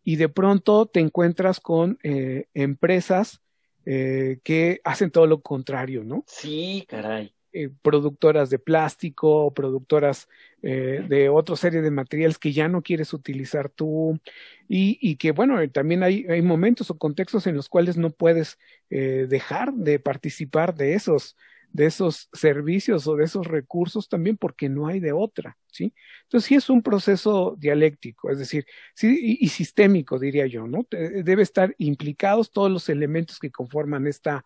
y 0.02 0.16
de 0.16 0.30
pronto 0.30 0.86
te 0.86 1.00
encuentras 1.00 1.60
con 1.60 1.98
empresas 2.02 3.42
que 3.84 4.80
hacen 4.82 5.10
todo 5.10 5.26
lo 5.26 5.40
contrario, 5.40 6.04
¿no? 6.04 6.24
Sí, 6.26 6.86
caray. 6.88 7.34
Eh, 7.52 7.68
productoras 7.82 8.48
de 8.48 8.60
plástico, 8.60 9.52
productoras 9.52 10.28
eh, 10.62 11.04
de 11.08 11.28
otra 11.28 11.56
serie 11.56 11.82
de 11.82 11.90
materiales 11.90 12.38
que 12.38 12.52
ya 12.52 12.68
no 12.68 12.80
quieres 12.80 13.12
utilizar 13.12 13.68
tú 13.68 14.20
y, 14.68 15.16
que 15.16 15.32
bueno, 15.32 15.56
también 15.70 16.04
hay, 16.04 16.26
hay, 16.28 16.42
momentos 16.42 16.90
o 16.90 16.98
contextos 16.98 17.48
en 17.48 17.56
los 17.56 17.68
cuales 17.68 17.96
no 17.96 18.10
puedes 18.10 18.56
eh, 18.88 19.26
dejar 19.28 19.72
de 19.72 19.98
participar 19.98 20.76
de 20.76 20.94
esos 20.94 21.36
de 21.72 21.86
esos 21.86 22.28
servicios 22.32 23.08
o 23.08 23.16
de 23.16 23.24
esos 23.24 23.46
recursos 23.48 24.08
también 24.08 24.36
porque 24.36 24.68
no 24.68 24.86
hay 24.86 25.00
de 25.00 25.12
otra, 25.12 25.56
¿sí? 25.72 25.92
Entonces 26.22 26.48
sí 26.48 26.54
es 26.54 26.70
un 26.70 26.82
proceso 26.82 27.56
dialéctico, 27.58 28.30
es 28.30 28.38
decir, 28.38 28.64
sí, 28.94 29.18
y, 29.40 29.44
y 29.44 29.48
sistémico 29.48 30.18
diría 30.20 30.46
yo, 30.46 30.68
¿no? 30.68 30.86
Debe 30.90 31.42
estar 31.42 31.74
implicados 31.78 32.52
todos 32.52 32.70
los 32.70 32.88
elementos 32.88 33.38
que 33.40 33.50
conforman 33.50 34.06
esta 34.06 34.44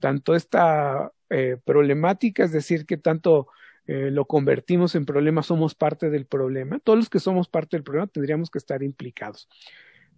tanto 0.00 0.34
esta 0.34 1.12
eh, 1.30 1.56
problemática, 1.64 2.44
es 2.44 2.52
decir, 2.52 2.86
que 2.86 2.96
tanto 2.96 3.48
eh, 3.86 4.10
lo 4.10 4.24
convertimos 4.26 4.94
en 4.94 5.06
problema, 5.06 5.42
somos 5.42 5.74
parte 5.74 6.10
del 6.10 6.26
problema. 6.26 6.80
Todos 6.80 6.98
los 6.98 7.10
que 7.10 7.20
somos 7.20 7.48
parte 7.48 7.76
del 7.76 7.84
problema 7.84 8.06
tendríamos 8.06 8.50
que 8.50 8.58
estar 8.58 8.82
implicados. 8.82 9.48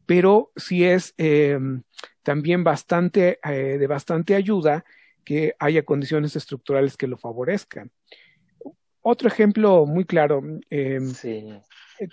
Pero 0.07 0.53
sí 0.57 0.85
es 0.85 1.15
em, 1.19 1.83
también 2.23 2.65
bastante, 2.65 3.39
eh, 3.45 3.77
de 3.79 3.87
bastante 3.87 4.35
ayuda 4.35 4.85
que 5.25 5.55
haya 5.59 5.85
condiciones 5.85 6.35
estructurales 6.35 6.97
que 6.97 7.07
lo 7.07 7.19
favorezcan. 7.19 7.91
Otro 9.03 9.29
ejemplo 9.29 9.85
muy 9.87 10.05
claro, 10.05 10.43
em, 10.71 11.13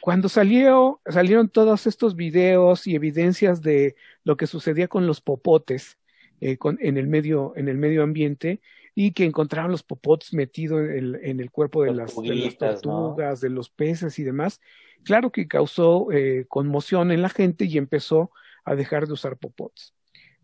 cuando 0.01 0.27
salió, 0.29 0.99
salieron 1.05 1.49
todos 1.49 1.87
estos 1.87 2.15
videos 2.15 2.87
y 2.87 2.95
evidencias 2.95 3.61
de 3.61 3.95
lo 4.23 4.35
que 4.35 4.47
sucedía 4.47 4.87
con 4.87 5.07
los 5.07 5.21
popotes, 5.21 5.97
eh, 6.41 6.57
en, 6.79 6.97
el 6.97 7.07
medio, 7.07 7.53
en 7.55 7.69
el 7.69 7.77
medio 7.77 8.03
ambiente 8.03 8.59
y 8.93 9.11
que 9.11 9.25
encontraron 9.25 9.71
los 9.71 9.83
popotes 9.83 10.33
metidos 10.33 10.89
en 10.89 11.39
el, 11.39 11.51
cuerpo 11.51 11.83
de 11.83 11.93
las, 11.93 12.13
tortugas, 12.57 13.41
de 13.41 13.49
los 13.49 13.69
peces 13.69 14.19
y 14.19 14.23
demás. 14.23 14.61
Claro 15.03 15.31
que 15.31 15.47
causó 15.47 16.11
eh, 16.11 16.45
conmoción 16.47 17.11
en 17.11 17.21
la 17.21 17.29
gente 17.29 17.65
y 17.65 17.77
empezó 17.77 18.31
a 18.63 18.75
dejar 18.75 19.07
de 19.07 19.13
usar 19.13 19.37
popotes. 19.37 19.93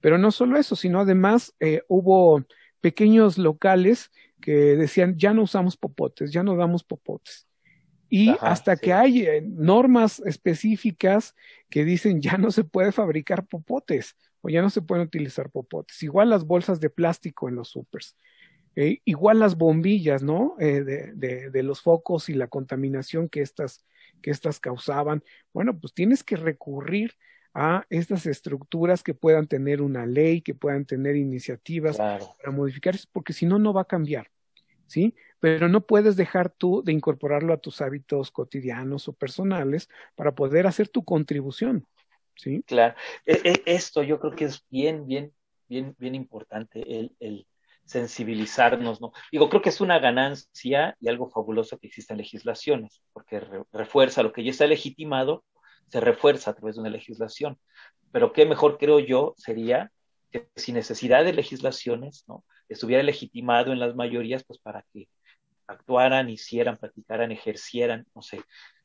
Pero 0.01 0.17
no 0.17 0.31
solo 0.31 0.57
eso, 0.57 0.75
sino 0.75 0.99
además 0.99 1.53
eh, 1.59 1.81
hubo 1.87 2.43
pequeños 2.81 3.37
locales 3.37 4.11
que 4.41 4.75
decían 4.75 5.17
ya 5.17 5.33
no 5.33 5.43
usamos 5.43 5.77
popotes, 5.77 6.31
ya 6.31 6.43
no 6.43 6.55
damos 6.55 6.83
popotes. 6.83 7.47
Y 8.09 8.35
hasta 8.41 8.75
que 8.75 8.91
hay 8.91 9.25
normas 9.43 10.21
específicas 10.25 11.35
que 11.69 11.85
dicen 11.85 12.21
ya 12.21 12.37
no 12.37 12.51
se 12.51 12.65
puede 12.65 12.91
fabricar 12.91 13.45
popotes 13.45 14.17
o 14.41 14.49
ya 14.49 14.61
no 14.61 14.69
se 14.69 14.81
pueden 14.81 15.05
utilizar 15.05 15.49
popotes. 15.49 16.01
Igual 16.03 16.29
las 16.29 16.45
bolsas 16.45 16.79
de 16.79 16.89
plástico 16.89 17.49
en 17.49 17.55
los 17.55 17.69
supers. 17.69 18.17
Eh, 18.75 18.99
igual 19.05 19.39
las 19.39 19.57
bombillas, 19.57 20.23
¿no? 20.23 20.55
Eh, 20.59 20.81
de, 20.83 21.13
de, 21.13 21.49
de, 21.49 21.63
los 21.63 21.81
focos 21.81 22.29
y 22.29 22.33
la 22.33 22.47
contaminación 22.47 23.27
que 23.27 23.41
estas, 23.41 23.85
que 24.21 24.31
estas 24.31 24.59
causaban. 24.59 25.23
Bueno, 25.53 25.77
pues 25.77 25.93
tienes 25.93 26.23
que 26.23 26.37
recurrir 26.37 27.15
a 27.53 27.85
estas 27.89 28.25
estructuras 28.25 29.03
que 29.03 29.13
puedan 29.13 29.47
tener 29.47 29.81
una 29.81 30.05
ley, 30.05 30.41
que 30.41 30.53
puedan 30.53 30.85
tener 30.85 31.15
iniciativas 31.15 31.97
para 31.97 32.51
modificar, 32.51 32.95
porque 33.11 33.33
si 33.33 33.45
no, 33.45 33.59
no 33.59 33.73
va 33.73 33.81
a 33.81 33.85
cambiar, 33.85 34.31
¿sí? 34.87 35.15
Pero 35.39 35.67
no 35.67 35.81
puedes 35.81 36.15
dejar 36.15 36.49
tú 36.49 36.81
de 36.83 36.93
incorporarlo 36.93 37.53
a 37.53 37.57
tus 37.57 37.81
hábitos 37.81 38.31
cotidianos 38.31 39.07
o 39.07 39.13
personales 39.13 39.89
para 40.15 40.33
poder 40.33 40.67
hacer 40.67 40.87
tu 40.87 41.03
contribución. 41.03 41.87
¿Sí? 42.41 42.63
Claro. 42.63 42.95
E, 43.25 43.33
e, 43.43 43.63
esto 43.65 44.03
yo 44.03 44.19
creo 44.19 44.35
que 44.35 44.45
es 44.45 44.65
bien, 44.69 45.05
bien, 45.05 45.31
bien, 45.67 45.95
bien 45.99 46.15
importante, 46.15 46.81
el, 47.19 47.47
sensibilizarnos, 47.85 49.01
¿no? 49.01 49.11
Digo, 49.31 49.49
creo 49.49 49.61
que 49.61 49.69
es 49.69 49.81
una 49.81 49.99
ganancia 49.99 50.95
y 50.99 51.09
algo 51.09 51.29
fabuloso 51.29 51.77
que 51.77 51.87
existan 51.87 52.17
legislaciones, 52.17 53.01
porque 53.11 53.41
refuerza 53.73 54.23
lo 54.23 54.31
que 54.31 54.43
ya 54.43 54.51
está 54.51 54.65
legitimado, 54.65 55.43
se 55.87 55.99
refuerza 55.99 56.51
a 56.51 56.55
través 56.55 56.75
de 56.75 56.81
una 56.81 56.89
legislación. 56.89 57.59
Pero 58.11 58.31
qué 58.31 58.45
mejor 58.45 58.77
creo 58.77 58.99
yo 58.99 59.33
sería 59.37 59.91
que 60.31 60.47
sin 60.55 60.75
necesidad 60.75 61.25
de 61.25 61.33
legislaciones, 61.33 62.23
¿no? 62.27 62.45
estuviera 62.69 63.03
legitimado 63.03 63.73
en 63.73 63.79
las 63.79 63.95
mayorías, 63.95 64.45
pues 64.45 64.57
para 64.59 64.85
que 64.93 65.09
actuaran, 65.67 66.29
hicieran, 66.29 66.77
practicaran, 66.77 67.31
ejercieran, 67.31 68.05
no 68.15 68.21
sé, 68.21 68.41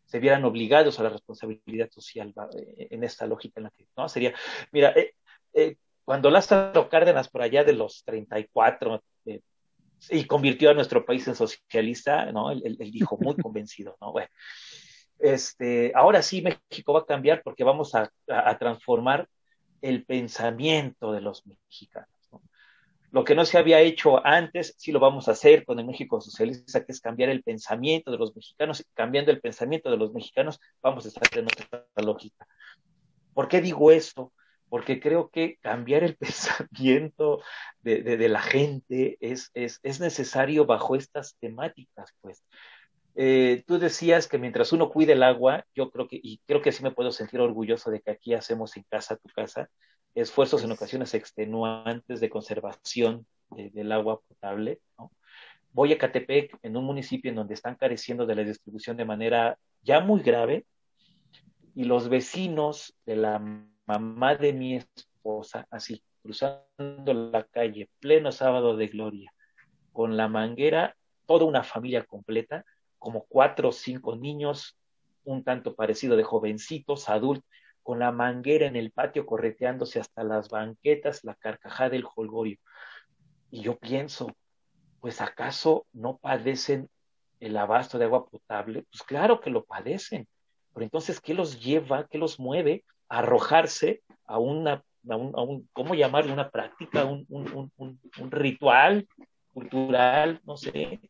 se 0.07 0.21
vieran 0.21 0.45
obligados 0.45 0.99
a 0.99 1.03
la 1.03 1.11
responsabilidad 1.11 1.91
social 1.91 2.33
eh, 2.57 2.89
en 2.91 3.05
esta 3.05 3.27
lógica 3.27 3.61
en 3.61 3.65
la 3.65 3.71
que, 3.71 3.87
¿no? 3.97 4.09
Sería, 4.09 4.33
mira, 4.73 4.91
eh, 4.91 5.15
eh, 5.53 5.77
cuando 6.05 6.31
Lázaro 6.31 6.89
Cárdenas 6.89 7.29
por 7.29 7.43
allá 7.43 7.65
de 7.65 7.73
los 7.73 8.05
34 8.05 9.03
eh, 9.27 9.41
y 10.11 10.25
convirtió 10.25 10.71
a 10.71 10.75
nuestro 10.75 11.05
país 11.05 11.27
en 11.27 11.35
socialista, 11.35 12.31
¿no? 12.31 12.53
Él, 12.53 12.77
dijo 12.79 13.19
muy 13.21 13.35
convencido, 13.43 13.97
¿no? 14.01 14.13
Bueno, 14.13 14.29
este, 15.19 15.93
ahora 15.95 16.23
sí 16.23 16.43
México 16.43 16.93
va 16.93 17.01
a 17.01 17.07
cambiar 17.07 17.43
porque 17.43 17.65
vamos 17.65 17.95
a, 17.95 18.13
a 18.29 18.59
transformar 18.59 19.29
el 19.83 20.05
pensamiento 20.05 21.13
de 21.13 21.21
los 21.23 21.45
mexicanos. 21.47 22.16
Lo 23.17 23.25
que 23.25 23.35
no 23.35 23.47
se 23.47 23.57
había 23.57 23.81
hecho 23.81 24.21
antes, 24.27 24.75
sí 24.77 24.93
lo 24.93 25.01
vamos 25.01 25.27
a 25.27 25.31
hacer 25.31 25.65
con 25.65 25.79
el 25.79 25.87
México 25.87 26.21
socialista, 26.21 26.85
que 26.85 26.93
es 26.93 27.01
cambiar 27.01 27.31
el 27.31 27.43
pensamiento 27.43 28.11
de 28.11 28.19
los 28.19 28.37
mexicanos. 28.37 28.85
Cambiando 28.93 29.31
el 29.31 29.41
pensamiento 29.41 29.91
de 29.91 29.97
los 29.97 30.13
mexicanos, 30.13 30.61
vamos 30.83 31.07
a 31.07 31.09
estar 31.09 31.27
en 31.33 31.47
otra 31.47 31.87
lógica. 32.05 32.47
¿Por 33.33 33.49
qué 33.49 33.63
digo 33.63 33.91
esto? 33.91 34.35
Porque 34.69 35.01
creo 35.01 35.31
que 35.31 35.57
cambiar 35.63 36.05
el 36.05 36.15
pensamiento 36.19 37.41
de, 37.81 38.29
la 38.29 38.43
gente 38.43 39.17
es, 39.23 39.51
necesario 39.99 40.67
bajo 40.67 40.95
estas 40.95 41.37
temáticas, 41.41 42.13
pues. 42.21 42.45
Eh, 43.19 43.65
tú 43.67 43.79
decías 43.79 44.29
que 44.29 44.37
mientras 44.37 44.73
uno 44.73 44.91
cuide 44.91 45.15
el 45.15 45.23
agua, 45.23 45.65
yo 45.75 45.91
creo 45.91 46.07
que, 46.07 46.21
y 46.23 46.39
creo 46.47 46.61
que 46.61 46.71
sí 46.71 46.83
me 46.83 46.91
puedo 46.91 47.11
sentir 47.11 47.41
orgulloso 47.41 47.91
de 47.91 48.03
que 48.03 48.11
aquí 48.11 48.35
hacemos 48.35 48.77
en 48.77 48.85
casa 48.91 49.17
tu 49.17 49.31
casa, 49.31 49.71
esfuerzos 50.15 50.63
en 50.65 50.73
ocasiones 50.73 51.15
extenuantes 51.15 52.21
de 52.21 52.29
conservación 52.29 53.27
del 53.51 53.93
agua 53.93 54.21
potable. 54.21 54.81
Voy 55.73 55.95
a 55.95 55.99
Catepec, 55.99 56.59
en 56.63 56.77
un 56.77 56.85
municipio 56.85 57.31
en 57.31 57.37
donde 57.37 57.55
están 57.55 57.77
careciendo 57.77 58.27
de 58.27 58.35
la 58.35 58.45
distribución 58.45 58.99
de 58.99 59.05
manera 59.07 59.59
ya 59.83 60.01
muy 60.01 60.21
grave, 60.21 60.67
y 61.75 61.85
los 61.85 62.09
vecinos 62.09 62.95
de 63.07 63.17
la 63.17 63.39
mamá 63.87 64.35
de 64.35 64.53
mi 64.53 64.77
esposa, 64.77 65.67
así, 65.71 66.03
cruzando 66.23 67.15
la 67.15 67.45
calle, 67.45 67.89
pleno 68.01 68.31
sábado 68.33 68.77
de 68.77 68.89
gloria, 68.89 69.33
con 69.93 70.17
la 70.17 70.29
manguera, 70.29 70.97
toda 71.27 71.45
una 71.45 71.63
familia 71.63 72.05
completa, 72.05 72.65
como 73.07 73.25
cuatro 73.29 73.69
o 73.69 73.73
cinco 73.73 74.17
niños, 74.17 74.77
un 75.23 75.45
tanto 75.45 75.77
parecido 75.77 76.17
de 76.17 76.25
jovencitos, 76.25 77.09
adultos, 77.09 77.49
con 77.85 78.01
la 78.01 78.11
manguera 78.11 78.67
en 78.67 78.75
el 78.75 78.91
patio 78.91 79.27
correteándose 79.27 80.01
hasta 80.01 80.25
las 80.25 80.49
banquetas, 80.49 81.23
la 81.23 81.37
carcajada 81.37 81.91
del 81.91 82.05
holgorio. 82.17 82.59
Y 83.49 83.61
yo 83.61 83.79
pienso, 83.79 84.37
pues 84.99 85.21
acaso 85.21 85.87
no 85.93 86.17
padecen 86.17 86.91
el 87.39 87.57
abasto 87.57 87.97
de 87.97 88.07
agua 88.07 88.27
potable? 88.27 88.85
Pues 88.91 89.05
claro 89.05 89.41
que 89.41 89.51
lo 89.51 89.65
padecen. 89.65 90.27
Pero 90.75 90.83
entonces, 90.83 91.21
¿qué 91.21 91.33
los 91.33 91.63
lleva, 91.63 92.09
qué 92.09 92.19
los 92.19 92.41
mueve 92.41 92.85
a 93.09 93.19
arrojarse 93.19 94.03
a 94.25 94.41
una, 94.41 94.83
a 95.09 95.17
un, 95.17 95.69
¿cómo 95.73 95.95
llamarlo? 95.95 96.33
Una 96.33 96.51
práctica, 96.51 97.05
un, 97.05 97.25
un, 97.29 97.71
un, 97.77 98.31
ritual 98.33 99.07
cultural, 99.55 100.41
no 100.43 100.57
sé. 100.57 101.01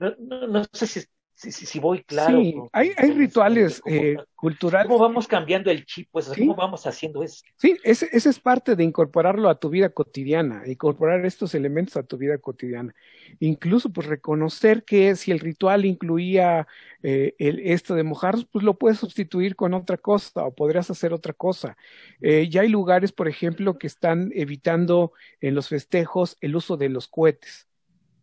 No, 0.00 0.12
no, 0.18 0.48
no 0.48 0.64
sé 0.72 0.88
si 0.88 1.06
si, 1.36 1.52
si, 1.52 1.78
voy 1.78 2.02
claro. 2.02 2.40
Sí, 2.40 2.54
hay, 2.72 2.92
hay 2.96 3.10
rituales 3.10 3.82
eh, 3.84 4.16
culturales. 4.34 4.88
¿Cómo 4.88 4.98
vamos 4.98 5.28
cambiando 5.28 5.70
el 5.70 5.84
chip? 5.84 6.08
Pues, 6.10 6.32
¿Cómo 6.34 6.54
vamos 6.54 6.86
haciendo 6.86 7.22
eso? 7.22 7.44
Sí, 7.56 7.76
ese, 7.84 8.08
ese, 8.10 8.30
es 8.30 8.40
parte 8.40 8.74
de 8.74 8.82
incorporarlo 8.82 9.50
a 9.50 9.60
tu 9.60 9.68
vida 9.68 9.90
cotidiana, 9.90 10.62
incorporar 10.66 11.26
estos 11.26 11.54
elementos 11.54 11.98
a 11.98 12.04
tu 12.04 12.16
vida 12.16 12.38
cotidiana. 12.38 12.94
Incluso, 13.38 13.90
pues, 13.90 14.06
reconocer 14.06 14.84
que 14.84 15.14
si 15.14 15.30
el 15.30 15.40
ritual 15.40 15.84
incluía 15.84 16.66
eh, 17.02 17.34
el, 17.38 17.60
esto 17.60 17.94
de 17.94 18.02
mojarlos, 18.02 18.46
pues 18.50 18.64
lo 18.64 18.78
puedes 18.78 18.98
sustituir 18.98 19.56
con 19.56 19.74
otra 19.74 19.98
cosa 19.98 20.42
o 20.42 20.54
podrías 20.54 20.90
hacer 20.90 21.12
otra 21.12 21.34
cosa. 21.34 21.76
Eh, 22.22 22.48
ya 22.48 22.62
hay 22.62 22.70
lugares, 22.70 23.12
por 23.12 23.28
ejemplo, 23.28 23.76
que 23.76 23.88
están 23.88 24.32
evitando 24.34 25.12
en 25.42 25.54
los 25.54 25.68
festejos 25.68 26.38
el 26.40 26.56
uso 26.56 26.78
de 26.78 26.88
los 26.88 27.08
cohetes 27.08 27.68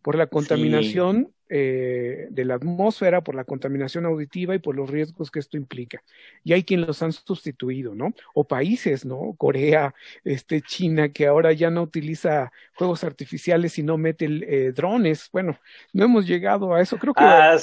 por 0.02 0.16
la 0.16 0.26
contaminación 0.26 1.32
eh, 1.56 2.26
de 2.30 2.44
la 2.44 2.56
atmósfera, 2.56 3.22
por 3.22 3.36
la 3.36 3.44
contaminación 3.44 4.06
auditiva 4.06 4.56
y 4.56 4.58
por 4.58 4.74
los 4.74 4.90
riesgos 4.90 5.30
que 5.30 5.38
esto 5.38 5.56
implica. 5.56 6.02
Y 6.42 6.52
hay 6.52 6.64
quienes 6.64 6.88
los 6.88 7.00
han 7.00 7.12
sustituido, 7.12 7.94
¿no? 7.94 8.12
O 8.34 8.42
países, 8.42 9.04
¿no? 9.04 9.36
Corea, 9.38 9.94
este, 10.24 10.62
China, 10.62 11.10
que 11.10 11.28
ahora 11.28 11.52
ya 11.52 11.70
no 11.70 11.82
utiliza 11.82 12.50
juegos 12.74 13.04
artificiales, 13.04 13.70
sino 13.74 13.96
mete 13.96 14.24
eh, 14.26 14.72
drones. 14.72 15.28
Bueno, 15.30 15.56
no 15.92 16.06
hemos 16.06 16.26
llegado 16.26 16.74
a 16.74 16.82
eso. 16.82 16.98
Creo 16.98 17.14
que 17.14 17.22
ah, 17.22 17.56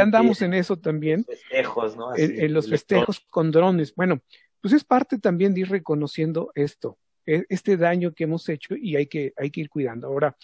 andamos 0.00 0.42
en 0.42 0.54
eso 0.54 0.76
también. 0.76 1.24
Festejos, 1.24 1.96
¿no? 1.96 2.16
en, 2.16 2.52
los 2.52 2.68
festejos 2.68 3.20
con 3.30 3.52
drones. 3.52 3.94
Bueno, 3.94 4.20
pues 4.60 4.74
es 4.74 4.82
parte 4.82 5.16
también 5.18 5.54
de 5.54 5.60
ir 5.60 5.68
reconociendo 5.68 6.50
esto, 6.56 6.98
e, 7.24 7.44
este 7.50 7.76
daño 7.76 8.12
que 8.14 8.24
hemos 8.24 8.48
hecho 8.48 8.74
y 8.74 8.96
hay 8.96 9.06
que, 9.06 9.32
hay 9.36 9.52
que 9.52 9.60
ir 9.60 9.68
cuidando. 9.68 10.08
Ahora, 10.08 10.36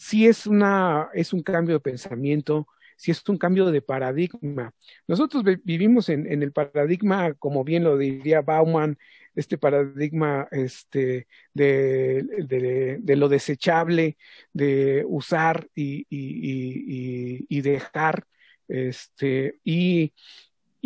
si 0.00 0.26
es, 0.26 0.46
una, 0.46 1.10
es 1.12 1.34
un 1.34 1.42
cambio 1.42 1.74
de 1.74 1.80
pensamiento, 1.80 2.66
si 2.96 3.10
es 3.10 3.22
un 3.28 3.36
cambio 3.36 3.70
de 3.70 3.82
paradigma. 3.82 4.72
Nosotros 5.06 5.44
vivimos 5.62 6.08
en, 6.08 6.42
el 6.42 6.52
paradigma, 6.52 7.34
como 7.34 7.64
bien 7.64 7.84
lo 7.84 7.98
diría 7.98 8.40
Bauman, 8.40 8.96
este 9.34 9.58
paradigma 9.58 10.48
este, 10.52 11.26
de, 11.52 12.98
lo 13.04 13.28
desechable, 13.28 14.16
de 14.54 15.04
usar 15.06 15.68
y, 15.74 17.60
dejar. 17.60 18.24
Este, 18.68 19.60
y, 19.64 20.14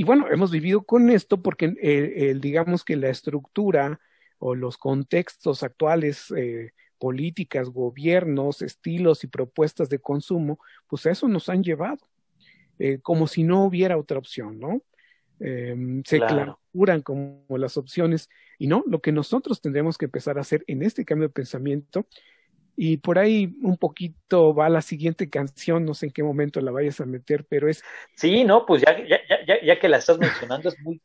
bueno, 0.04 0.26
hemos 0.28 0.50
vivido 0.50 0.82
con 0.82 1.08
esto 1.08 1.40
porque 1.40 1.72
el, 1.80 2.40
digamos 2.40 2.84
que 2.84 2.96
la 2.96 3.10
estructura 3.10 4.00
o 4.38 4.56
los 4.56 4.76
contextos 4.76 5.62
actuales 5.62 6.32
eh, 6.36 6.72
políticas, 6.98 7.70
gobiernos, 7.70 8.62
estilos 8.62 9.24
y 9.24 9.26
propuestas 9.26 9.88
de 9.88 9.98
consumo, 9.98 10.58
pues 10.88 11.06
a 11.06 11.10
eso 11.10 11.28
nos 11.28 11.48
han 11.48 11.62
llevado, 11.62 11.98
eh, 12.78 12.98
como 13.02 13.26
si 13.26 13.42
no 13.42 13.64
hubiera 13.64 13.98
otra 13.98 14.18
opción, 14.18 14.58
¿no? 14.58 14.82
Em, 15.40 16.02
se 16.04 16.18
claro. 16.18 16.60
como 17.02 17.44
las 17.58 17.76
opciones 17.76 18.30
y 18.58 18.68
no, 18.68 18.84
lo 18.86 19.00
que 19.00 19.12
nosotros 19.12 19.60
tendremos 19.60 19.98
que 19.98 20.04
empezar 20.04 20.38
a 20.38 20.42
hacer 20.42 20.64
en 20.68 20.82
este 20.82 21.04
cambio 21.04 21.28
de 21.28 21.34
pensamiento 21.34 22.06
y 22.76 22.96
por 22.98 23.18
ahí 23.18 23.56
un 23.62 23.76
poquito 23.76 24.54
va 24.54 24.68
la 24.68 24.80
siguiente 24.80 25.30
canción, 25.30 25.84
no 25.84 25.94
sé 25.94 26.06
en 26.06 26.12
qué 26.12 26.22
momento 26.22 26.60
la 26.60 26.72
vayas 26.72 27.00
a 27.00 27.06
meter, 27.06 27.44
pero 27.48 27.68
es... 27.68 27.82
Sí, 28.16 28.44
no, 28.44 28.66
pues 28.66 28.82
ya, 28.82 28.96
ya, 29.06 29.18
ya, 29.46 29.64
ya 29.64 29.78
que 29.78 29.88
la 29.88 29.98
estás 29.98 30.18
mencionando 30.18 30.68
es 30.68 30.76
muy... 30.80 31.00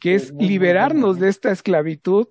que 0.00 0.14
es, 0.14 0.32
liberarnos 0.32 1.18
de 1.18 1.28
esta 1.28 1.50
esclavitud 1.50 2.28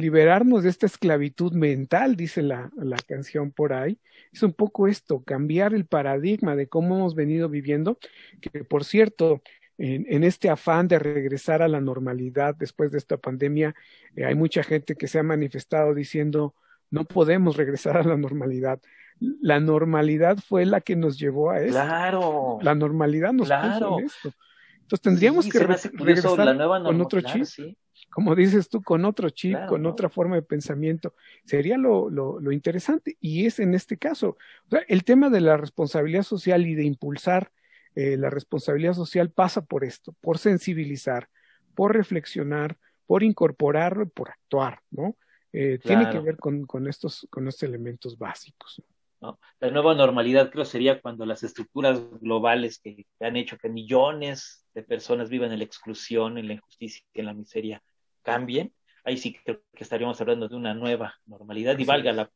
liberarnos 0.00 0.62
de 0.62 0.70
esta 0.70 0.86
esclavitud 0.86 1.52
mental, 1.52 2.16
dice 2.16 2.42
la, 2.42 2.70
la, 2.76 2.96
canción 2.96 3.52
por 3.52 3.72
ahí. 3.72 3.98
Es 4.32 4.42
un 4.42 4.52
poco 4.52 4.88
esto, 4.88 5.22
cambiar 5.22 5.74
el 5.74 5.86
paradigma 5.86 6.56
de 6.56 6.68
cómo 6.68 6.96
hemos 6.96 7.14
venido 7.14 7.48
viviendo, 7.48 7.98
que 8.40 8.64
por 8.64 8.84
cierto, 8.84 9.42
en, 9.78 10.06
en 10.08 10.24
este 10.24 10.50
afán 10.50 10.88
de 10.88 10.98
regresar 10.98 11.62
a 11.62 11.68
la 11.68 11.80
normalidad 11.80 12.54
después 12.54 12.90
de 12.90 12.98
esta 12.98 13.16
pandemia, 13.16 13.74
eh, 14.16 14.24
hay 14.24 14.34
mucha 14.34 14.62
gente 14.62 14.96
que 14.96 15.08
se 15.08 15.18
ha 15.18 15.22
manifestado 15.22 15.94
diciendo, 15.94 16.54
no 16.90 17.04
podemos 17.04 17.56
regresar 17.56 17.96
a 17.96 18.02
la 18.02 18.16
normalidad. 18.16 18.80
La 19.20 19.60
normalidad 19.60 20.38
fue 20.38 20.64
la 20.64 20.80
que 20.80 20.96
nos 20.96 21.18
llevó 21.18 21.50
a 21.50 21.60
esto. 21.60 21.72
Claro. 21.72 22.58
La 22.62 22.74
normalidad 22.74 23.32
nos 23.32 23.48
puso 23.48 23.98
en 23.98 24.06
esto. 24.06 24.32
Entonces 24.80 25.02
tendríamos 25.02 25.46
que 25.46 25.58
regresar 25.58 26.38
la 26.38 26.54
nueva 26.54 26.82
con 26.82 27.00
otro 27.00 27.20
chip. 27.20 27.44
Sí 27.44 27.76
como 28.10 28.34
dices 28.34 28.68
tú, 28.68 28.82
con 28.82 29.04
otro 29.04 29.30
chip, 29.30 29.56
con 29.68 29.86
otra 29.86 30.08
forma 30.08 30.36
de 30.36 30.42
pensamiento. 30.42 31.14
Sería 31.44 31.78
lo, 31.78 32.10
lo, 32.10 32.40
lo, 32.40 32.52
interesante. 32.52 33.16
Y 33.20 33.46
es 33.46 33.60
en 33.60 33.74
este 33.74 33.96
caso, 33.96 34.36
o 34.66 34.70
sea, 34.70 34.80
el 34.88 35.04
tema 35.04 35.30
de 35.30 35.40
la 35.40 35.56
responsabilidad 35.56 36.24
social 36.24 36.66
y 36.66 36.74
de 36.74 36.84
impulsar 36.84 37.52
eh, 37.94 38.16
la 38.16 38.30
responsabilidad 38.30 38.94
social 38.94 39.30
pasa 39.30 39.64
por 39.64 39.84
esto, 39.84 40.14
por 40.20 40.38
sensibilizar, 40.38 41.28
por 41.74 41.94
reflexionar, 41.94 42.76
por 43.06 43.22
incorporarlo 43.22 44.04
y 44.04 44.08
por 44.08 44.30
actuar, 44.30 44.80
¿no? 44.90 45.16
Eh, 45.52 45.80
tiene 45.82 46.08
que 46.10 46.20
ver 46.20 46.36
con, 46.36 46.64
con, 46.64 46.86
estos, 46.86 47.26
con 47.28 47.48
estos 47.48 47.64
elementos 47.64 48.16
básicos. 48.16 48.80
¿no? 49.20 49.40
La 49.58 49.70
nueva 49.72 49.96
normalidad 49.96 50.50
creo 50.50 50.64
sería 50.64 51.00
cuando 51.00 51.26
las 51.26 51.42
estructuras 51.42 52.00
globales 52.20 52.78
que, 52.78 53.04
que, 53.18 53.24
han 53.26 53.36
hecho 53.36 53.58
que 53.58 53.68
millones 53.68 54.64
de 54.74 54.84
personas 54.84 55.28
vivan 55.28 55.50
en 55.50 55.58
la 55.58 55.64
exclusión, 55.64 56.38
en 56.38 56.46
la 56.46 56.54
injusticia, 56.54 57.02
en 57.14 57.26
la 57.26 57.34
miseria, 57.34 57.82
cambien, 58.22 58.72
ahí 59.04 59.16
sí 59.16 59.34
creo 59.34 59.62
que 59.74 59.84
estaríamos 59.84 60.20
hablando 60.20 60.48
de 60.48 60.56
una 60.56 60.74
nueva 60.74 61.14
normalidad 61.26 61.78
y 61.78 61.84
valga 61.84 62.12
la 62.12 62.30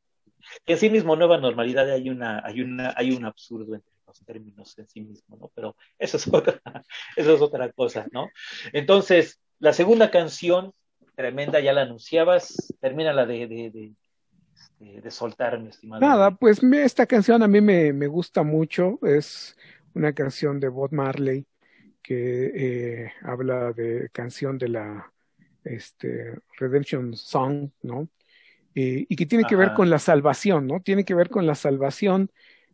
que 0.65 0.75
en 0.75 0.79
sí 0.79 0.91
mismo 0.91 1.17
nueva 1.17 1.39
normalidad 1.39 1.91
hay 1.91 2.11
una 2.11 2.43
hay 2.45 2.61
una 2.61 2.93
hay 2.97 3.13
un 3.13 3.25
absurdo 3.25 3.75
entre 3.75 3.91
los 4.07 4.25
términos 4.25 4.79
en 4.79 4.89
sí 4.89 5.01
mismo, 5.01 5.37
¿no? 5.37 5.51
Pero 5.55 5.77
eso 5.99 6.17
es 6.17 6.27
otra 6.33 6.61
eso 7.17 7.35
es 7.35 7.41
otra 7.41 7.73
cosa, 7.73 8.07
¿no? 8.13 8.29
Entonces, 8.73 9.41
la 9.59 9.73
segunda 9.73 10.11
canción 10.11 10.73
tremenda 11.15 11.61
ya 11.61 11.73
la 11.73 11.83
anunciabas, 11.83 12.75
termina 12.81 13.13
la 13.13 13.25
de, 13.25 13.47
de, 13.47 13.95
este, 14.55 15.01
de 15.01 15.11
soltar, 15.11 15.59
mi 15.61 15.69
estimado? 15.69 16.01
Nada, 16.01 16.31
pues 16.33 16.63
esta 16.63 17.07
canción 17.07 17.43
a 17.43 17.49
mí 17.49 17.61
me, 17.61 17.93
me 17.93 18.07
gusta 18.07 18.43
mucho, 18.43 18.99
es 19.03 19.57
una 19.95 20.13
canción 20.13 20.61
de 20.61 20.69
Bob 20.69 20.93
Marley 20.93 21.47
que 22.03 22.53
eh, 22.55 23.13
habla 23.23 23.73
de 23.73 24.11
canción 24.13 24.59
de 24.59 24.69
la 24.69 25.13
este, 25.65 26.35
Redemption 26.59 27.15
Song, 27.17 27.71
¿no? 27.83 28.09
y 28.77 29.15
que 29.15 29.25
tiene 29.27 29.45
que 29.45 29.55
ver 29.55 29.73
con 29.73 29.89
la 29.89 30.01
salvación, 30.01 30.67
¿no? 30.67 30.81
Tiene 30.81 31.05
que 31.05 31.15
ver 31.15 31.31
con 31.31 31.47
la 31.47 31.55
salvación, 31.55 32.33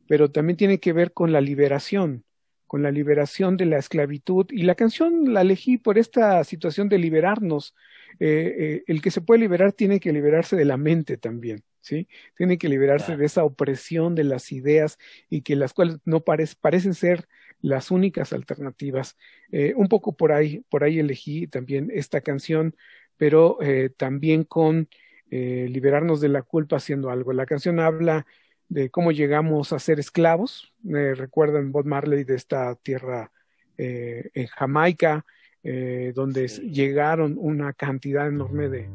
pero 0.09 0.31
también 0.31 0.57
tiene 0.57 0.81
que 0.81 0.95
ver 0.95 1.13
con 1.13 1.31
la 1.31 1.43
liberación, 1.43 2.25
con 2.67 2.83
la 2.83 2.91
liberación 2.91 3.57
de 3.57 3.67
la 3.67 3.79
esclavitud. 3.79 4.47
Y 4.51 4.63
la 4.63 4.75
canción 4.75 5.35
la 5.35 5.43
elegí 5.43 5.77
por 5.77 5.99
esta 5.99 6.43
situación 6.45 6.89
de 6.89 6.99
liberarnos. 6.99 7.75
Eh, 8.19 8.55
eh, 8.59 8.85
el 8.87 9.03
que 9.03 9.11
se 9.11 9.21
puede 9.21 9.41
liberar 9.41 9.73
tiene 9.73 10.01
que 10.01 10.13
liberarse 10.13 10.57
de 10.57 10.65
la 10.65 10.77
mente 10.77 11.17
también, 11.17 11.63
¿sí? 11.81 12.09
Tiene 12.37 12.59
que 12.59 12.69
liberarse 12.69 13.17
de 13.17 13.27
esa 13.27 13.45
opresión 13.45 14.15
de 14.15 14.25
las 14.25 14.53
ideas 14.53 14.99
y 15.29 15.43
que 15.43 15.55
las 15.55 15.73
cuales 15.75 15.99
no 16.05 16.21
parecen 16.23 16.95
ser 16.95 17.29
las 17.61 17.91
únicas 17.91 18.33
alternativas. 18.33 19.17
Eh, 19.53 19.75
un 19.77 19.89
poco 19.89 20.17
por 20.17 20.33
ahí, 20.33 20.65
por 20.71 20.85
ahí 20.85 20.99
elegí 20.99 21.47
también 21.47 21.91
esta 21.93 22.21
canción, 22.21 22.75
pero 23.17 23.59
también 23.99 24.45
con 24.45 24.89
eh, 25.33 25.69
liberarnos 25.71 26.21
de 26.21 26.29
la 26.29 26.43
culpa 26.43 26.77
haciendo 26.77 27.11
algo. 27.11 27.33
La 27.33 27.47
canción 27.47 27.79
habla 27.79 28.27
de 28.69 28.91
cómo 28.91 29.13
llegamos 29.13 29.73
a 29.73 29.79
ser 29.79 30.01
esclavos. 30.01 30.73
Me 30.83 31.15
recuerdan 31.15 31.71
Bob 31.71 31.87
Marley 31.87 32.25
de 32.25 32.35
esta 32.35 32.75
tierra 32.75 33.31
eh, 33.79 34.31
en 34.35 34.49
Jamaica, 34.49 35.25
eh, 35.63 36.13
donde 36.15 36.49
llegaron 36.49 37.37
una 37.39 37.75
cantidad 37.75 38.27
enorme 38.27 38.69
de, 38.69 38.89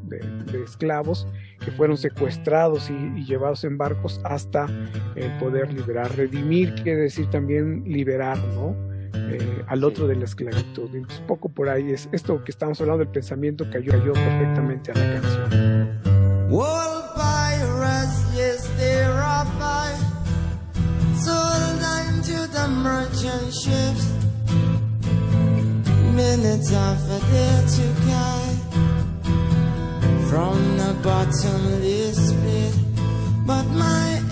esclavos 0.64 1.28
que 1.64 1.72
fueron 1.72 1.98
secuestrados 1.98 2.90
y, 2.90 3.24
llevados 3.24 3.64
en 3.64 3.78
barcos 3.78 4.20
hasta 4.24 4.68
el 5.16 5.32
poder 5.38 5.72
liberar. 5.72 6.16
Redimir 6.16 6.74
quiere 6.76 7.02
decir 7.02 7.30
también 7.30 7.84
liberar, 7.86 8.38
¿no? 8.56 8.76
al 9.68 9.84
otro 9.84 10.08
de 10.08 10.16
la 10.16 10.26
esclavitud. 10.26 10.94
un 10.94 11.08
poco 11.28 11.50
por 11.50 11.70
ahí 11.70 11.92
es 11.92 12.10
esto 12.12 12.44
que 12.44 12.52
estamos 12.52 12.80
hablando 12.82 13.04
del 13.04 13.12
pensamiento 13.12 13.66
cayó, 13.72 13.92
cayó 13.92 14.14
perfectamente 14.14 14.92
a 14.92 14.96
la 14.96 15.22
canción. 15.22 16.50
Wall 16.50 16.96
pirates, 17.16 18.36
yes, 18.36 18.70
they 18.78 19.06
sold 21.26 21.82
into 22.10 22.48
the 22.52 22.68
merchant 22.68 23.52
ships. 23.52 24.15
Minutes 26.16 26.72
after 26.72 27.20
they 27.28 27.66
to 27.76 27.88
I 28.08 28.56
from 30.30 30.78
the 30.78 30.96
bottomless 31.04 32.32
pit, 32.42 32.74
but 33.46 33.66
my 33.66 34.25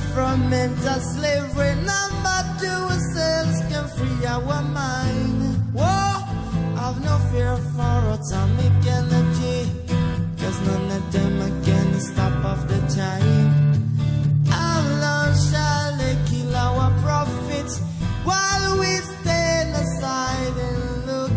from 0.00 0.50
mental 0.50 1.00
slavery. 1.00 1.74
Number 1.76 2.40
two, 2.60 2.80
ourselves 2.92 3.60
can 3.70 3.86
free 3.96 4.26
our 4.26 4.62
mind. 4.62 5.56
Whoa, 5.72 6.14
I've 6.82 7.00
no 7.04 7.16
fear 7.30 7.56
for 7.74 7.98
atomic 8.16 8.76
energy. 8.86 9.70
Cause 10.38 10.60
none 10.66 10.90
of 10.98 11.12
them 11.12 11.64
can 11.64 12.00
stop 12.00 12.44
off 12.44 12.66
the 12.66 12.80
time. 12.94 13.50
Allah 14.50 15.34
shall 15.48 15.98
kill 16.28 16.54
our 16.54 16.90
prophets 17.02 17.78
while 18.24 18.78
we 18.78 18.92
stand 19.12 19.74
aside 19.74 20.56
and 20.68 21.06
look. 21.06 21.32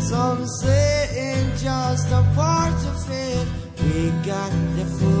Some 0.00 0.46
say 0.46 1.08
it's 1.12 1.62
just 1.62 2.10
a 2.10 2.22
part 2.34 2.80
of 2.92 3.10
it. 3.10 3.48
We 3.82 4.10
got 4.26 4.50
to 4.50 4.84
fulfill 4.84 5.19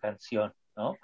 Canción, 0.00 0.52
¿no? 0.76 0.96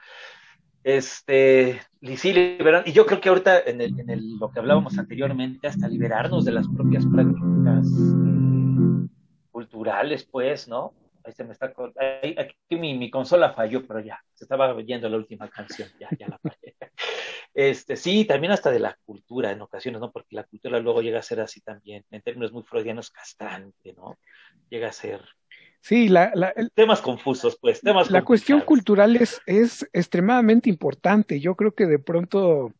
Este, 0.83 1.81
y 2.01 2.17
sí, 2.17 2.59
y 2.87 2.93
yo 2.93 3.05
creo 3.05 3.21
que 3.21 3.29
ahorita 3.29 3.61
en, 3.61 3.81
el, 3.83 4.01
en 4.01 4.11
el- 4.11 4.39
lo 4.39 4.51
que 4.51 4.61
hablábamos 4.61 4.99
anteriormente, 4.99 5.69
hasta 5.69 5.89
liberarnos 5.89 6.45
de 6.45 6.53
las 6.53 6.67
propias 6.69 7.05
prácticas 7.07 7.87
eh, 8.27 9.09
culturales, 9.51 10.25
pues, 10.25 10.69
¿no? 10.69 10.95
ahí 11.25 11.33
se 11.33 11.45
me 11.45 11.53
está. 11.53 11.67
aquí 11.67 12.77
mi, 12.77 13.11
consola 13.11 13.53
falló, 13.53 13.87
pero 13.87 14.01
ya, 14.01 14.23
se 14.35 14.45
estaba 14.45 14.73
oyendo 14.75 15.09
la 15.09 15.17
última 15.17 15.49
canción, 15.49 15.89
ya, 15.99 16.09
ya 16.19 16.29
la 16.29 16.39
fallé. 16.39 16.77
Este, 17.53 17.97
sí, 17.97 18.25
también 18.25 18.53
hasta 18.53 18.71
de 18.71 18.79
la 18.79 18.97
cultura 19.05 19.51
en 19.51 19.61
ocasiones, 19.61 20.01
¿no? 20.01 20.13
Porque 20.13 20.37
la 20.37 20.45
cultura 20.45 20.79
luego 20.79 21.03
llega 21.03 21.19
a 21.19 21.23
ser 21.23 21.41
así 21.41 21.61
también, 21.61 22.05
en 22.09 22.23
términos 22.23 22.53
muy 22.53 22.63
freudianos, 22.63 23.11
castrante, 23.11 23.93
¿no? 23.93 24.19
Llega 24.69 24.89
a 24.89 24.93
ser. 24.93 25.21
Sí, 25.81 26.09
la, 26.09 26.33
temas 26.75 27.01
confusos, 27.01 27.57
pues, 27.61 27.81
temas 27.81 28.11
La 28.11 28.23
cuestión 28.23 28.61
cultural 28.61 29.17
es, 29.17 29.41
es 29.47 29.89
extremadamente 29.93 30.69
importante. 30.69 31.41
Yo 31.41 31.55
creo 31.55 31.75
que 31.75 31.87
de 31.87 31.99
pronto 31.99 32.73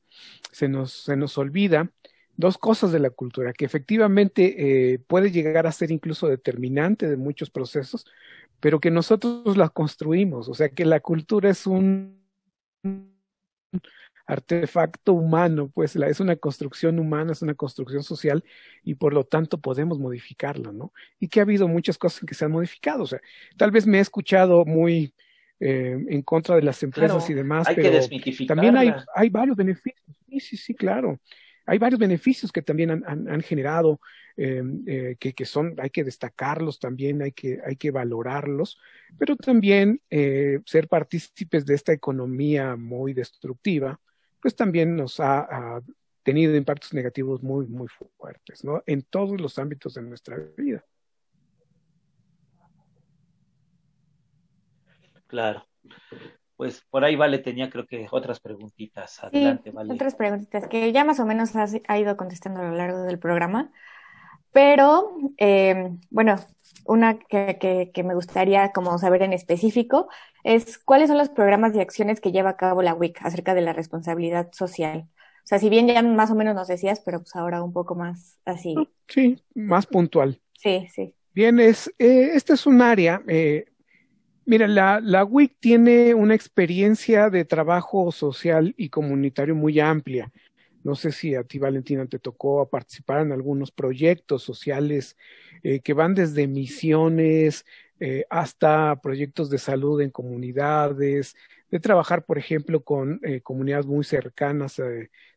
se 0.53 0.69
nos, 0.69 0.93
se 0.93 1.17
nos 1.17 1.39
olvida 1.39 1.91
dos 2.37 2.59
cosas 2.59 2.93
de 2.93 2.99
la 2.99 3.11
cultura, 3.11 3.53
que 3.53 3.65
efectivamente 3.65 4.93
eh, 4.93 4.99
puede 4.99 5.31
llegar 5.31 5.67
a 5.67 5.73
ser 5.73 5.91
incluso 5.91 6.27
determinante 6.27 7.09
de 7.09 7.17
muchos 7.17 7.51
procesos, 7.51 8.07
pero 8.61 8.81
que 8.81 8.91
nosotros 8.91 9.57
la 9.57 9.69
construimos, 9.69 10.49
o 10.49 10.55
sea 10.55 10.71
que 10.71 10.85
la 10.85 11.01
cultura 11.01 11.51
es 11.51 11.67
un 11.67 12.19
artefacto 14.27 15.13
humano, 15.13 15.71
pues 15.75 15.97
la, 15.97 16.09
es 16.09 16.21
una 16.21 16.37
construcción 16.37 16.99
humana, 16.99 17.33
es 17.33 17.43
una 17.43 17.55
construcción 17.55 18.03
social 18.03 18.45
y 18.85 18.95
por 18.95 19.13
lo 19.13 19.25
tanto 19.25 19.61
podemos 19.61 19.99
modificarla, 19.99 20.73
¿no? 20.73 20.93
Y 21.19 21.29
que 21.29 21.41
ha 21.41 21.43
habido 21.43 21.69
muchas 21.69 21.99
cosas 21.99 22.25
que 22.27 22.35
se 22.35 22.45
han 22.45 22.53
modificado, 22.53 23.03
o 23.05 23.07
sea, 23.07 23.21
tal 23.57 23.71
vez 23.71 23.87
me 23.87 23.99
he 23.99 24.01
escuchado 24.01 24.65
muy 24.65 25.15
eh, 25.59 25.99
en 26.09 26.23
contra 26.23 26.57
de 26.57 26.63
las 26.63 26.83
empresas 26.83 27.29
y 27.29 27.35
demás, 27.35 27.67
pero 27.75 27.99
también 28.47 28.77
hay, 28.77 28.93
hay 29.15 29.29
varios 29.29 29.57
beneficios, 29.57 30.03
sí, 30.29 30.41
sí, 30.41 30.57
sí, 30.57 30.75
claro. 30.75 31.19
Hay 31.71 31.79
varios 31.79 32.01
beneficios 32.01 32.51
que 32.51 32.63
también 32.63 32.91
han, 32.91 33.41
generado, 33.43 34.01
eh, 34.37 34.61
eh, 34.89 35.17
que, 35.19 35.45
son, 35.45 35.77
hay 35.79 35.91
que 35.91 36.03
destacarlos 36.03 36.81
también, 36.81 37.23
hay 37.23 37.31
que, 37.31 37.61
hay 37.65 37.77
que 37.77 37.93
valorarlos, 37.93 38.77
pero 39.17 39.37
también 39.37 40.01
eh, 40.11 40.59
ser 40.67 40.89
partícipes 40.89 41.65
de 41.65 41.75
esta 41.75 41.93
economía 41.93 42.75
muy 42.75 43.13
destructiva, 43.13 44.01
pues 44.41 44.57
también 44.57 44.97
nos 44.97 45.21
ha, 45.21 45.81
tenido 46.23 46.55
impactos 46.55 46.93
negativos 46.93 47.43
muy, 47.43 47.67
muy 47.67 47.89
fuertes, 48.19 48.63
¿no? 48.63 48.83
En 48.87 49.03
todos 49.03 49.41
los 49.41 49.59
ámbitos 49.59 49.95
de 49.95 50.03
nuestra 50.03 50.37
vida. 50.57 50.85
Claro 55.27 55.65
pues 56.61 56.85
por 56.91 57.07
ahí 57.07 57.17
Vale 57.17 57.39
tenía 57.39 57.71
creo 57.71 57.87
que 57.87 58.07
otras 58.11 58.39
preguntitas. 58.39 59.25
Adelante, 59.25 59.71
Vale. 59.71 59.95
Otras 59.95 60.15
preguntitas 60.15 60.69
que 60.69 60.93
ya 60.93 61.07
más 61.07 61.19
o 61.19 61.25
menos 61.25 61.53
ha 61.57 61.99
ido 61.99 62.19
contestando 62.19 62.61
a 62.61 62.65
lo 62.65 62.77
largo 62.77 63.01
del 63.05 63.19
programa. 63.19 63.73
Pero, 64.53 65.17
eh, 65.39 65.91
bueno, 66.11 66.37
una 66.85 67.19
que, 67.19 67.91
que, 67.93 68.03
me 68.03 68.15
gustaría 68.15 68.73
como 68.73 68.99
saber 68.99 69.23
en 69.23 69.33
específico 69.33 70.09
es 70.43 70.79
cuáles 70.79 71.09
son 71.09 71.19
los 71.19 71.29
programas 71.29 71.75
y 71.75 71.81
acciones 71.81 72.21
que 72.21 72.33
lleva 72.33 72.51
a 72.51 72.57
cabo 72.57 72.83
la 72.83 72.95
WIC 72.95 73.23
acerca 73.23 73.55
de 73.55 73.61
la 73.61 73.73
responsabilidad 73.73 74.51
social. 74.53 75.07
O 75.45 75.47
sea, 75.47 75.59
si 75.59 75.69
bien 75.69 75.87
ya 75.87 76.03
más 76.03 76.31
o 76.31 76.35
menos 76.35 76.55
nos 76.55 76.69
decías, 76.69 77.01
pero 77.01 77.21
pues 77.21 77.35
ahora 77.37 77.63
un 77.63 77.73
poco 77.73 77.95
más 77.95 78.39
así. 78.45 78.75
Sí, 79.09 79.43
más 79.55 79.87
puntual. 79.87 80.41
Sí, 80.59 80.87
sí. 80.93 81.15
Bien, 81.33 81.61
es, 81.61 81.89
eh, 81.99 82.33
este 82.35 82.55
es 82.55 82.67
un 82.67 82.83
área 82.83 83.23
eh, 83.29 83.67
Mira, 84.51 84.67
la, 84.67 85.01
la 85.01 85.25
WIC 85.25 85.61
tiene 85.61 86.13
una 86.13 86.35
experiencia 86.35 87.31
de 87.31 87.45
trabajo 87.45 88.11
social 88.11 88.75
y 88.77 88.89
comunitario 88.89 89.55
muy 89.55 89.79
amplia. 89.79 90.33
No 90.83 90.95
sé 90.95 91.13
si 91.13 91.35
a 91.35 91.45
ti, 91.45 91.59
Valentina, 91.59 92.07
te 92.07 92.19
tocó 92.19 92.69
participar 92.69 93.21
en 93.23 93.33
algunos 93.33 93.71
proyectos 93.71 94.43
sociales 94.43 95.17
eh, 95.63 95.81
que 95.81 95.93
van 95.93 96.15
desde 96.15 96.47
misiones 96.47 97.67
eh, 98.01 98.25
hasta 98.31 99.01
proyectos 99.01 99.51
de 99.51 99.59
salud 99.59 100.01
en 100.01 100.11
comunidades, 100.11 101.37
de 101.71 101.81
trabajar, 101.81 102.25
por 102.25 102.39
ejemplo, 102.39 102.83
con 102.83 103.21
eh, 103.23 103.41
comunidades 103.43 103.87
muy 103.87 104.05
cercanas. 104.05 104.81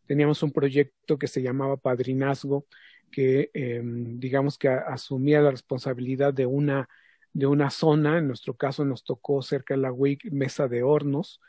teníamos 0.06 0.44
un 0.44 0.52
proyecto 0.52 1.18
que 1.18 1.28
se 1.28 1.42
llamaba 1.42 1.78
Padrinazgo, 1.78 2.66
que 3.12 3.52
em, 3.54 4.20
digamos 4.20 4.58
que 4.58 4.70
asumía 4.70 5.42
la 5.42 5.52
responsabilidad 5.52 6.34
de 6.34 6.46
una 6.46 6.90
de 7.34 7.48
una 7.48 7.70
zona, 7.72 8.20
en 8.20 8.28
nuestro 8.28 8.56
caso 8.56 8.86
nos 8.86 9.04
tocó 9.04 9.42
cerca 9.42 9.74
de 9.74 9.82
la 9.82 9.92
WIC 9.92 10.32
Mesa 10.32 10.68
de 10.68 10.84
Hornos, 10.84 11.42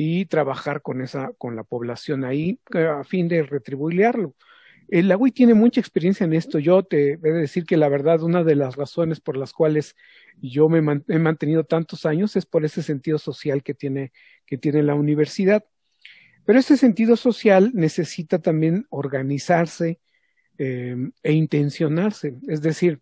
y 0.00 0.26
trabajar 0.26 0.80
con 0.80 1.00
esa, 1.00 1.32
con 1.38 1.56
la 1.56 1.64
población 1.64 2.24
ahí 2.24 2.60
eh, 2.72 2.86
a 2.86 3.02
fin 3.02 3.26
de 3.26 3.42
retribuirlo. 3.42 4.36
El 4.86 5.12
WIC 5.12 5.34
tiene 5.34 5.54
mucha 5.54 5.80
experiencia 5.80 6.22
en 6.22 6.34
esto. 6.34 6.60
Yo 6.60 6.84
te 6.84 7.14
he 7.14 7.16
de 7.16 7.32
decir 7.32 7.64
que 7.64 7.76
la 7.76 7.88
verdad, 7.88 8.22
una 8.22 8.44
de 8.44 8.54
las 8.54 8.76
razones 8.76 9.18
por 9.18 9.36
las 9.36 9.52
cuales 9.52 9.96
yo 10.40 10.68
me 10.68 11.02
he 11.08 11.18
mantenido 11.18 11.64
tantos 11.64 12.06
años 12.06 12.36
es 12.36 12.46
por 12.46 12.64
ese 12.64 12.84
sentido 12.84 13.18
social 13.18 13.64
que 13.64 13.74
tiene, 13.74 14.12
que 14.46 14.56
tiene 14.56 14.84
la 14.84 14.94
universidad. 14.94 15.64
Pero 16.44 16.60
ese 16.60 16.76
sentido 16.76 17.16
social 17.16 17.72
necesita 17.74 18.38
también 18.38 18.86
organizarse 18.90 19.98
eh, 20.58 21.10
e 21.24 21.32
intencionarse. 21.32 22.36
Es 22.46 22.62
decir, 22.62 23.00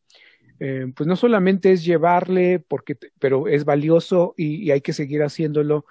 eh, 0.61 0.91
pues 0.97 1.07
no 1.07 1.17
solamente 1.17 1.73
es 1.73 1.85
llevarle, 1.85 2.59
porque, 2.59 2.97
pero 3.19 3.49
es 3.49 3.67
valioso 3.67 4.33
y, 4.39 4.71
hay 4.71 4.81
que 4.81 4.95
seguir 4.95 5.23
haciéndolo, 5.23 5.85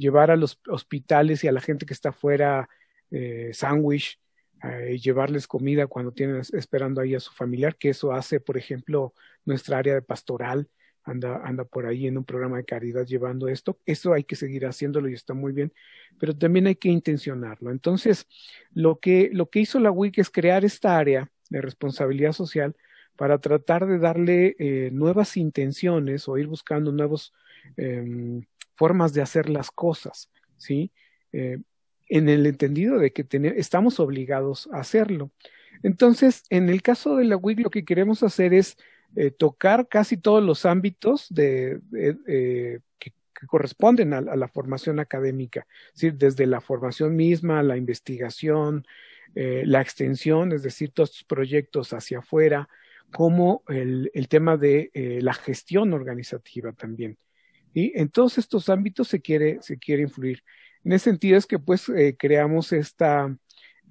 llevar 0.00 0.30
a 0.30 0.36
los 0.36 0.58
hospitales 0.66 1.44
y 1.44 1.48
a 1.48 1.52
la 1.52 1.60
gente 1.60 1.86
que 1.86 1.92
está 1.92 2.08
afuera 2.08 2.68
eh, 3.10 3.50
sándwich, 3.52 4.18
eh, 4.62 4.98
llevarles 4.98 5.46
comida 5.46 5.86
cuando 5.86 6.12
tienen 6.12 6.42
esperando 6.52 7.00
ahí 7.00 7.14
a 7.14 7.20
su 7.20 7.32
familiar, 7.32 7.76
que 7.76 7.90
eso 7.90 8.12
hace, 8.12 8.40
por 8.40 8.56
ejemplo, 8.56 9.14
nuestra 9.44 9.78
área 9.78 9.94
de 9.94 10.02
pastoral, 10.02 10.68
anda, 11.04 11.40
anda 11.44 11.64
por 11.64 11.86
ahí 11.86 12.06
en 12.06 12.16
un 12.18 12.24
programa 12.24 12.56
de 12.56 12.64
caridad 12.64 13.06
llevando 13.06 13.48
esto. 13.48 13.78
Eso 13.86 14.12
hay 14.12 14.24
que 14.24 14.36
seguir 14.36 14.66
haciéndolo 14.66 15.08
y 15.08 15.14
está 15.14 15.34
muy 15.34 15.52
bien, 15.52 15.72
pero 16.18 16.36
también 16.36 16.66
hay 16.66 16.76
que 16.76 16.88
intencionarlo. 16.88 17.70
Entonces, 17.70 18.26
lo 18.72 18.98
que, 19.00 19.30
lo 19.32 19.50
que 19.50 19.60
hizo 19.60 19.80
la 19.80 19.90
WIC 19.90 20.18
es 20.18 20.30
crear 20.30 20.64
esta 20.64 20.98
área 20.98 21.30
de 21.50 21.60
responsabilidad 21.60 22.32
social 22.32 22.76
para 23.16 23.38
tratar 23.38 23.86
de 23.86 23.98
darle 23.98 24.56
eh, 24.58 24.90
nuevas 24.92 25.36
intenciones 25.36 26.26
o 26.28 26.38
ir 26.38 26.46
buscando 26.46 26.90
nuevas 26.92 27.32
em, 27.76 28.44
formas 28.80 29.12
de 29.12 29.20
hacer 29.20 29.50
las 29.50 29.70
cosas, 29.70 30.30
¿sí? 30.56 30.90
Eh, 31.32 31.58
en 32.08 32.30
el 32.30 32.46
entendido 32.46 32.98
de 32.98 33.12
que 33.12 33.26
estamos 33.56 34.00
obligados 34.00 34.70
a 34.72 34.80
hacerlo. 34.80 35.30
Entonces, 35.82 36.44
en 36.48 36.70
el 36.70 36.80
caso 36.80 37.16
de 37.16 37.26
la 37.26 37.36
WIC, 37.36 37.60
lo 37.60 37.68
que 37.68 37.84
queremos 37.84 38.22
hacer 38.22 38.54
es 38.54 38.78
eh, 39.16 39.30
tocar 39.30 39.86
casi 39.86 40.16
todos 40.16 40.42
los 40.42 40.64
ámbitos 40.64 41.26
de, 41.28 41.78
que, 42.98 43.12
corresponden 43.46 44.14
a, 44.14 44.22
la 44.22 44.48
formación 44.48 44.98
académica, 44.98 45.66
¿sí? 45.92 46.10
desde 46.10 46.46
la 46.46 46.62
formación 46.62 47.14
misma, 47.16 47.62
la 47.62 47.76
investigación, 47.76 48.86
la 49.34 49.80
extensión, 49.80 50.52
es 50.52 50.62
decir, 50.62 50.90
todos 50.90 51.10
estos 51.10 51.24
proyectos 51.24 51.92
hacia 51.92 52.20
afuera, 52.20 52.68
como 53.12 53.62
el, 53.68 54.10
tema 54.28 54.56
de 54.56 54.90
eh, 54.94 55.20
la 55.22 55.34
gestión 55.34 55.92
organizativa 55.92 56.72
también. 56.72 57.18
En 57.74 58.08
todos 58.08 58.38
estos 58.38 58.68
ámbitos 58.68 59.08
se 59.08 59.20
quiere, 59.20 59.58
se 59.62 59.78
quiere 59.78 60.02
influir. 60.02 60.42
En 60.84 60.92
ese 60.92 61.04
sentido 61.04 61.36
es 61.38 61.46
que 61.46 61.58
pues 61.58 61.88
eh, 61.88 62.16
creamos 62.18 62.72
esta 62.72 63.36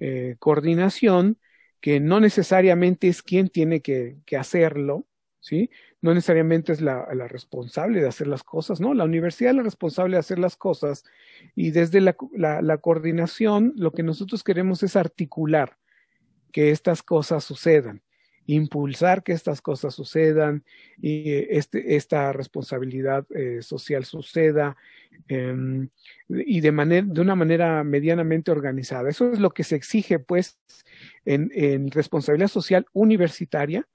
eh, 0.00 0.36
coordinación 0.38 1.38
que 1.80 2.00
no 2.00 2.20
necesariamente 2.20 3.08
es 3.08 3.22
quien 3.22 3.48
tiene 3.48 3.80
que, 3.80 4.18
hacerlo, 4.38 5.06
¿sí? 5.40 5.70
No 6.02 6.12
necesariamente 6.12 6.72
es 6.72 6.80
la, 6.80 7.06
responsable 7.28 8.00
de 8.00 8.08
hacer 8.08 8.26
las 8.26 8.42
cosas, 8.42 8.80
¿no? 8.80 8.92
La 8.92 9.04
universidad 9.04 9.50
es 9.50 9.56
la 9.56 9.62
responsable 9.62 10.16
de 10.16 10.20
hacer 10.20 10.38
las 10.38 10.56
cosas 10.56 11.04
y 11.54 11.70
desde 11.70 12.00
la 12.00 12.78
coordinación 12.78 13.72
lo 13.76 13.92
que 13.92 14.02
nosotros 14.02 14.44
queremos 14.44 14.82
es 14.82 14.96
articular 14.96 15.78
que 16.52 16.70
estas 16.70 17.02
cosas 17.02 17.44
sucedan 17.44 18.02
impulsar 18.54 19.22
que 19.22 19.32
estas 19.32 19.60
cosas 19.60 19.94
sucedan 19.94 20.64
y 21.00 21.32
este, 21.32 21.96
esta 21.96 22.32
responsabilidad 22.32 23.26
eh, 23.34 23.62
social 23.62 24.04
suceda 24.04 24.76
em, 25.28 25.88
y 26.28 26.60
de, 26.60 26.72
manera, 26.72 27.06
de 27.08 27.20
una 27.20 27.34
manera 27.34 27.84
medianamente 27.84 28.50
organizada. 28.50 29.08
Eso 29.08 29.32
es 29.32 29.40
lo 29.40 29.50
que 29.50 29.64
se 29.64 29.76
exige, 29.76 30.18
pues, 30.18 30.58
en, 31.24 31.90
responsabilidad 31.90 32.48
social 32.48 32.86
universitaria. 32.92 33.86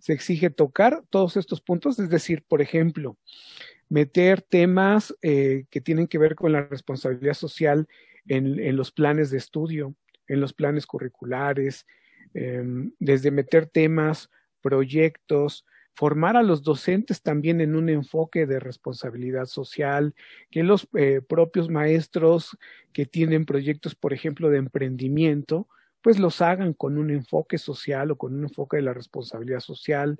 Se 0.00 0.12
exige 0.12 0.50
tocar 0.50 1.02
todos 1.10 1.36
estos 1.36 1.60
puntos, 1.60 1.98
es 1.98 2.10
decir, 2.10 2.42
por 2.46 2.60
ejemplo, 2.60 3.16
meter 3.88 4.42
temas 4.42 5.14
eh, 5.22 5.64
que 5.70 5.80
tienen 5.80 6.08
que 6.08 6.18
ver 6.18 6.34
con 6.34 6.52
la 6.52 6.62
responsabilidad 6.62 7.34
social 7.34 7.88
en 8.26 8.76
los 8.76 8.92
planes 8.92 9.30
de 9.30 9.38
estudio, 9.38 9.96
en 10.28 10.40
los 10.40 10.52
planes 10.52 10.86
curriculares, 10.86 11.86
Em, 12.34 12.92
desde 12.98 13.30
meter 13.30 13.66
temas, 13.66 14.30
proyectos, 14.62 15.66
formar 15.94 16.36
a 16.36 16.42
los 16.42 16.62
docentes 16.62 17.22
también 17.22 17.60
en 17.60 17.76
un 17.76 17.88
enfoque 17.90 18.46
de 18.46 18.58
responsabilidad 18.58 19.46
social, 19.46 20.14
que 20.50 20.62
los 20.62 20.88
eh, 20.96 21.20
propios 21.26 21.68
maestros 21.68 22.56
que 22.92 23.04
tienen 23.04 23.44
proyectos, 23.44 23.94
por 23.94 24.12
ejemplo, 24.12 24.48
de 24.48 24.58
emprendimiento, 24.58 25.68
pues 26.00 26.18
los 26.18 26.40
hagan 26.40 26.72
con 26.72 26.96
un 26.96 27.10
enfoque 27.10 27.58
social 27.58 28.10
o 28.10 28.16
con 28.16 28.34
un 28.34 28.44
enfoque 28.44 28.78
de 28.78 28.82
la 28.82 28.94
responsabilidad 28.94 29.60
social, 29.60 30.18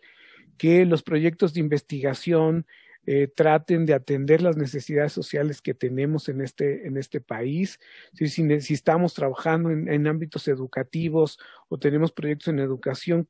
que 0.59 0.85
los 0.85 1.03
proyectos 1.03 1.55
de 1.55 1.61
investigación 1.61 2.67
eh, 3.05 3.27
traten 3.27 3.85
de 3.85 3.95
atender 3.95 4.43
las 4.43 4.57
necesidades 4.57 5.13
sociales 5.13 5.61
que 5.61 5.75
tenemos 5.75 6.29
en 6.29 6.41
este, 6.41 6.87
en 6.87 6.97
este 6.97 7.21
país. 7.21 7.81
Si, 8.13 8.29
si, 8.29 8.75
estamos 8.75 9.13
trabajando 9.13 9.71
en, 9.73 10.07
ámbitos 10.07 10.47
educativos 10.47 11.37
o 11.69 11.81
tenemos 11.81 12.13
proyectos 12.13 12.49
en 12.49 12.61
educación, 12.61 13.29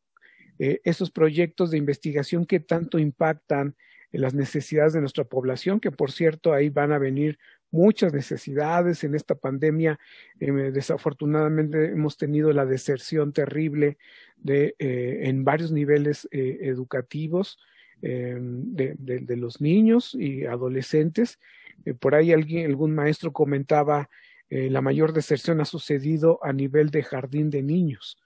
eh, 0.59 0.83
esos 0.85 1.11
proyectos 1.11 1.71
de 1.71 1.79
investigación 1.79 2.45
que 2.45 2.61
tanto 2.61 2.99
impactan 2.99 3.75
en 4.13 4.21
las 4.21 4.35
necesidades 4.35 4.93
de 4.93 5.01
nuestra 5.01 5.25
población, 5.25 5.81
que 5.81 5.91
por 5.91 6.13
cierto 6.13 6.53
ahí 6.53 6.69
van 6.69 6.93
a 6.93 6.99
venir 6.99 7.39
muchas 7.71 8.13
necesidades 8.13 9.05
en 9.05 9.15
esta 9.15 9.37
pandemia. 9.37 9.99
Eh, 10.39 10.53
desafortunadamente 10.53 11.93
hemos 11.93 12.19
tenido 12.19 12.53
la 12.53 12.67
deserción 12.67 13.33
terrible 13.33 13.97
de, 14.37 14.75
en 14.79 15.45
varios 15.45 15.73
niveles 15.73 16.29
educativos. 16.31 17.59
Eh, 18.05 18.37
de, 18.37 19.37
los 19.37 19.61
niños 19.61 20.17
y 20.17 20.45
adolescentes. 20.45 21.39
Eh, 21.85 21.95
por 21.95 22.17
ahí 22.17 22.33
alguien, 22.33 22.67
algún 22.67 22.93
maestro 22.97 23.33
comentaba, 23.33 24.11
eh, 24.51 24.69
la 24.71 24.81
mayor 24.81 25.13
deserción 25.13 25.61
ha 25.61 25.65
sucedido 25.65 26.41
a 26.43 26.53
nivel 26.53 26.91
de 26.91 27.05
jardín 27.05 27.49
de 27.49 27.63
niños, 27.63 28.19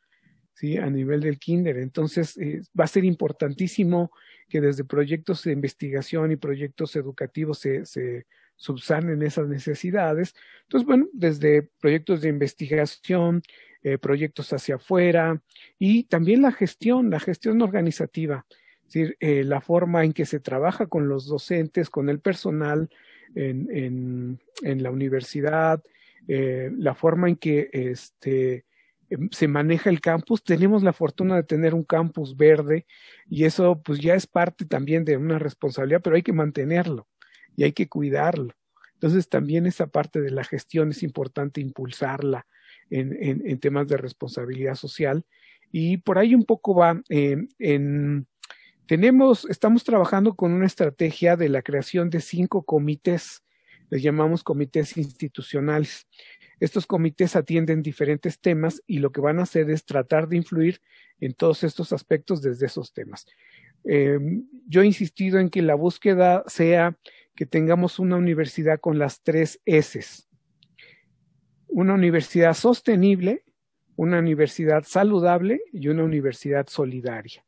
¿sí? 0.54 0.78
a 0.78 0.88
nivel 0.88 1.20
del 1.20 1.38
kinder. 1.38 1.76
Entonces, 1.76 2.38
va 2.78 2.84
a 2.84 2.88
ser 2.88 3.04
importantísimo 3.04 4.10
que 4.48 4.62
desde 4.62 4.82
proyectos 4.82 5.44
de 5.44 5.52
investigación 5.52 6.32
y 6.32 6.36
proyectos 6.36 6.96
educativos 6.96 7.58
se 7.58 8.26
subsanen 8.56 9.20
esas 9.20 9.46
necesidades. 9.46 10.34
Entonces, 10.62 10.86
bueno, 10.86 11.06
desde 11.12 11.68
proyectos 11.80 12.22
de 12.22 12.30
investigación, 12.30 13.42
proyectos 14.00 14.52
hacia 14.52 14.76
afuera 14.76 15.42
y 15.78 16.04
también 16.04 16.42
la 16.42 16.50
gestión, 16.50 17.10
la 17.10 17.20
gestión 17.20 17.60
organizativa. 17.60 18.46
Decir, 18.86 19.16
eh, 19.20 19.44
la 19.44 19.60
forma 19.60 20.04
en 20.04 20.12
que 20.12 20.26
se 20.26 20.40
trabaja 20.40 20.86
con 20.86 21.08
los 21.08 21.26
docentes, 21.26 21.90
con 21.90 22.08
el 22.08 22.20
personal 22.20 22.88
en, 23.34 23.68
en, 23.70 24.40
en 24.62 24.82
la 24.82 24.90
universidad, 24.90 25.82
eh, 26.28 26.70
la 26.76 26.94
forma 26.94 27.28
en 27.28 27.36
que 27.36 27.68
este, 27.72 28.64
em, 29.10 29.28
se 29.30 29.48
maneja 29.48 29.90
el 29.90 30.00
campus. 30.00 30.42
Tenemos 30.42 30.82
la 30.82 30.92
fortuna 30.92 31.36
de 31.36 31.44
tener 31.44 31.74
un 31.74 31.84
campus 31.84 32.36
verde 32.36 32.86
y 33.28 33.44
eso 33.44 33.80
pues 33.82 34.00
ya 34.00 34.14
es 34.14 34.26
parte 34.26 34.64
también 34.64 35.04
de 35.04 35.16
una 35.16 35.38
responsabilidad, 35.38 36.00
pero 36.02 36.16
hay 36.16 36.22
que 36.22 36.32
mantenerlo 36.32 37.08
y 37.56 37.64
hay 37.64 37.72
que 37.72 37.88
cuidarlo. 37.88 38.54
Entonces 38.94 39.28
también 39.28 39.66
esa 39.66 39.88
parte 39.88 40.20
de 40.20 40.30
la 40.30 40.44
gestión 40.44 40.90
es 40.90 41.02
importante 41.02 41.60
impulsarla 41.60 42.46
en, 42.90 43.16
en, 43.20 43.46
en 43.46 43.58
temas 43.60 43.86
de 43.88 43.96
responsabilidad 43.96 44.74
social 44.74 45.24
y 45.70 45.98
por 45.98 46.18
ahí 46.18 46.34
un 46.34 46.44
poco 46.44 46.74
va 46.74 47.02
eh, 47.08 47.36
en 47.58 48.26
tenemos, 48.86 49.46
estamos 49.50 49.84
trabajando 49.84 50.34
con 50.34 50.52
una 50.52 50.66
estrategia 50.66 51.36
de 51.36 51.48
la 51.48 51.62
creación 51.62 52.08
de 52.10 52.20
cinco 52.20 52.62
comités, 52.62 53.42
les 53.90 54.02
llamamos 54.02 54.42
comités 54.42 54.96
institucionales. 54.96 56.06
Estos 56.58 56.86
comités 56.86 57.36
atienden 57.36 57.82
diferentes 57.82 58.40
temas 58.40 58.82
y 58.86 58.98
lo 58.98 59.12
que 59.12 59.20
van 59.20 59.38
a 59.38 59.42
hacer 59.42 59.70
es 59.70 59.84
tratar 59.84 60.28
de 60.28 60.36
influir 60.36 60.80
en 61.20 61.34
todos 61.34 61.64
estos 61.64 61.92
aspectos 61.92 62.42
desde 62.42 62.66
esos 62.66 62.92
temas. 62.92 63.26
Eh, 63.84 64.18
yo 64.66 64.82
he 64.82 64.86
insistido 64.86 65.38
en 65.38 65.50
que 65.50 65.62
la 65.62 65.74
búsqueda 65.74 66.44
sea 66.46 66.96
que 67.34 67.46
tengamos 67.46 67.98
una 67.98 68.16
universidad 68.16 68.80
con 68.80 68.98
las 68.98 69.22
tres 69.22 69.60
S. 69.66 70.00
Una 71.68 71.94
universidad 71.94 72.54
sostenible, 72.54 73.44
una 73.96 74.18
universidad 74.18 74.84
saludable 74.84 75.60
y 75.72 75.88
una 75.88 76.04
universidad 76.04 76.66
solidaria. 76.68 77.45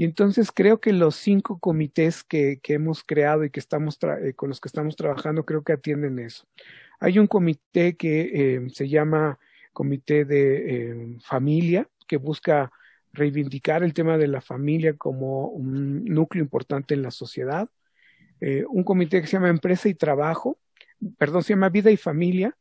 Y 0.00 0.04
entonces 0.04 0.50
creo 0.50 0.80
que 0.80 0.94
los 0.94 1.14
cinco 1.14 1.58
comités 1.58 2.24
que, 2.24 2.58
que 2.62 2.72
hemos 2.72 3.04
creado 3.04 3.44
y 3.44 3.50
que 3.50 3.60
estamos 3.60 3.98
eh, 4.24 4.32
con 4.32 4.48
los 4.48 4.58
que 4.58 4.68
estamos 4.68 4.96
trabajando 4.96 5.44
creo 5.44 5.62
que 5.62 5.74
atienden 5.74 6.18
eso. 6.18 6.46
Hay 7.00 7.18
un 7.18 7.26
comité 7.26 7.98
que 7.98 8.30
eh, 8.32 8.70
se 8.72 8.88
llama 8.88 9.38
Comité 9.74 10.24
de 10.24 10.54
eh, 10.56 11.18
Familia, 11.22 11.86
que 12.08 12.16
busca 12.16 12.72
reivindicar 13.12 13.82
el 13.82 13.92
tema 13.92 14.16
de 14.16 14.28
la 14.28 14.40
familia 14.40 14.96
como 14.96 15.48
un 15.48 16.06
núcleo 16.06 16.42
importante 16.42 16.94
en 16.94 17.02
la 17.02 17.10
sociedad. 17.10 17.68
un 18.70 18.84
comité 18.84 19.20
que 19.20 19.26
se 19.26 19.34
llama 19.34 19.50
Empresa 19.50 19.90
y 19.90 19.94
Trabajo, 19.94 20.58
perdón, 21.18 21.42
se 21.42 21.52
llama 21.52 21.68
Vida 21.68 21.90
y 21.90 21.98
Familia, 21.98 22.56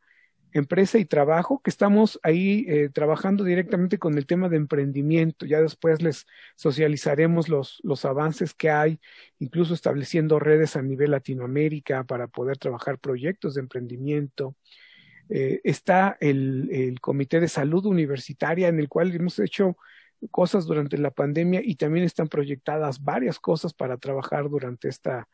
empresa 0.54 0.97
y 0.97 1.06
trabajo, 1.06 1.62
que 1.62 1.70
estamos 1.70 2.20
ahí 2.24 2.66
eh, 2.68 2.89
trabajando 2.89 3.43
directamente 3.43 4.00
con 4.00 4.18
el 4.18 4.26
tema 4.26 4.50
de 4.50 4.58
emprendimiento. 4.58 5.45
Ya 5.45 5.62
después 5.62 6.02
les 6.02 6.26
socializaremos 6.56 7.50
los, 7.50 7.80
los 7.84 8.06
avances 8.06 8.54
que 8.54 8.70
hay, 8.70 9.00
incluso 9.39 9.74
estableciendo 9.74 10.39
redes 10.39 10.76
a 10.76 10.82
nivel 10.82 11.12
Latinoamérica 11.12 12.04
para 12.04 12.28
poder 12.28 12.58
trabajar 12.58 13.00
proyectos 13.00 13.56
de 13.56 13.62
emprendimiento. 13.62 14.56
Eh, 15.30 15.62
está 15.64 16.18
el, 16.20 16.70
el 16.72 17.00
Comité 17.00 17.39
de 17.39 17.47
Salud 17.47 17.86
Universitaria, 17.86 18.68
en 18.68 18.80
el 18.80 18.89
cual 18.89 19.16
hemos 19.16 19.38
hecho 19.39 19.78
cosas 20.32 20.66
durante 20.66 20.97
la 20.97 21.12
pandemia 21.12 21.62
y 21.64 21.76
también 21.76 22.06
están 22.06 22.28
proyectadas 22.28 23.04
varias 23.04 23.39
cosas 23.39 23.74
para 23.74 23.97
trabajar 23.97 24.50
durante 24.50 24.89
esta 24.89 25.30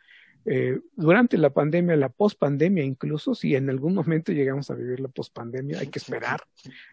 eh, 0.46 0.80
durante 0.96 1.38
la 1.40 1.50
pandemia, 1.50 1.96
la 1.96 2.10
pospandemia 2.10 2.84
incluso, 2.84 3.34
si 3.34 3.56
en 3.56 3.70
algún 3.70 3.96
momento 3.96 4.32
llegamos 4.32 4.70
a 4.70 4.76
vivir 4.76 5.00
la 5.00 5.08
pospandemia, 5.08 5.80
hay 5.80 5.88
que 5.88 5.98
esperar, 5.98 6.42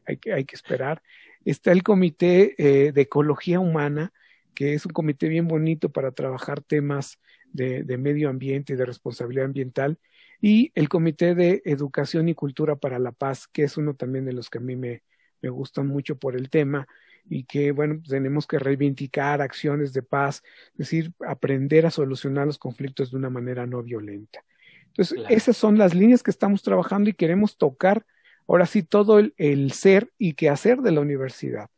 hay 0.06 0.16
que, 0.16 0.32
hay 0.32 0.44
que 0.44 0.56
esperar. 0.56 1.02
Está 1.44 1.72
el 1.72 1.82
Comité 1.82 2.54
eh, 2.56 2.92
de 2.92 3.00
Ecología 3.02 3.60
Humana, 3.60 4.12
que 4.54 4.74
es 4.74 4.86
un 4.86 4.92
comité 4.92 5.28
bien 5.28 5.48
bonito 5.48 5.90
para 5.90 6.12
trabajar 6.12 6.62
temas 6.62 7.18
de, 7.52 7.84
medio 7.98 8.30
ambiente 8.30 8.72
y 8.72 8.76
de 8.76 8.86
responsabilidad 8.86 9.46
ambiental, 9.46 9.98
y 10.40 10.72
el 10.74 10.88
Comité 10.88 11.34
de 11.34 11.62
Educación 11.64 12.28
y 12.28 12.34
Cultura 12.34 12.76
para 12.76 12.98
la 12.98 13.12
Paz, 13.12 13.46
que 13.46 13.64
es 13.64 13.76
uno 13.76 13.94
también 13.94 14.24
de 14.24 14.32
los 14.32 14.48
que 14.50 14.58
a 14.58 14.60
mí 14.62 14.76
me, 14.76 15.02
me 15.42 15.50
gustan 15.50 15.86
mucho 15.86 16.16
por 16.16 16.36
el 16.36 16.48
tema, 16.48 16.86
y 17.28 17.44
que, 17.44 17.72
bueno, 17.72 18.00
tenemos 18.06 18.46
que 18.46 18.58
reivindicar 18.58 19.40
acciones 19.40 19.92
de 19.92 20.02
paz, 20.02 20.42
es 20.72 20.78
decir, 20.78 21.12
aprender 21.26 21.86
a 21.86 21.90
solucionar 21.90 22.46
los 22.46 22.58
conflictos 22.58 23.10
de 23.10 23.16
una 23.16 23.30
manera 23.30 23.66
no 23.66 23.82
violenta. 23.82 24.44
Entonces, 24.88 25.18
esas 25.28 25.56
son 25.56 25.78
las 25.78 25.94
líneas 25.94 26.22
que 26.22 26.30
estamos 26.30 26.62
trabajando 26.62 27.08
y 27.08 27.14
queremos 27.14 27.56
tocar 27.56 28.04
ahora 28.46 28.66
sí 28.66 28.82
todo 28.82 29.18
el, 29.18 29.34
el 29.38 29.72
ser 29.72 30.12
y 30.18 30.34
qué 30.34 30.50
hacer 30.50 30.80
de 30.80 30.92
la 30.92 31.00
universidad. 31.00 31.70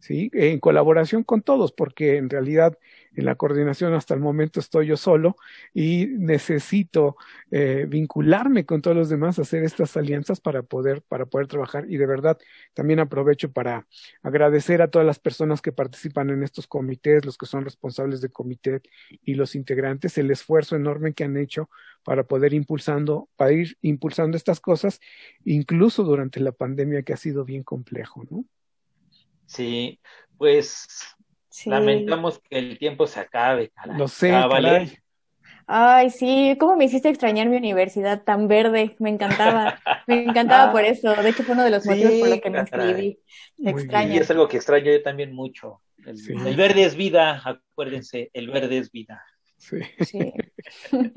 ¿Sí? 0.00 0.30
En 0.32 0.60
colaboración 0.60 1.24
con 1.24 1.42
todos, 1.42 1.72
porque 1.72 2.16
en 2.16 2.30
realidad 2.30 2.78
en 3.14 3.24
la 3.24 3.34
coordinación 3.34 3.94
hasta 3.94 4.14
el 4.14 4.20
momento 4.20 4.60
estoy 4.60 4.86
yo 4.86 4.96
solo 4.96 5.36
y 5.74 6.06
necesito 6.18 7.16
eh, 7.50 7.86
vincularme 7.88 8.64
con 8.64 8.80
todos 8.80 8.96
los 8.96 9.08
demás, 9.08 9.38
hacer 9.38 9.64
estas 9.64 9.96
alianzas 9.96 10.40
para 10.40 10.62
poder, 10.62 11.02
para 11.02 11.26
poder 11.26 11.48
trabajar. 11.48 11.86
Y 11.88 11.96
de 11.96 12.06
verdad, 12.06 12.38
también 12.74 13.00
aprovecho 13.00 13.50
para 13.52 13.86
agradecer 14.22 14.82
a 14.82 14.90
todas 14.90 15.06
las 15.06 15.18
personas 15.18 15.60
que 15.62 15.72
participan 15.72 16.30
en 16.30 16.44
estos 16.44 16.68
comités, 16.68 17.24
los 17.24 17.36
que 17.36 17.46
son 17.46 17.64
responsables 17.64 18.20
de 18.20 18.28
comité 18.30 18.82
y 19.24 19.34
los 19.34 19.54
integrantes, 19.56 20.16
el 20.18 20.30
esfuerzo 20.30 20.76
enorme 20.76 21.12
que 21.14 21.24
han 21.24 21.36
hecho 21.36 21.68
para 22.04 22.24
poder 22.24 22.54
impulsando, 22.54 23.28
para 23.36 23.52
ir 23.52 23.76
impulsando 23.82 24.36
estas 24.36 24.60
cosas, 24.60 25.00
incluso 25.44 26.04
durante 26.04 26.40
la 26.40 26.52
pandemia 26.52 27.02
que 27.02 27.12
ha 27.12 27.16
sido 27.16 27.44
bien 27.44 27.64
complejo, 27.64 28.24
¿no? 28.30 28.44
Sí, 29.48 29.98
pues 30.36 30.86
lamentamos 31.64 32.38
que 32.38 32.58
el 32.58 32.78
tiempo 32.78 33.06
se 33.06 33.20
acabe, 33.20 33.70
caray. 33.70 33.98
Lo 33.98 34.06
sé, 34.06 34.30
caray. 34.30 34.98
Ay, 35.66 36.10
sí, 36.10 36.56
¿cómo 36.58 36.76
me 36.76 36.84
hiciste 36.86 37.08
extrañar 37.08 37.46
mi 37.48 37.56
universidad 37.56 38.22
tan 38.22 38.48
verde? 38.48 38.96
Me 38.98 39.10
encantaba, 39.10 39.78
me 40.06 40.24
encantaba 40.24 40.72
por 40.72 40.84
eso. 40.84 41.14
De 41.14 41.28
hecho, 41.28 41.42
fue 41.42 41.54
uno 41.54 41.64
de 41.64 41.70
los 41.70 41.84
motivos 41.84 42.12
por 42.14 42.28
los 42.28 42.40
que 42.40 42.50
me 42.50 42.60
inscribí. 42.60 43.18
Me 43.58 43.70
extraña. 43.72 44.14
Y 44.14 44.18
es 44.18 44.30
algo 44.30 44.48
que 44.48 44.56
extraño 44.56 44.90
yo 44.90 45.02
también 45.02 45.34
mucho. 45.34 45.82
el, 46.06 46.56
verde 46.56 46.84
es 46.84 46.94
vida, 46.94 47.42
acuérdense, 47.44 48.30
el 48.32 48.48
verde 48.48 48.78
es 48.78 48.90
vida. 48.90 49.22
Sí. 49.58 50.32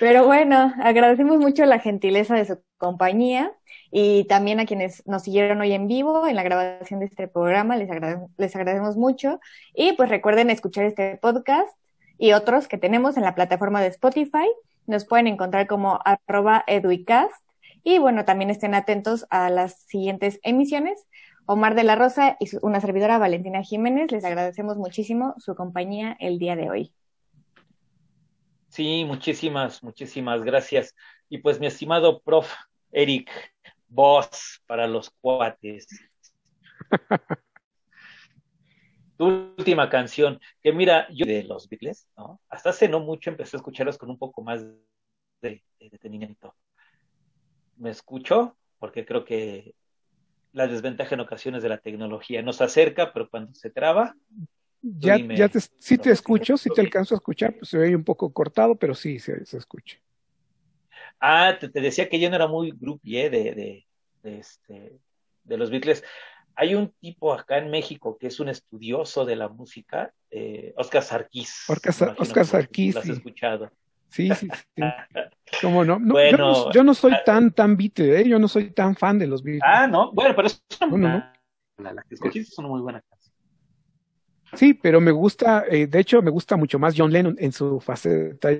Pero 0.00 0.26
bueno, 0.26 0.72
agradecemos 0.82 1.38
mucho 1.38 1.64
la 1.66 1.78
gentileza 1.78 2.34
de 2.34 2.46
su 2.46 2.60
compañía 2.78 3.52
y 3.90 4.24
también 4.24 4.58
a 4.58 4.66
quienes 4.66 5.06
nos 5.06 5.22
siguieron 5.22 5.60
hoy 5.60 5.72
en 5.72 5.86
vivo 5.86 6.26
en 6.26 6.36
la 6.36 6.42
grabación 6.42 7.00
de 7.00 7.06
este 7.06 7.28
programa. 7.28 7.76
Les, 7.76 7.88
les 8.36 8.56
agradecemos 8.56 8.96
mucho. 8.96 9.38
Y 9.74 9.92
pues 9.92 10.08
recuerden 10.08 10.50
escuchar 10.50 10.86
este 10.86 11.18
podcast 11.18 11.70
y 12.16 12.32
otros 12.32 12.68
que 12.68 12.78
tenemos 12.78 13.16
en 13.16 13.22
la 13.22 13.34
plataforma 13.34 13.80
de 13.80 13.88
Spotify. 13.88 14.48
Nos 14.86 15.04
pueden 15.04 15.26
encontrar 15.26 15.66
como 15.66 16.00
arroba 16.04 16.64
eduicast. 16.66 17.44
Y 17.84 17.98
bueno, 17.98 18.24
también 18.24 18.50
estén 18.50 18.74
atentos 18.74 19.26
a 19.30 19.50
las 19.50 19.82
siguientes 19.82 20.40
emisiones. 20.42 21.06
Omar 21.46 21.74
de 21.74 21.84
la 21.84 21.96
Rosa 21.96 22.36
y 22.40 22.48
una 22.60 22.80
servidora 22.80 23.16
Valentina 23.18 23.62
Jiménez, 23.62 24.12
les 24.12 24.24
agradecemos 24.24 24.76
muchísimo 24.76 25.34
su 25.38 25.54
compañía 25.54 26.16
el 26.20 26.38
día 26.38 26.56
de 26.56 26.68
hoy. 26.68 26.92
Sí, 28.68 29.04
muchísimas, 29.04 29.82
muchísimas 29.82 30.42
gracias. 30.42 30.94
Y 31.28 31.38
pues 31.38 31.58
mi 31.58 31.66
estimado 31.66 32.20
prof 32.20 32.52
Eric, 32.92 33.30
voz 33.88 34.62
para 34.66 34.86
los 34.86 35.10
cuates. 35.20 35.88
tu 39.18 39.26
última 39.58 39.90
canción, 39.90 40.40
que 40.62 40.72
mira, 40.72 41.08
yo 41.10 41.26
de 41.26 41.42
los 41.42 41.68
Beatles, 41.68 42.08
¿no? 42.16 42.40
Hasta 42.48 42.70
hace 42.70 42.88
no 42.88 43.00
mucho 43.00 43.30
empecé 43.30 43.56
a 43.56 43.58
escucharlos 43.58 43.98
con 43.98 44.10
un 44.10 44.16
poco 44.16 44.42
más 44.42 44.64
de, 45.42 45.62
detenimiento. 45.80 46.54
Me 47.76 47.90
escucho 47.90 48.56
porque 48.78 49.04
creo 49.04 49.24
que 49.24 49.74
la 50.52 50.68
desventaja 50.68 51.16
en 51.16 51.20
ocasiones 51.20 51.64
de 51.64 51.68
la 51.68 51.78
tecnología 51.78 52.42
nos 52.42 52.60
acerca, 52.60 53.12
pero 53.12 53.28
cuando 53.28 53.52
se 53.54 53.70
traba. 53.70 54.14
Ya, 54.80 55.16
ya 55.18 55.48
te, 55.48 55.60
sí 55.60 55.98
te 55.98 56.10
escucho, 56.10 56.56
si 56.56 56.70
te 56.70 56.80
alcanzo 56.80 57.14
a 57.14 57.18
escuchar, 57.18 57.54
pues 57.56 57.68
se 57.68 57.78
ve 57.78 57.96
un 57.96 58.04
poco 58.04 58.32
cortado, 58.32 58.76
pero 58.76 58.94
sí 58.94 59.18
se, 59.18 59.44
se 59.44 59.58
escucha. 59.58 59.98
Ah, 61.20 61.56
te, 61.58 61.68
decía 61.68 62.08
que 62.08 62.20
yo 62.20 62.30
no 62.30 62.36
era 62.36 62.46
muy 62.46 62.70
groupie 62.70 63.28
de, 63.28 63.54
de, 63.54 63.86
de, 64.22 64.38
este, 64.38 64.98
de 65.44 65.56
los 65.56 65.70
Beatles. 65.70 66.04
Hay 66.54 66.74
un 66.74 66.92
tipo 67.00 67.32
acá 67.32 67.58
en 67.58 67.70
México 67.70 68.16
que 68.18 68.28
es 68.28 68.40
un 68.40 68.48
estudioso 68.48 69.24
de 69.24 69.36
la 69.36 69.48
música, 69.48 70.12
eh, 70.30 70.72
Oscar 70.76 71.02
Sarkis. 71.02 71.64
Oscar, 71.68 72.16
Oscar 72.18 72.46
Sarkis. 72.46 72.94
Lo 72.94 73.00
has 73.00 73.08
escuchado. 73.08 73.70
Sí, 74.10 74.30
sí, 74.34 74.48
sí. 74.48 74.82
¿Cómo 75.62 75.84
no? 75.84 75.98
bueno, 76.00 76.72
yo, 76.72 76.82
no, 76.82 76.94
soy 76.94 77.12
ah, 77.12 77.22
tan, 77.24 77.52
tan 77.52 77.76
Beatles, 77.76 78.20
¿eh? 78.20 78.28
yo 78.28 78.38
no 78.38 78.48
soy 78.48 78.70
tan 78.70 78.96
fan 78.96 79.18
de 79.18 79.26
los 79.26 79.42
Beatles. 79.42 79.62
Ah, 79.64 79.86
no, 79.86 80.12
bueno, 80.12 80.34
pero 80.34 80.48
es 80.48 80.62
una, 80.90 81.32
la, 81.78 82.02
que 82.02 82.14
escogiste 82.14 82.52
es 82.52 82.58
una 82.58 82.68
muy 82.68 82.80
buena 82.80 83.00
canción. 83.00 83.17
Sí, 84.54 84.74
pero 84.74 85.00
me 85.00 85.10
gusta, 85.10 85.64
eh, 85.68 85.86
de 85.86 86.00
hecho, 86.00 86.22
me 86.22 86.30
gusta 86.30 86.56
mucho 86.56 86.78
más 86.78 86.94
John 86.96 87.12
Lennon 87.12 87.36
en 87.38 87.52
su 87.52 87.80
faceta 87.80 88.50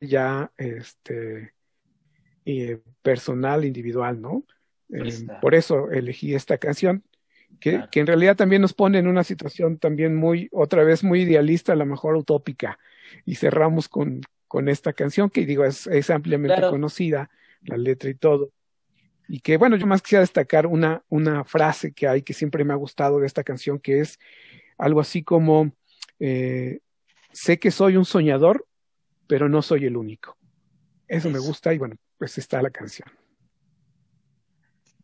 ya 0.00 0.50
este 0.56 1.52
eh, 2.44 2.80
personal, 3.02 3.64
individual, 3.64 4.20
¿no? 4.20 4.44
Eh, 4.90 5.26
por 5.42 5.54
eso 5.54 5.90
elegí 5.90 6.34
esta 6.34 6.56
canción, 6.56 7.04
que, 7.60 7.84
que, 7.90 8.00
en 8.00 8.06
realidad 8.06 8.36
también 8.36 8.62
nos 8.62 8.72
pone 8.72 8.98
en 8.98 9.06
una 9.06 9.24
situación 9.24 9.78
también 9.78 10.16
muy, 10.16 10.48
otra 10.52 10.84
vez 10.84 11.04
muy 11.04 11.22
idealista, 11.22 11.72
a 11.72 11.76
lo 11.76 11.84
mejor 11.84 12.16
utópica. 12.16 12.78
Y 13.24 13.34
cerramos 13.34 13.88
con, 13.88 14.22
con 14.46 14.68
esta 14.68 14.92
canción, 14.92 15.28
que 15.30 15.44
digo, 15.44 15.64
es, 15.64 15.86
es 15.88 16.10
ampliamente 16.10 16.60
conocida, 16.62 17.30
la 17.62 17.76
letra 17.76 18.08
y 18.08 18.14
todo. 18.14 18.50
Y 19.28 19.40
que, 19.40 19.58
bueno, 19.58 19.76
yo 19.76 19.86
más 19.86 20.00
quisiera 20.00 20.20
destacar 20.20 20.66
una, 20.66 21.02
una 21.10 21.44
frase 21.44 21.92
que 21.92 22.08
hay 22.08 22.22
que 22.22 22.32
siempre 22.32 22.64
me 22.64 22.72
ha 22.72 22.76
gustado 22.76 23.20
de 23.20 23.26
esta 23.26 23.44
canción, 23.44 23.78
que 23.78 24.00
es 24.00 24.18
algo 24.78 25.00
así 25.00 25.22
como, 25.22 25.72
eh, 26.20 26.80
sé 27.32 27.58
que 27.58 27.70
soy 27.70 27.96
un 27.96 28.04
soñador, 28.04 28.66
pero 29.26 29.48
no 29.48 29.62
soy 29.62 29.84
el 29.84 29.96
único. 29.96 30.36
Eso 31.06 31.30
me 31.30 31.38
gusta 31.38 31.74
y 31.74 31.78
bueno, 31.78 31.96
pues 32.16 32.38
está 32.38 32.62
la 32.62 32.70
canción. 32.70 33.08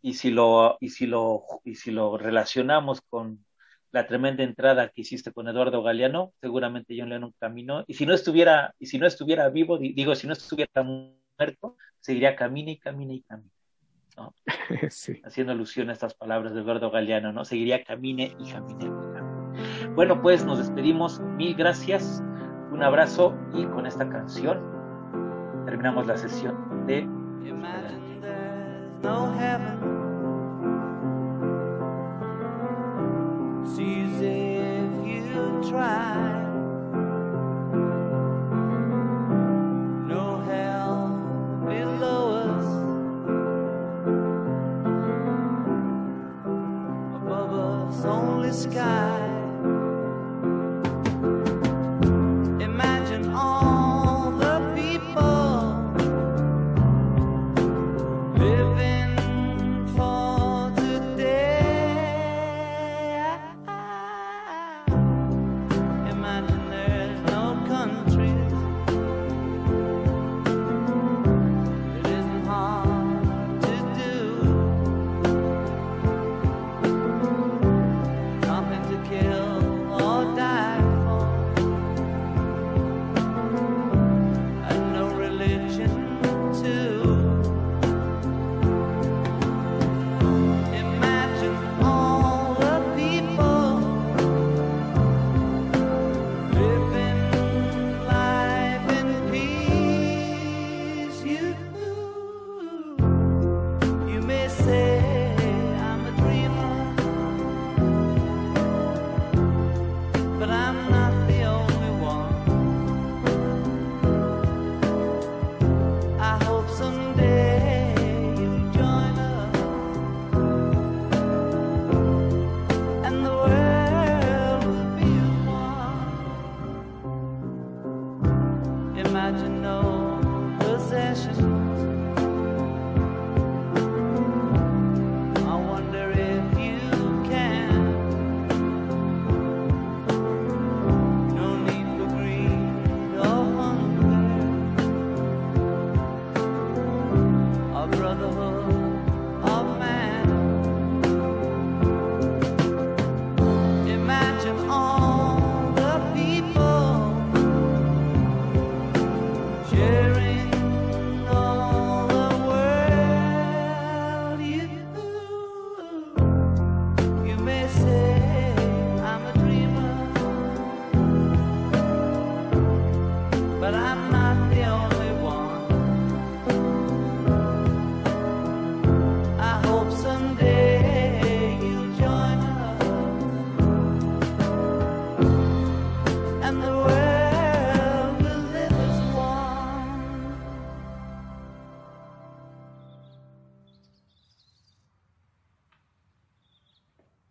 Y 0.02 0.14
si 0.14 0.30
lo, 0.30 0.76
y 0.80 0.90
si 0.90 1.06
lo, 1.06 1.44
y 1.64 1.76
si 1.76 1.90
lo 1.90 2.18
relacionamos 2.18 3.00
con 3.08 3.44
la 3.90 4.06
tremenda 4.06 4.42
entrada 4.42 4.88
que 4.88 5.02
hiciste 5.02 5.32
con 5.32 5.48
Eduardo 5.48 5.82
Galeano, 5.82 6.34
seguramente 6.40 6.96
John 6.98 7.08
Lennon 7.08 7.32
caminó, 7.38 7.84
y 7.86 7.94
si 7.94 8.04
no 8.04 8.12
estuviera, 8.12 8.74
y 8.78 8.86
si 8.86 8.98
no 8.98 9.06
estuviera 9.06 9.48
vivo, 9.48 9.78
digo, 9.78 10.14
si 10.14 10.26
no 10.26 10.32
estuviera 10.32 10.82
muerto, 10.82 11.76
seguiría 12.00 12.36
camina 12.36 12.72
y 12.72 12.78
camina 12.78 13.14
y 13.14 13.22
camina. 13.22 13.50
¿no? 14.16 14.34
Haciendo 15.24 15.52
alusión 15.52 15.90
a 15.90 15.92
estas 15.92 16.14
palabras 16.14 16.54
de 16.54 16.60
Eduardo 16.60 16.90
Galeano, 16.90 17.32
¿no? 17.32 17.44
Seguiría 17.44 17.84
camine 17.84 18.36
y 18.38 18.50
camine. 18.50 19.03
Bueno, 19.94 20.20
pues 20.20 20.44
nos 20.44 20.58
despedimos. 20.58 21.20
Mil 21.36 21.54
gracias. 21.54 22.22
Un 22.72 22.82
abrazo 22.82 23.34
y 23.52 23.64
con 23.66 23.86
esta 23.86 24.08
canción 24.08 24.58
terminamos 25.64 26.06
la 26.06 26.16
sesión 26.16 26.86
de. 26.86 27.06